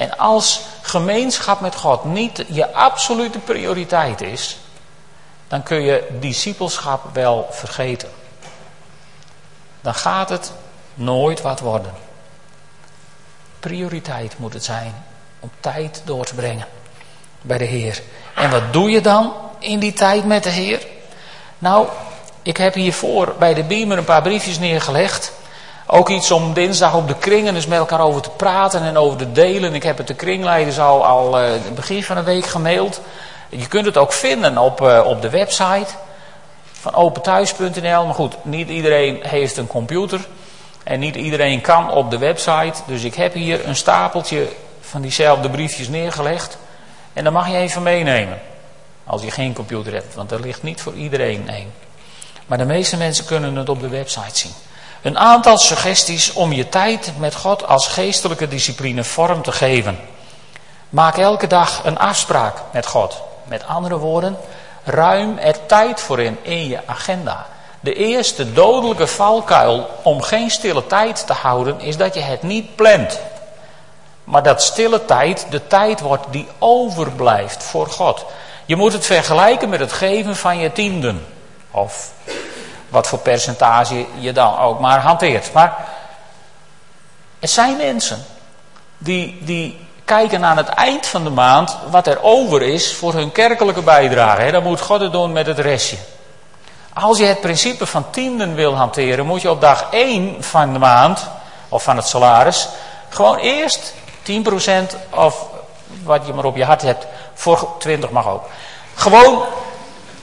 En 0.01 0.17
als 0.17 0.61
gemeenschap 0.81 1.59
met 1.59 1.75
God 1.75 2.03
niet 2.03 2.45
je 2.47 2.73
absolute 2.73 3.39
prioriteit 3.39 4.21
is, 4.21 4.57
dan 5.47 5.63
kun 5.63 5.81
je 5.81 6.07
discipelschap 6.19 7.03
wel 7.13 7.47
vergeten. 7.51 8.09
Dan 9.81 9.93
gaat 9.93 10.29
het 10.29 10.51
nooit 10.93 11.41
wat 11.41 11.59
worden. 11.59 11.93
Prioriteit 13.59 14.39
moet 14.39 14.53
het 14.53 14.63
zijn 14.63 15.03
om 15.39 15.51
tijd 15.59 16.01
door 16.05 16.25
te 16.25 16.35
brengen 16.35 16.67
bij 17.41 17.57
de 17.57 17.65
Heer. 17.65 18.01
En 18.35 18.49
wat 18.49 18.73
doe 18.73 18.89
je 18.89 19.01
dan 19.01 19.33
in 19.59 19.79
die 19.79 19.93
tijd 19.93 20.25
met 20.25 20.43
de 20.43 20.49
Heer? 20.49 20.87
Nou, 21.59 21.87
ik 22.41 22.57
heb 22.57 22.73
hiervoor 22.73 23.35
bij 23.39 23.53
de 23.53 23.63
Beamer 23.63 23.97
een 23.97 24.03
paar 24.03 24.21
briefjes 24.21 24.59
neergelegd. 24.59 25.33
Ook 25.85 26.09
iets 26.09 26.31
om 26.31 26.53
dinsdag 26.53 26.95
op 26.95 27.07
de 27.07 27.15
kringen 27.15 27.55
eens 27.55 27.67
met 27.67 27.79
elkaar 27.79 28.01
over 28.01 28.21
te 28.21 28.29
praten 28.29 28.83
en 28.83 28.97
over 28.97 29.17
te 29.17 29.31
delen. 29.31 29.73
Ik 29.73 29.83
heb 29.83 29.97
het 29.97 30.07
de 30.07 30.13
kringleiders 30.13 30.79
al, 30.79 31.35
het 31.35 31.75
begin 31.75 32.03
van 32.03 32.15
de 32.15 32.23
week 32.23 32.45
gemaild. 32.45 33.01
Je 33.49 33.67
kunt 33.67 33.85
het 33.85 33.97
ook 33.97 34.13
vinden 34.13 34.57
op, 34.57 34.81
uh, 34.81 35.01
op 35.05 35.21
de 35.21 35.29
website 35.29 35.93
van 36.71 36.93
openthuis.nl. 36.93 38.05
Maar 38.05 38.13
goed, 38.13 38.35
niet 38.41 38.69
iedereen 38.69 39.19
heeft 39.21 39.57
een 39.57 39.67
computer. 39.67 40.27
En 40.83 40.99
niet 40.99 41.15
iedereen 41.15 41.61
kan 41.61 41.91
op 41.91 42.11
de 42.11 42.17
website. 42.17 42.81
Dus 42.85 43.03
ik 43.03 43.15
heb 43.15 43.33
hier 43.33 43.67
een 43.67 43.75
stapeltje 43.75 44.47
van 44.81 45.01
diezelfde 45.01 45.49
briefjes 45.49 45.87
neergelegd. 45.87 46.57
En 47.13 47.23
dan 47.23 47.33
mag 47.33 47.49
je 47.49 47.57
even 47.57 47.83
meenemen. 47.83 48.41
Als 49.03 49.21
je 49.21 49.31
geen 49.31 49.53
computer 49.53 49.93
hebt, 49.93 50.15
want 50.15 50.31
er 50.31 50.39
ligt 50.39 50.63
niet 50.63 50.81
voor 50.81 50.93
iedereen 50.93 51.49
één. 51.49 51.71
Maar 52.45 52.57
de 52.57 52.65
meeste 52.65 52.97
mensen 52.97 53.25
kunnen 53.25 53.55
het 53.55 53.69
op 53.69 53.79
de 53.79 53.87
website 53.87 54.37
zien. 54.37 54.53
Een 55.01 55.17
aantal 55.17 55.57
suggesties 55.57 56.33
om 56.33 56.53
je 56.53 56.69
tijd 56.69 57.11
met 57.17 57.35
God 57.35 57.67
als 57.67 57.87
geestelijke 57.87 58.47
discipline 58.47 59.03
vorm 59.03 59.41
te 59.41 59.51
geven. 59.51 59.99
Maak 60.89 61.17
elke 61.17 61.47
dag 61.47 61.81
een 61.83 61.99
afspraak 61.99 62.57
met 62.71 62.85
God. 62.85 63.21
Met 63.43 63.67
andere 63.67 63.97
woorden, 63.97 64.37
ruim 64.83 65.37
er 65.37 65.65
tijd 65.65 66.01
voor 66.01 66.19
in 66.19 66.37
in 66.41 66.67
je 66.67 66.79
agenda. 66.85 67.45
De 67.79 67.93
eerste 67.93 68.53
dodelijke 68.53 69.07
valkuil 69.07 69.89
om 70.01 70.21
geen 70.21 70.49
stille 70.51 70.87
tijd 70.87 71.27
te 71.27 71.33
houden 71.33 71.79
is 71.79 71.97
dat 71.97 72.13
je 72.13 72.21
het 72.21 72.43
niet 72.43 72.75
plant. 72.75 73.19
Maar 74.23 74.43
dat 74.43 74.63
stille 74.63 75.05
tijd 75.05 75.45
de 75.49 75.67
tijd 75.67 75.99
wordt 75.99 76.25
die 76.31 76.47
overblijft 76.59 77.63
voor 77.63 77.87
God. 77.87 78.25
Je 78.65 78.75
moet 78.75 78.93
het 78.93 79.05
vergelijken 79.05 79.69
met 79.69 79.79
het 79.79 79.93
geven 79.93 80.35
van 80.35 80.57
je 80.57 80.71
tienden. 80.71 81.25
Of 81.71 82.11
wat 82.91 83.07
voor 83.07 83.19
percentage 83.19 84.05
je 84.19 84.31
dan 84.31 84.59
ook 84.59 84.79
maar 84.79 84.99
hanteert. 84.99 85.53
Maar 85.53 85.77
er 87.39 87.47
zijn 87.47 87.77
mensen 87.77 88.25
die, 88.97 89.37
die 89.41 89.87
kijken 90.05 90.45
aan 90.45 90.57
het 90.57 90.67
eind 90.67 91.05
van 91.05 91.23
de 91.23 91.29
maand 91.29 91.77
wat 91.89 92.07
er 92.07 92.21
over 92.21 92.61
is 92.61 92.95
voor 92.95 93.13
hun 93.13 93.31
kerkelijke 93.31 93.81
bijdrage. 93.81 94.51
Dan 94.51 94.63
moet 94.63 94.81
God 94.81 95.01
het 95.01 95.11
doen 95.11 95.31
met 95.31 95.45
het 95.45 95.59
restje. 95.59 95.97
Als 96.93 97.17
je 97.17 97.25
het 97.25 97.41
principe 97.41 97.85
van 97.85 98.09
tienden 98.09 98.55
wil 98.55 98.75
hanteren, 98.75 99.25
moet 99.25 99.41
je 99.41 99.49
op 99.49 99.61
dag 99.61 99.87
1 99.91 100.43
van 100.43 100.73
de 100.73 100.79
maand, 100.79 101.27
of 101.69 101.83
van 101.83 101.95
het 101.95 102.07
salaris, 102.07 102.67
gewoon 103.09 103.37
eerst 103.37 103.93
10% 104.23 104.33
of 105.09 105.45
wat 106.03 106.25
je 106.25 106.33
maar 106.33 106.45
op 106.45 106.55
je 106.55 106.65
hart 106.65 106.81
hebt, 106.81 107.05
voor 107.33 107.69
20 107.79 108.09
mag 108.09 108.27
ook. 108.27 108.43
Gewoon 108.95 109.43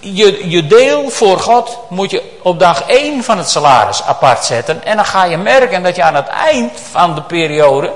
je, 0.00 0.48
je 0.48 0.66
deel 0.66 1.10
voor 1.10 1.40
God 1.40 1.78
moet 1.88 2.10
je 2.10 2.22
op 2.42 2.58
dag 2.58 2.82
1 2.82 3.24
van 3.24 3.38
het 3.38 3.48
salaris 3.48 4.02
apart 4.02 4.44
zetten. 4.44 4.84
En 4.84 4.96
dan 4.96 5.04
ga 5.04 5.24
je 5.24 5.36
merken 5.36 5.82
dat 5.82 5.96
je 5.96 6.02
aan 6.02 6.14
het 6.14 6.28
eind 6.28 6.72
van 6.90 7.14
de 7.14 7.22
periode 7.22 7.92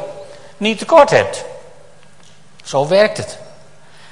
niet 0.57 0.79
tekort 0.79 1.11
hebt. 1.11 1.45
Zo 2.65 2.89
werkt 2.89 3.17
het. 3.17 3.39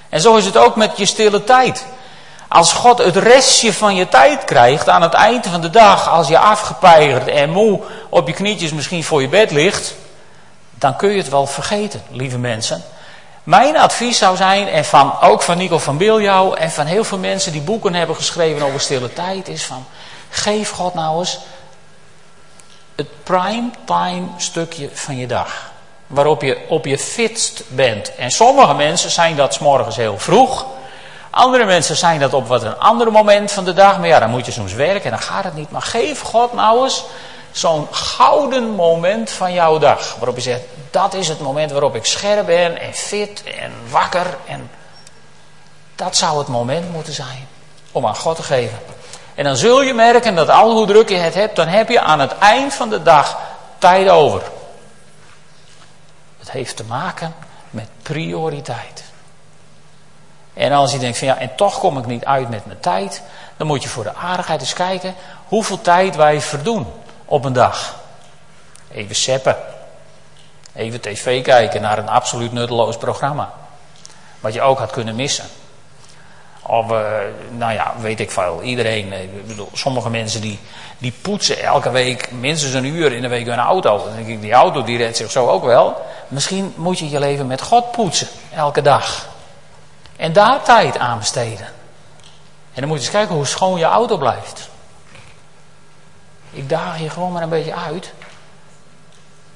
En 0.08 0.20
zo 0.20 0.36
is 0.36 0.44
het 0.44 0.56
ook 0.56 0.76
met 0.76 0.96
je 0.96 1.06
stille 1.06 1.44
tijd. 1.44 1.84
Als 2.48 2.72
God 2.72 2.98
het 2.98 3.16
restje 3.16 3.72
van 3.72 3.94
je 3.94 4.08
tijd 4.08 4.44
krijgt 4.44 4.88
aan 4.88 5.02
het 5.02 5.14
eind 5.14 5.46
van 5.46 5.60
de 5.60 5.70
dag, 5.70 6.08
als 6.08 6.28
je 6.28 6.38
afgepeigerd 6.38 7.28
en 7.28 7.50
moe 7.50 7.80
op 8.08 8.26
je 8.26 8.34
knietjes 8.34 8.72
misschien 8.72 9.04
voor 9.04 9.20
je 9.20 9.28
bed 9.28 9.50
ligt, 9.50 9.94
dan 10.70 10.96
kun 10.96 11.10
je 11.10 11.16
het 11.16 11.28
wel 11.28 11.46
vergeten, 11.46 12.02
lieve 12.10 12.38
mensen. 12.38 12.84
Mijn 13.44 13.76
advies 13.76 14.18
zou 14.18 14.36
zijn, 14.36 14.68
en 14.68 14.84
van, 14.84 15.20
ook 15.20 15.42
van 15.42 15.56
Nico 15.56 15.78
van 15.78 15.96
Biljouw 15.96 16.54
en 16.54 16.70
van 16.70 16.86
heel 16.86 17.04
veel 17.04 17.18
mensen 17.18 17.52
die 17.52 17.60
boeken 17.60 17.94
hebben 17.94 18.16
geschreven 18.16 18.66
over 18.66 18.80
stille 18.80 19.12
tijd, 19.12 19.48
is 19.48 19.64
van, 19.64 19.86
geef 20.30 20.70
God 20.70 20.94
nou 20.94 21.18
eens 21.18 21.38
het 22.94 23.22
prime 23.22 23.70
time 23.84 24.26
stukje 24.36 24.88
van 24.92 25.16
je 25.16 25.26
dag. 25.26 25.70
Waarop 26.06 26.42
je 26.42 26.58
op 26.68 26.84
je 26.84 26.98
fitst 26.98 27.62
bent. 27.68 28.14
En 28.14 28.30
sommige 28.30 28.74
mensen 28.74 29.10
zijn 29.10 29.36
dat 29.36 29.54
s 29.54 29.58
morgens 29.58 29.96
heel 29.96 30.18
vroeg. 30.18 30.66
Andere 31.30 31.64
mensen 31.64 31.96
zijn 31.96 32.20
dat 32.20 32.34
op 32.34 32.46
wat 32.46 32.62
een 32.62 32.78
ander 32.78 33.12
moment 33.12 33.52
van 33.52 33.64
de 33.64 33.72
dag. 33.72 33.98
Maar 33.98 34.08
ja, 34.08 34.18
dan 34.18 34.30
moet 34.30 34.46
je 34.46 34.52
soms 34.52 34.72
werken 34.72 35.04
en 35.04 35.10
dan 35.10 35.20
gaat 35.20 35.44
het 35.44 35.54
niet. 35.54 35.70
Maar 35.70 35.82
geef 35.82 36.20
God 36.20 36.52
nou 36.52 36.84
eens 36.84 37.04
zo'n 37.52 37.88
gouden 37.90 38.70
moment 38.70 39.30
van 39.30 39.52
jouw 39.52 39.78
dag. 39.78 40.14
Waarop 40.14 40.36
je 40.36 40.42
zegt, 40.42 40.62
dat 40.90 41.14
is 41.14 41.28
het 41.28 41.40
moment 41.40 41.70
waarop 41.70 41.94
ik 41.94 42.04
scherp 42.04 42.46
ben 42.46 42.80
en 42.80 42.94
fit 42.94 43.42
en 43.42 43.72
wakker. 43.90 44.36
En 44.46 44.70
dat 45.96 46.16
zou 46.16 46.38
het 46.38 46.48
moment 46.48 46.92
moeten 46.92 47.12
zijn 47.12 47.48
om 47.92 48.06
aan 48.06 48.16
God 48.16 48.36
te 48.36 48.42
geven. 48.42 48.78
En 49.34 49.44
dan 49.44 49.56
zul 49.56 49.82
je 49.82 49.94
merken 49.94 50.34
dat 50.34 50.48
al 50.48 50.72
hoe 50.72 50.86
druk 50.86 51.08
je 51.08 51.16
het 51.16 51.34
hebt, 51.34 51.56
dan 51.56 51.68
heb 51.68 51.88
je 51.88 52.00
aan 52.00 52.20
het 52.20 52.38
eind 52.38 52.74
van 52.74 52.90
de 52.90 53.02
dag 53.02 53.38
tijd 53.78 54.08
over. 54.08 54.42
Het 56.38 56.50
heeft 56.50 56.76
te 56.76 56.84
maken 56.84 57.34
met 57.70 57.88
prioriteit. 58.02 59.02
En 60.54 60.72
als 60.72 60.92
je 60.92 60.98
denkt 60.98 61.18
van 61.18 61.26
ja, 61.26 61.38
en 61.38 61.54
toch 61.56 61.78
kom 61.78 61.98
ik 61.98 62.06
niet 62.06 62.24
uit 62.24 62.50
met 62.50 62.66
mijn 62.66 62.80
tijd, 62.80 63.22
dan 63.56 63.66
moet 63.66 63.82
je 63.82 63.88
voor 63.88 64.04
de 64.04 64.14
aardigheid 64.14 64.60
eens 64.60 64.72
kijken 64.72 65.14
hoeveel 65.48 65.80
tijd 65.80 66.16
wij 66.16 66.40
verdoen 66.40 66.86
op 67.30 67.44
een 67.44 67.52
dag. 67.52 67.96
Even 68.92 69.14
seppen. 69.14 69.56
Even 70.74 71.00
tv 71.00 71.42
kijken 71.42 71.82
naar 71.82 71.98
een 71.98 72.08
absoluut 72.08 72.52
nutteloos 72.52 72.96
programma. 72.96 73.52
Wat 74.40 74.54
je 74.54 74.60
ook 74.60 74.78
had 74.78 74.90
kunnen 74.90 75.14
missen. 75.14 75.44
Of, 76.62 76.90
uh, 76.90 77.08
nou 77.50 77.72
ja, 77.72 77.94
weet 78.00 78.20
ik 78.20 78.30
veel. 78.30 78.62
Iedereen, 78.62 79.12
eh, 79.12 79.22
ik 79.22 79.46
bedoel, 79.46 79.68
sommige 79.72 80.10
mensen 80.10 80.40
die, 80.40 80.58
die 80.98 81.12
poetsen 81.22 81.62
elke 81.62 81.90
week 81.90 82.30
minstens 82.30 82.74
een 82.74 82.84
uur 82.84 83.12
in 83.12 83.22
de 83.22 83.28
week 83.28 83.46
hun 83.46 83.58
auto. 83.58 84.04
Dan 84.04 84.14
denk 84.14 84.28
ik, 84.28 84.40
die 84.40 84.52
auto 84.52 84.82
die 84.82 84.98
redt 84.98 85.16
zich 85.16 85.30
zo 85.30 85.48
ook 85.48 85.64
wel. 85.64 86.02
Misschien 86.28 86.72
moet 86.76 86.98
je 86.98 87.08
je 87.08 87.18
leven 87.18 87.46
met 87.46 87.62
God 87.62 87.90
poetsen, 87.90 88.28
elke 88.54 88.82
dag. 88.82 89.28
En 90.16 90.32
daar 90.32 90.62
tijd 90.62 90.98
aan 90.98 91.18
besteden. 91.18 91.66
En 92.74 92.80
dan 92.80 92.88
moet 92.88 92.98
je 92.98 93.04
eens 93.04 93.14
kijken 93.14 93.34
hoe 93.34 93.46
schoon 93.46 93.78
je 93.78 93.84
auto 93.84 94.16
blijft. 94.16 94.68
Ik 96.52 96.68
daag 96.68 97.00
je 97.00 97.10
gewoon 97.10 97.32
maar 97.32 97.42
een 97.42 97.48
beetje 97.48 97.74
uit. 97.74 98.12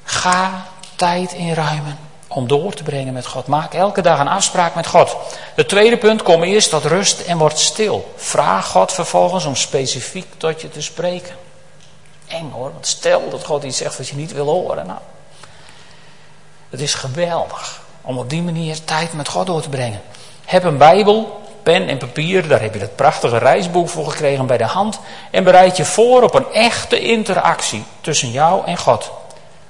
Ga 0.05 0.67
tijd 0.97 1.33
inruimen 1.33 1.99
om 2.29 2.47
door 2.47 2.75
te 2.75 2.83
brengen 2.83 3.13
met 3.13 3.27
God. 3.27 3.47
Maak 3.47 3.75
elke 3.75 4.03
dag 4.03 4.19
een 4.19 4.29
afspraak 4.29 4.75
met 4.75 4.87
God. 4.87 5.17
Het 5.55 5.69
tweede 5.69 5.99
punt, 5.99 6.23
kom 6.23 6.43
eerst 6.43 6.71
tot 6.71 6.85
rust 6.85 7.21
en 7.21 7.39
word 7.39 7.59
stil. 7.59 8.13
Vraag 8.17 8.67
God 8.67 8.93
vervolgens 8.93 9.45
om 9.45 9.57
specifiek 9.57 10.27
tot 10.37 10.61
je 10.61 10.69
te 10.69 10.83
spreken. 10.83 11.37
Eng 12.27 12.51
hoor, 12.51 12.73
want 12.73 12.87
stel 12.87 13.31
dat 13.31 13.45
God 13.45 13.63
iets 13.63 13.77
zegt 13.77 13.99
wat 13.99 14.09
je 14.09 14.17
niet 14.17 14.33
wil 14.33 14.47
horen. 14.47 14.87
Nou, 14.87 14.99
het 16.71 16.81
is 16.81 16.95
geweldig 16.95 17.83
om 18.01 18.19
op 18.19 18.31
die 18.31 18.43
manier 18.43 18.85
tijd 18.85 19.13
met 19.13 19.29
God 19.29 19.47
door 19.47 19.63
te 19.63 19.69
brengen. 19.69 20.03
Heb 20.45 20.65
een 20.65 20.79
Bijbel 20.79 21.44
pen 21.65 21.89
en 21.89 21.99
papier, 21.99 22.49
daar 22.49 22.61
heb 22.61 22.75
je 22.75 22.81
dat 22.81 22.97
prachtige 22.97 23.39
reisboek 23.39 23.89
voor 23.89 24.11
gekregen 24.11 24.47
bij 24.47 24.57
de 24.57 24.65
hand. 24.65 25.01
En 25.31 25.45
bereid 25.45 25.77
je 25.77 25.85
voor 25.85 26.23
op 26.23 26.35
een 26.35 26.53
echte 26.53 27.01
interactie 27.01 27.85
tussen 28.01 28.31
jou 28.31 28.67
en 28.67 28.77
God. 28.77 29.11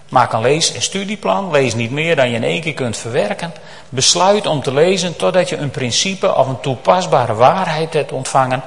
Maak 0.08 0.32
een 0.32 0.40
lees- 0.40 0.72
en 0.72 0.82
studieplan. 0.82 1.50
Lees 1.50 1.74
niet 1.74 1.90
meer 1.90 2.16
dan 2.16 2.30
je 2.30 2.36
in 2.36 2.44
één 2.44 2.60
keer 2.60 2.74
kunt 2.74 2.96
verwerken. 2.96 3.54
Besluit 3.88 4.46
om 4.46 4.62
te 4.62 4.72
lezen 4.72 5.16
totdat 5.16 5.48
je 5.48 5.56
een 5.56 5.70
principe 5.70 6.34
of 6.34 6.46
een 6.48 6.60
toepasbare 6.60 7.34
waarheid 7.34 7.92
hebt 7.92 8.12
ontvangen. 8.12 8.62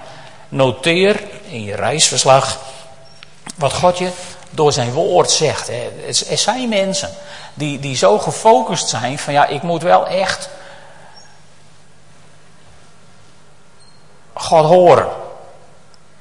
Noteer 0.49 1.23
in 1.49 1.63
je 1.63 1.75
reisverslag 1.75 2.59
wat 3.55 3.73
God 3.73 3.97
je 3.97 4.09
door 4.49 4.71
zijn 4.71 4.91
woord 4.91 5.31
zegt. 5.31 5.69
Er 6.29 6.37
zijn 6.37 6.69
mensen 6.69 7.09
die, 7.53 7.79
die 7.79 7.95
zo 7.95 8.17
gefocust 8.17 8.89
zijn 8.89 9.19
van 9.19 9.33
ja, 9.33 9.45
ik 9.45 9.61
moet 9.61 9.81
wel 9.81 10.07
echt 10.07 10.49
God 14.37 14.65
horen. 14.65 15.07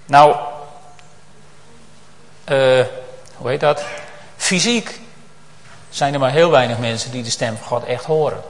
Nou, 0.07 0.37
uh, 2.49 2.85
hoe 3.37 3.49
heet 3.49 3.61
dat? 3.61 3.83
Fysiek 4.37 5.01
zijn 5.91 6.15
er 6.15 6.21
maar 6.21 6.31
heel 6.31 6.51
weinig 6.51 6.79
mensen 6.79 7.11
die 7.11 7.23
de 7.23 7.31
stem 7.31 7.57
van 7.57 7.67
God 7.67 7.85
echt 7.85 8.05
horen. 8.05 8.43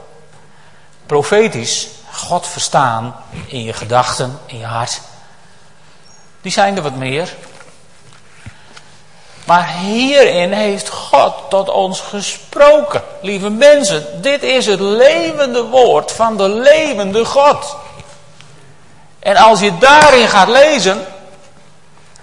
Profetisch, 1.05 1.87
God 2.11 2.47
verstaan 2.47 3.15
in 3.47 3.63
je 3.63 3.73
gedachten, 3.73 4.39
in 4.45 4.57
je 4.57 4.65
hart, 4.65 5.01
die 6.41 6.51
zijn 6.51 6.75
er 6.75 6.81
wat 6.81 6.95
meer. 6.95 7.33
Maar 9.45 9.67
hierin 9.67 10.51
heeft 10.51 10.89
God 10.89 11.33
tot 11.49 11.69
ons 11.69 11.99
gesproken. 11.99 13.03
Lieve 13.21 13.49
mensen, 13.49 14.21
dit 14.21 14.43
is 14.43 14.65
het 14.65 14.79
levende 14.79 15.63
woord 15.63 16.11
van 16.11 16.37
de 16.37 16.49
levende 16.49 17.25
God. 17.25 17.75
En 19.19 19.35
als 19.35 19.59
je 19.59 19.77
daarin 19.77 20.27
gaat 20.27 20.47
lezen, 20.47 21.05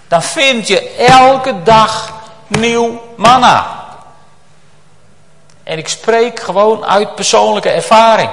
dan 0.07 0.23
vind 0.23 0.67
je 0.67 0.95
elke 0.95 1.63
dag 1.63 2.13
nieuw 2.47 3.01
manna. 3.15 3.83
En 5.63 5.77
ik 5.77 5.87
spreek 5.87 6.39
gewoon 6.39 6.85
uit 6.85 7.15
persoonlijke 7.15 7.69
ervaring. 7.69 8.29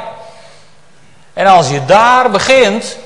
En 1.32 1.46
als 1.46 1.68
je 1.68 1.84
daar 1.84 2.30
begint, 2.30 2.96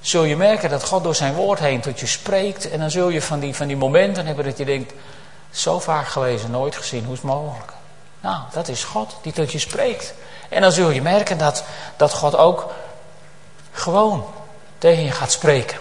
zul 0.00 0.24
je 0.24 0.36
merken 0.36 0.70
dat 0.70 0.84
God 0.84 1.02
door 1.02 1.14
zijn 1.14 1.34
woord 1.34 1.58
heen 1.58 1.80
tot 1.80 2.00
je 2.00 2.06
spreekt. 2.06 2.70
En 2.70 2.78
dan 2.78 2.90
zul 2.90 3.08
je 3.08 3.22
van 3.22 3.40
die, 3.40 3.54
van 3.54 3.66
die 3.66 3.76
momenten 3.76 4.26
hebben 4.26 4.44
dat 4.44 4.58
je 4.58 4.64
denkt, 4.64 4.92
zo 5.50 5.78
vaak 5.78 6.08
gelezen, 6.08 6.50
nooit 6.50 6.76
gezien, 6.76 7.04
hoe 7.04 7.12
is 7.12 7.18
het 7.18 7.30
mogelijk? 7.30 7.72
Nou, 8.20 8.38
dat 8.52 8.68
is 8.68 8.84
God 8.84 9.16
die 9.22 9.32
tot 9.32 9.52
je 9.52 9.58
spreekt. 9.58 10.14
En 10.48 10.60
dan 10.60 10.72
zul 10.72 10.90
je 10.90 11.02
merken 11.02 11.38
dat, 11.38 11.64
dat 11.96 12.12
God 12.12 12.36
ook 12.36 12.70
gewoon 13.76 14.24
tegen 14.78 15.04
je 15.04 15.10
gaat 15.10 15.32
spreken. 15.32 15.78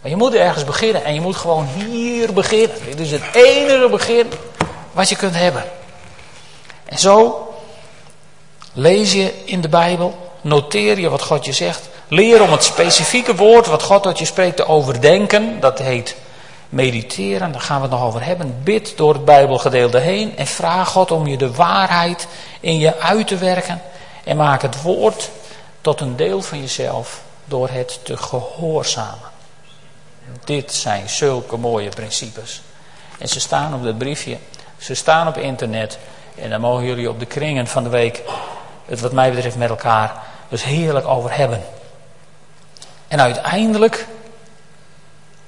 Maar 0.00 0.10
je 0.10 0.16
moet 0.16 0.34
ergens 0.34 0.64
beginnen 0.64 1.04
en 1.04 1.14
je 1.14 1.20
moet 1.20 1.36
gewoon 1.36 1.66
hier 1.76 2.32
beginnen. 2.32 2.76
Dit 2.84 3.00
is 3.00 3.10
het 3.10 3.22
enige 3.32 3.88
begin 3.90 4.32
wat 4.92 5.08
je 5.08 5.16
kunt 5.16 5.34
hebben. 5.34 5.64
En 6.84 6.98
zo 6.98 7.48
lees 8.72 9.12
je 9.12 9.32
in 9.44 9.60
de 9.60 9.68
Bijbel, 9.68 10.32
noteer 10.40 10.98
je 10.98 11.08
wat 11.08 11.22
God 11.22 11.44
je 11.44 11.52
zegt. 11.52 11.88
Leer 12.08 12.42
om 12.42 12.52
het 12.52 12.64
specifieke 12.64 13.34
woord 13.34 13.66
wat 13.66 13.82
God 13.82 14.02
tot 14.02 14.18
je 14.18 14.24
spreekt 14.24 14.56
te 14.56 14.66
overdenken. 14.66 15.60
Dat 15.60 15.78
heet 15.78 16.16
mediteren, 16.68 17.52
daar 17.52 17.60
gaan 17.60 17.76
we 17.76 17.82
het 17.82 17.90
nog 17.90 18.02
over 18.02 18.24
hebben. 18.24 18.60
Bid 18.62 18.92
door 18.96 19.12
het 19.12 19.24
Bijbelgedeelte 19.24 19.98
heen 19.98 20.36
en 20.36 20.46
vraag 20.46 20.88
God 20.88 21.10
om 21.10 21.26
je 21.26 21.36
de 21.36 21.52
waarheid 21.52 22.26
in 22.60 22.78
je 22.78 23.00
uit 23.00 23.26
te 23.26 23.36
werken. 23.36 23.82
En 24.24 24.36
maak 24.36 24.62
het 24.62 24.82
woord 24.82 25.30
tot 25.84 26.00
een 26.00 26.16
deel 26.16 26.42
van 26.42 26.60
jezelf 26.60 27.22
door 27.44 27.68
het 27.68 28.04
te 28.04 28.16
gehoorzamen. 28.16 29.28
Dit 30.44 30.72
zijn 30.72 31.08
zulke 31.08 31.56
mooie 31.56 31.88
principes. 31.88 32.62
En 33.18 33.28
ze 33.28 33.40
staan 33.40 33.74
op 33.74 33.82
dat 33.82 33.98
briefje, 33.98 34.38
ze 34.78 34.94
staan 34.94 35.28
op 35.28 35.36
internet. 35.36 35.98
En 36.34 36.50
daar 36.50 36.60
mogen 36.60 36.84
jullie 36.84 37.08
op 37.08 37.18
de 37.18 37.26
kringen 37.26 37.66
van 37.66 37.82
de 37.82 37.88
week 37.88 38.22
het 38.84 39.00
wat 39.00 39.12
mij 39.12 39.32
betreft 39.32 39.56
met 39.56 39.68
elkaar 39.68 40.22
dus 40.48 40.64
heerlijk 40.64 41.06
over 41.06 41.36
hebben. 41.36 41.62
En 43.08 43.20
uiteindelijk, 43.20 44.06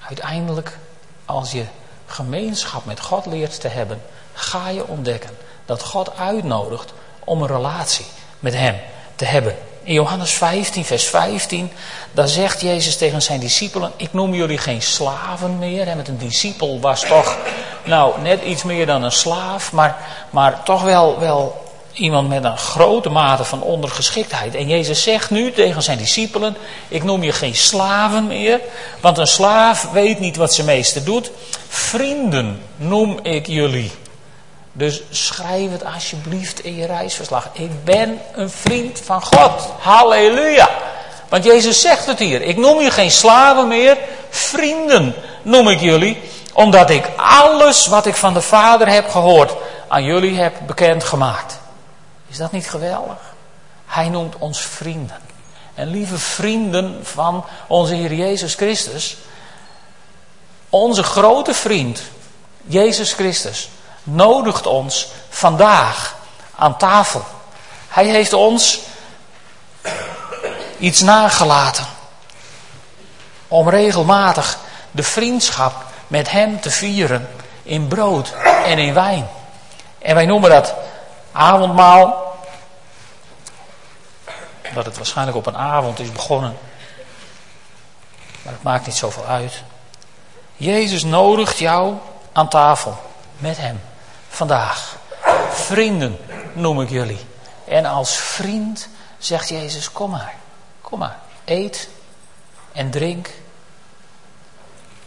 uiteindelijk, 0.07 0.79
als 1.25 1.53
je 1.53 1.65
gemeenschap 2.07 2.85
met 2.85 3.01
God 3.01 3.27
leert 3.27 3.61
te 3.61 3.69
hebben, 3.69 4.03
ga 4.33 4.69
je 4.69 4.87
ontdekken 4.87 5.37
dat 5.65 5.83
God 5.83 6.17
uitnodigt 6.17 6.93
om 7.25 7.43
een 7.43 7.49
relatie 7.49 8.07
met 8.39 8.55
Hem 8.55 8.77
te 9.15 9.25
hebben. 9.25 9.57
In 9.87 9.95
Johannes 9.95 10.33
15, 10.33 10.85
vers 10.85 11.05
15, 11.05 11.71
daar 12.13 12.29
zegt 12.29 12.61
Jezus 12.61 12.97
tegen 12.97 13.23
zijn 13.23 13.41
discipelen: 13.41 13.93
Ik 13.97 14.13
noem 14.13 14.35
jullie 14.35 14.59
geen 14.59 14.83
slaven 14.83 15.59
meer. 15.59 15.89
En 15.89 15.97
met 15.97 16.09
een 16.09 16.19
discipel 16.19 16.81
was 16.81 17.01
toch, 17.01 17.37
nou, 17.85 18.21
net 18.21 18.43
iets 18.43 18.63
meer 18.63 18.87
dan 18.87 19.03
een 19.03 19.13
slaaf, 19.13 19.73
maar, 19.73 19.97
maar 20.31 20.63
toch 20.63 20.83
wel, 20.83 21.19
wel 21.19 21.65
iemand 21.93 22.29
met 22.29 22.45
een 22.45 22.59
grote 22.59 23.09
mate 23.09 23.45
van 23.45 23.63
ondergeschiktheid. 23.63 24.55
En 24.55 24.69
Jezus 24.69 25.03
zegt 25.03 25.31
nu 25.31 25.53
tegen 25.53 25.83
zijn 25.83 25.99
discipelen: 25.99 26.57
Ik 26.89 27.05
noem 27.05 27.23
je 27.23 27.33
geen 27.33 27.57
slaven 27.57 28.27
meer, 28.27 28.61
want 29.01 29.19
een 29.19 29.27
slaaf 29.27 29.91
weet 29.91 30.21
niet 30.21 30.37
wat 30.37 30.55
zijn 30.55 30.67
meester 30.67 31.05
doet. 31.05 31.31
Vrienden 31.69 32.63
noem 32.77 33.19
ik 33.23 33.47
jullie. 33.47 33.93
Dus 34.77 35.03
schrijf 35.11 35.71
het 35.71 35.85
alsjeblieft 35.85 36.61
in 36.61 36.77
je 36.77 36.87
reisverslag. 36.87 37.49
Ik 37.53 37.85
ben 37.85 38.21
een 38.33 38.51
vriend 38.51 39.01
van 39.05 39.23
God. 39.23 39.69
Halleluja. 39.79 40.71
Want 41.29 41.45
Jezus 41.45 41.81
zegt 41.81 42.07
het 42.07 42.19
hier. 42.19 42.43
Ik 42.43 42.57
noem 42.57 42.81
je 42.81 42.91
geen 42.91 43.11
slaven 43.11 43.69
meer. 43.69 43.99
Vrienden 44.31 45.15
noem 45.43 45.69
ik 45.69 45.81
jullie. 45.81 46.21
Omdat 46.53 46.91
ik 46.91 47.11
alles 47.17 47.87
wat 47.87 48.07
ik 48.07 48.15
van 48.15 48.35
de 48.35 48.41
Vader 48.41 48.89
heb 48.89 49.09
gehoord 49.09 49.55
aan 49.89 50.05
jullie 50.05 50.39
heb 50.39 50.55
bekendgemaakt. 50.67 51.59
Is 52.29 52.37
dat 52.37 52.53
niet 52.53 52.71
geweldig? 52.71 53.35
Hij 53.87 54.09
noemt 54.09 54.35
ons 54.39 54.61
vrienden. 54.61 55.21
En 55.75 55.89
lieve 55.89 56.19
vrienden 56.19 57.01
van 57.03 57.45
onze 57.67 57.95
Heer 57.95 58.13
Jezus 58.13 58.55
Christus. 58.55 59.17
Onze 60.71 61.03
grote 61.03 61.55
vriend, 61.55 62.03
Jezus 62.67 63.13
Christus 63.13 63.69
nodigt 64.07 64.67
ons 64.67 65.09
vandaag 65.29 66.17
aan 66.55 66.79
tafel. 66.79 67.25
Hij 67.89 68.07
heeft 68.07 68.33
ons 68.33 68.81
iets 70.79 71.01
nagelaten. 71.01 71.87
Om 73.49 73.69
regelmatig 73.69 74.59
de 74.91 75.03
vriendschap 75.03 75.85
met 76.07 76.31
Hem 76.31 76.61
te 76.61 76.71
vieren 76.71 77.29
in 77.63 77.89
brood 77.89 78.33
en 78.65 78.79
in 78.79 78.95
wijn. 78.95 79.29
En 79.99 80.15
wij 80.15 80.27
noemen 80.27 80.51
dat 80.51 80.75
avondmaal. 81.33 82.25
Dat 84.75 84.85
het 84.85 84.97
waarschijnlijk 84.97 85.37
op 85.37 85.47
een 85.47 85.57
avond 85.57 85.99
is 85.99 86.13
begonnen. 86.13 86.59
Maar 88.43 88.53
het 88.53 88.63
maakt 88.63 88.87
niet 88.87 88.97
zoveel 88.97 89.25
uit. 89.25 89.63
Jezus 90.57 91.05
nodigt 91.05 91.59
jou 91.59 91.95
aan 92.33 92.49
tafel 92.49 92.99
met 93.39 93.57
Hem 93.57 93.81
vandaag. 94.37 94.97
Vrienden 95.51 96.19
noem 96.53 96.81
ik 96.81 96.91
jullie. 96.91 97.27
En 97.65 97.85
als 97.85 98.17
vriend 98.17 98.89
zegt 99.19 99.49
Jezus: 99.49 99.93
Kom 99.93 100.11
maar, 100.11 100.35
kom 100.81 100.99
maar, 100.99 101.19
eet 101.45 101.89
en 102.73 102.91
drink. 102.91 103.31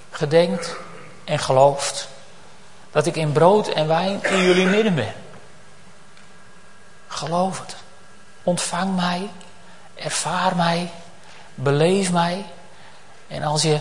Gedenkt 0.10 0.76
en 1.24 1.40
gelooft 1.40 2.08
dat 2.92 3.06
ik 3.06 3.16
in 3.16 3.32
brood 3.32 3.68
en 3.68 3.88
wijn 3.88 4.24
in 4.24 4.44
jullie 4.44 4.68
midden 4.68 4.96
ben. 4.96 5.14
Geloof 7.08 7.60
het. 7.60 7.76
Ontvang 8.44 8.96
mij, 8.96 9.30
ervaar 9.96 10.56
mij, 10.56 10.92
beleef 11.56 12.12
mij. 12.12 12.46
En 13.28 13.44
als 13.44 13.62
je, 13.62 13.80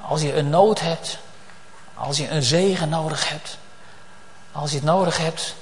als 0.00 0.22
je 0.22 0.34
een 0.34 0.50
nood 0.50 0.80
hebt, 0.80 1.18
als 1.94 2.16
je 2.16 2.28
een 2.28 2.42
zegen 2.42 2.88
nodig 2.88 3.28
hebt, 3.28 3.58
als 4.52 4.70
je 4.70 4.76
het 4.76 4.84
nodig 4.84 5.18
hebt, 5.18 5.54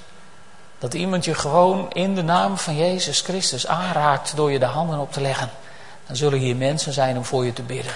dat 0.79 0.95
iemand 0.95 1.25
je 1.25 1.35
gewoon 1.35 1.93
in 1.93 2.15
de 2.15 2.23
naam 2.23 2.59
van 2.59 2.77
Jezus 2.77 3.21
Christus 3.21 3.67
aanraakt 3.67 4.37
door 4.37 4.53
je 4.53 4.59
de 4.59 4.65
handen 4.65 4.99
op 4.99 5.13
te 5.13 5.21
leggen, 5.21 5.51
dan 6.07 6.17
zullen 6.17 6.39
hier 6.39 6.57
mensen 6.57 6.93
zijn 6.93 7.17
om 7.17 7.25
voor 7.25 7.45
je 7.45 7.53
te 7.53 7.63
bidden. 7.63 7.93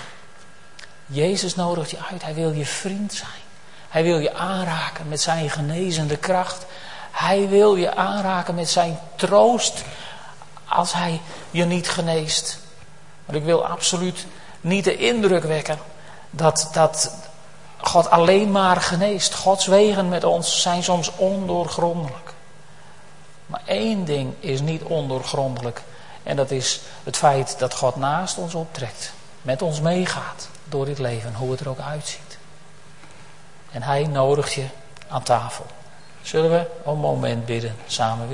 Jezus 1.07 1.55
nodigt 1.55 1.91
je 1.91 1.99
uit, 2.11 2.23
hij 2.23 2.35
wil 2.35 2.53
je 2.53 2.67
vriend 2.67 3.13
zijn. 3.13 3.31
Hij 3.89 4.03
wil 4.03 4.19
je 4.19 4.35
aanraken 4.35 5.09
met 5.09 5.21
zijn 5.21 5.51
genezende 5.51 6.17
kracht. 6.17 6.67
Hij 7.11 7.49
wil 7.49 7.77
je 7.77 7.95
aanraken 7.95 8.55
met 8.55 8.71
zijn 8.71 8.99
troost 9.17 9.85
als 10.65 10.93
hij 10.93 11.21
je 11.51 11.65
niet 11.65 11.89
geneest. 11.89 12.59
Maar 13.25 13.37
ik 13.37 13.45
wil 13.45 13.67
absoluut 13.67 14.27
niet 14.61 14.85
de 14.85 14.97
indruk 14.97 15.45
wekken 15.45 15.79
dat, 16.31 16.69
dat, 16.73 17.15
God 17.83 18.11
alleen 18.11 18.51
maar 18.51 18.81
geneest. 18.81 19.35
Gods 19.35 19.67
wegen 19.67 20.09
met 20.09 20.25
ons 20.25 20.63
zijn 20.63 20.83
soms 20.83 21.11
ondoorgrondelijk. 21.17 22.33
Maar 23.47 23.63
één 23.65 24.05
ding 24.05 24.35
is 24.41 24.61
niet 24.61 24.83
ondoorgrondelijk. 24.83 25.83
En 26.23 26.37
dat 26.37 26.51
is 26.51 26.81
het 27.05 27.17
feit 27.17 27.59
dat 27.59 27.75
God 27.75 27.97
naast 27.97 28.39
ons 28.39 28.55
optrekt. 28.55 29.13
Met 29.43 29.63
ons 29.63 29.81
meegaat 29.81 30.49
door 30.65 30.85
dit 30.85 30.99
leven, 30.99 31.35
hoe 31.35 31.51
het 31.51 31.61
er 31.61 31.69
ook 31.69 31.81
uitziet. 31.81 32.39
En 33.71 33.83
hij 33.83 34.07
nodigt 34.07 34.53
je 34.53 34.67
aan 35.09 35.23
tafel. 35.23 35.67
Zullen 36.23 36.51
we 36.51 36.67
een 36.85 36.99
moment 36.99 37.47
bidden 37.47 37.77
samen 37.87 38.29
weer? 38.29 38.31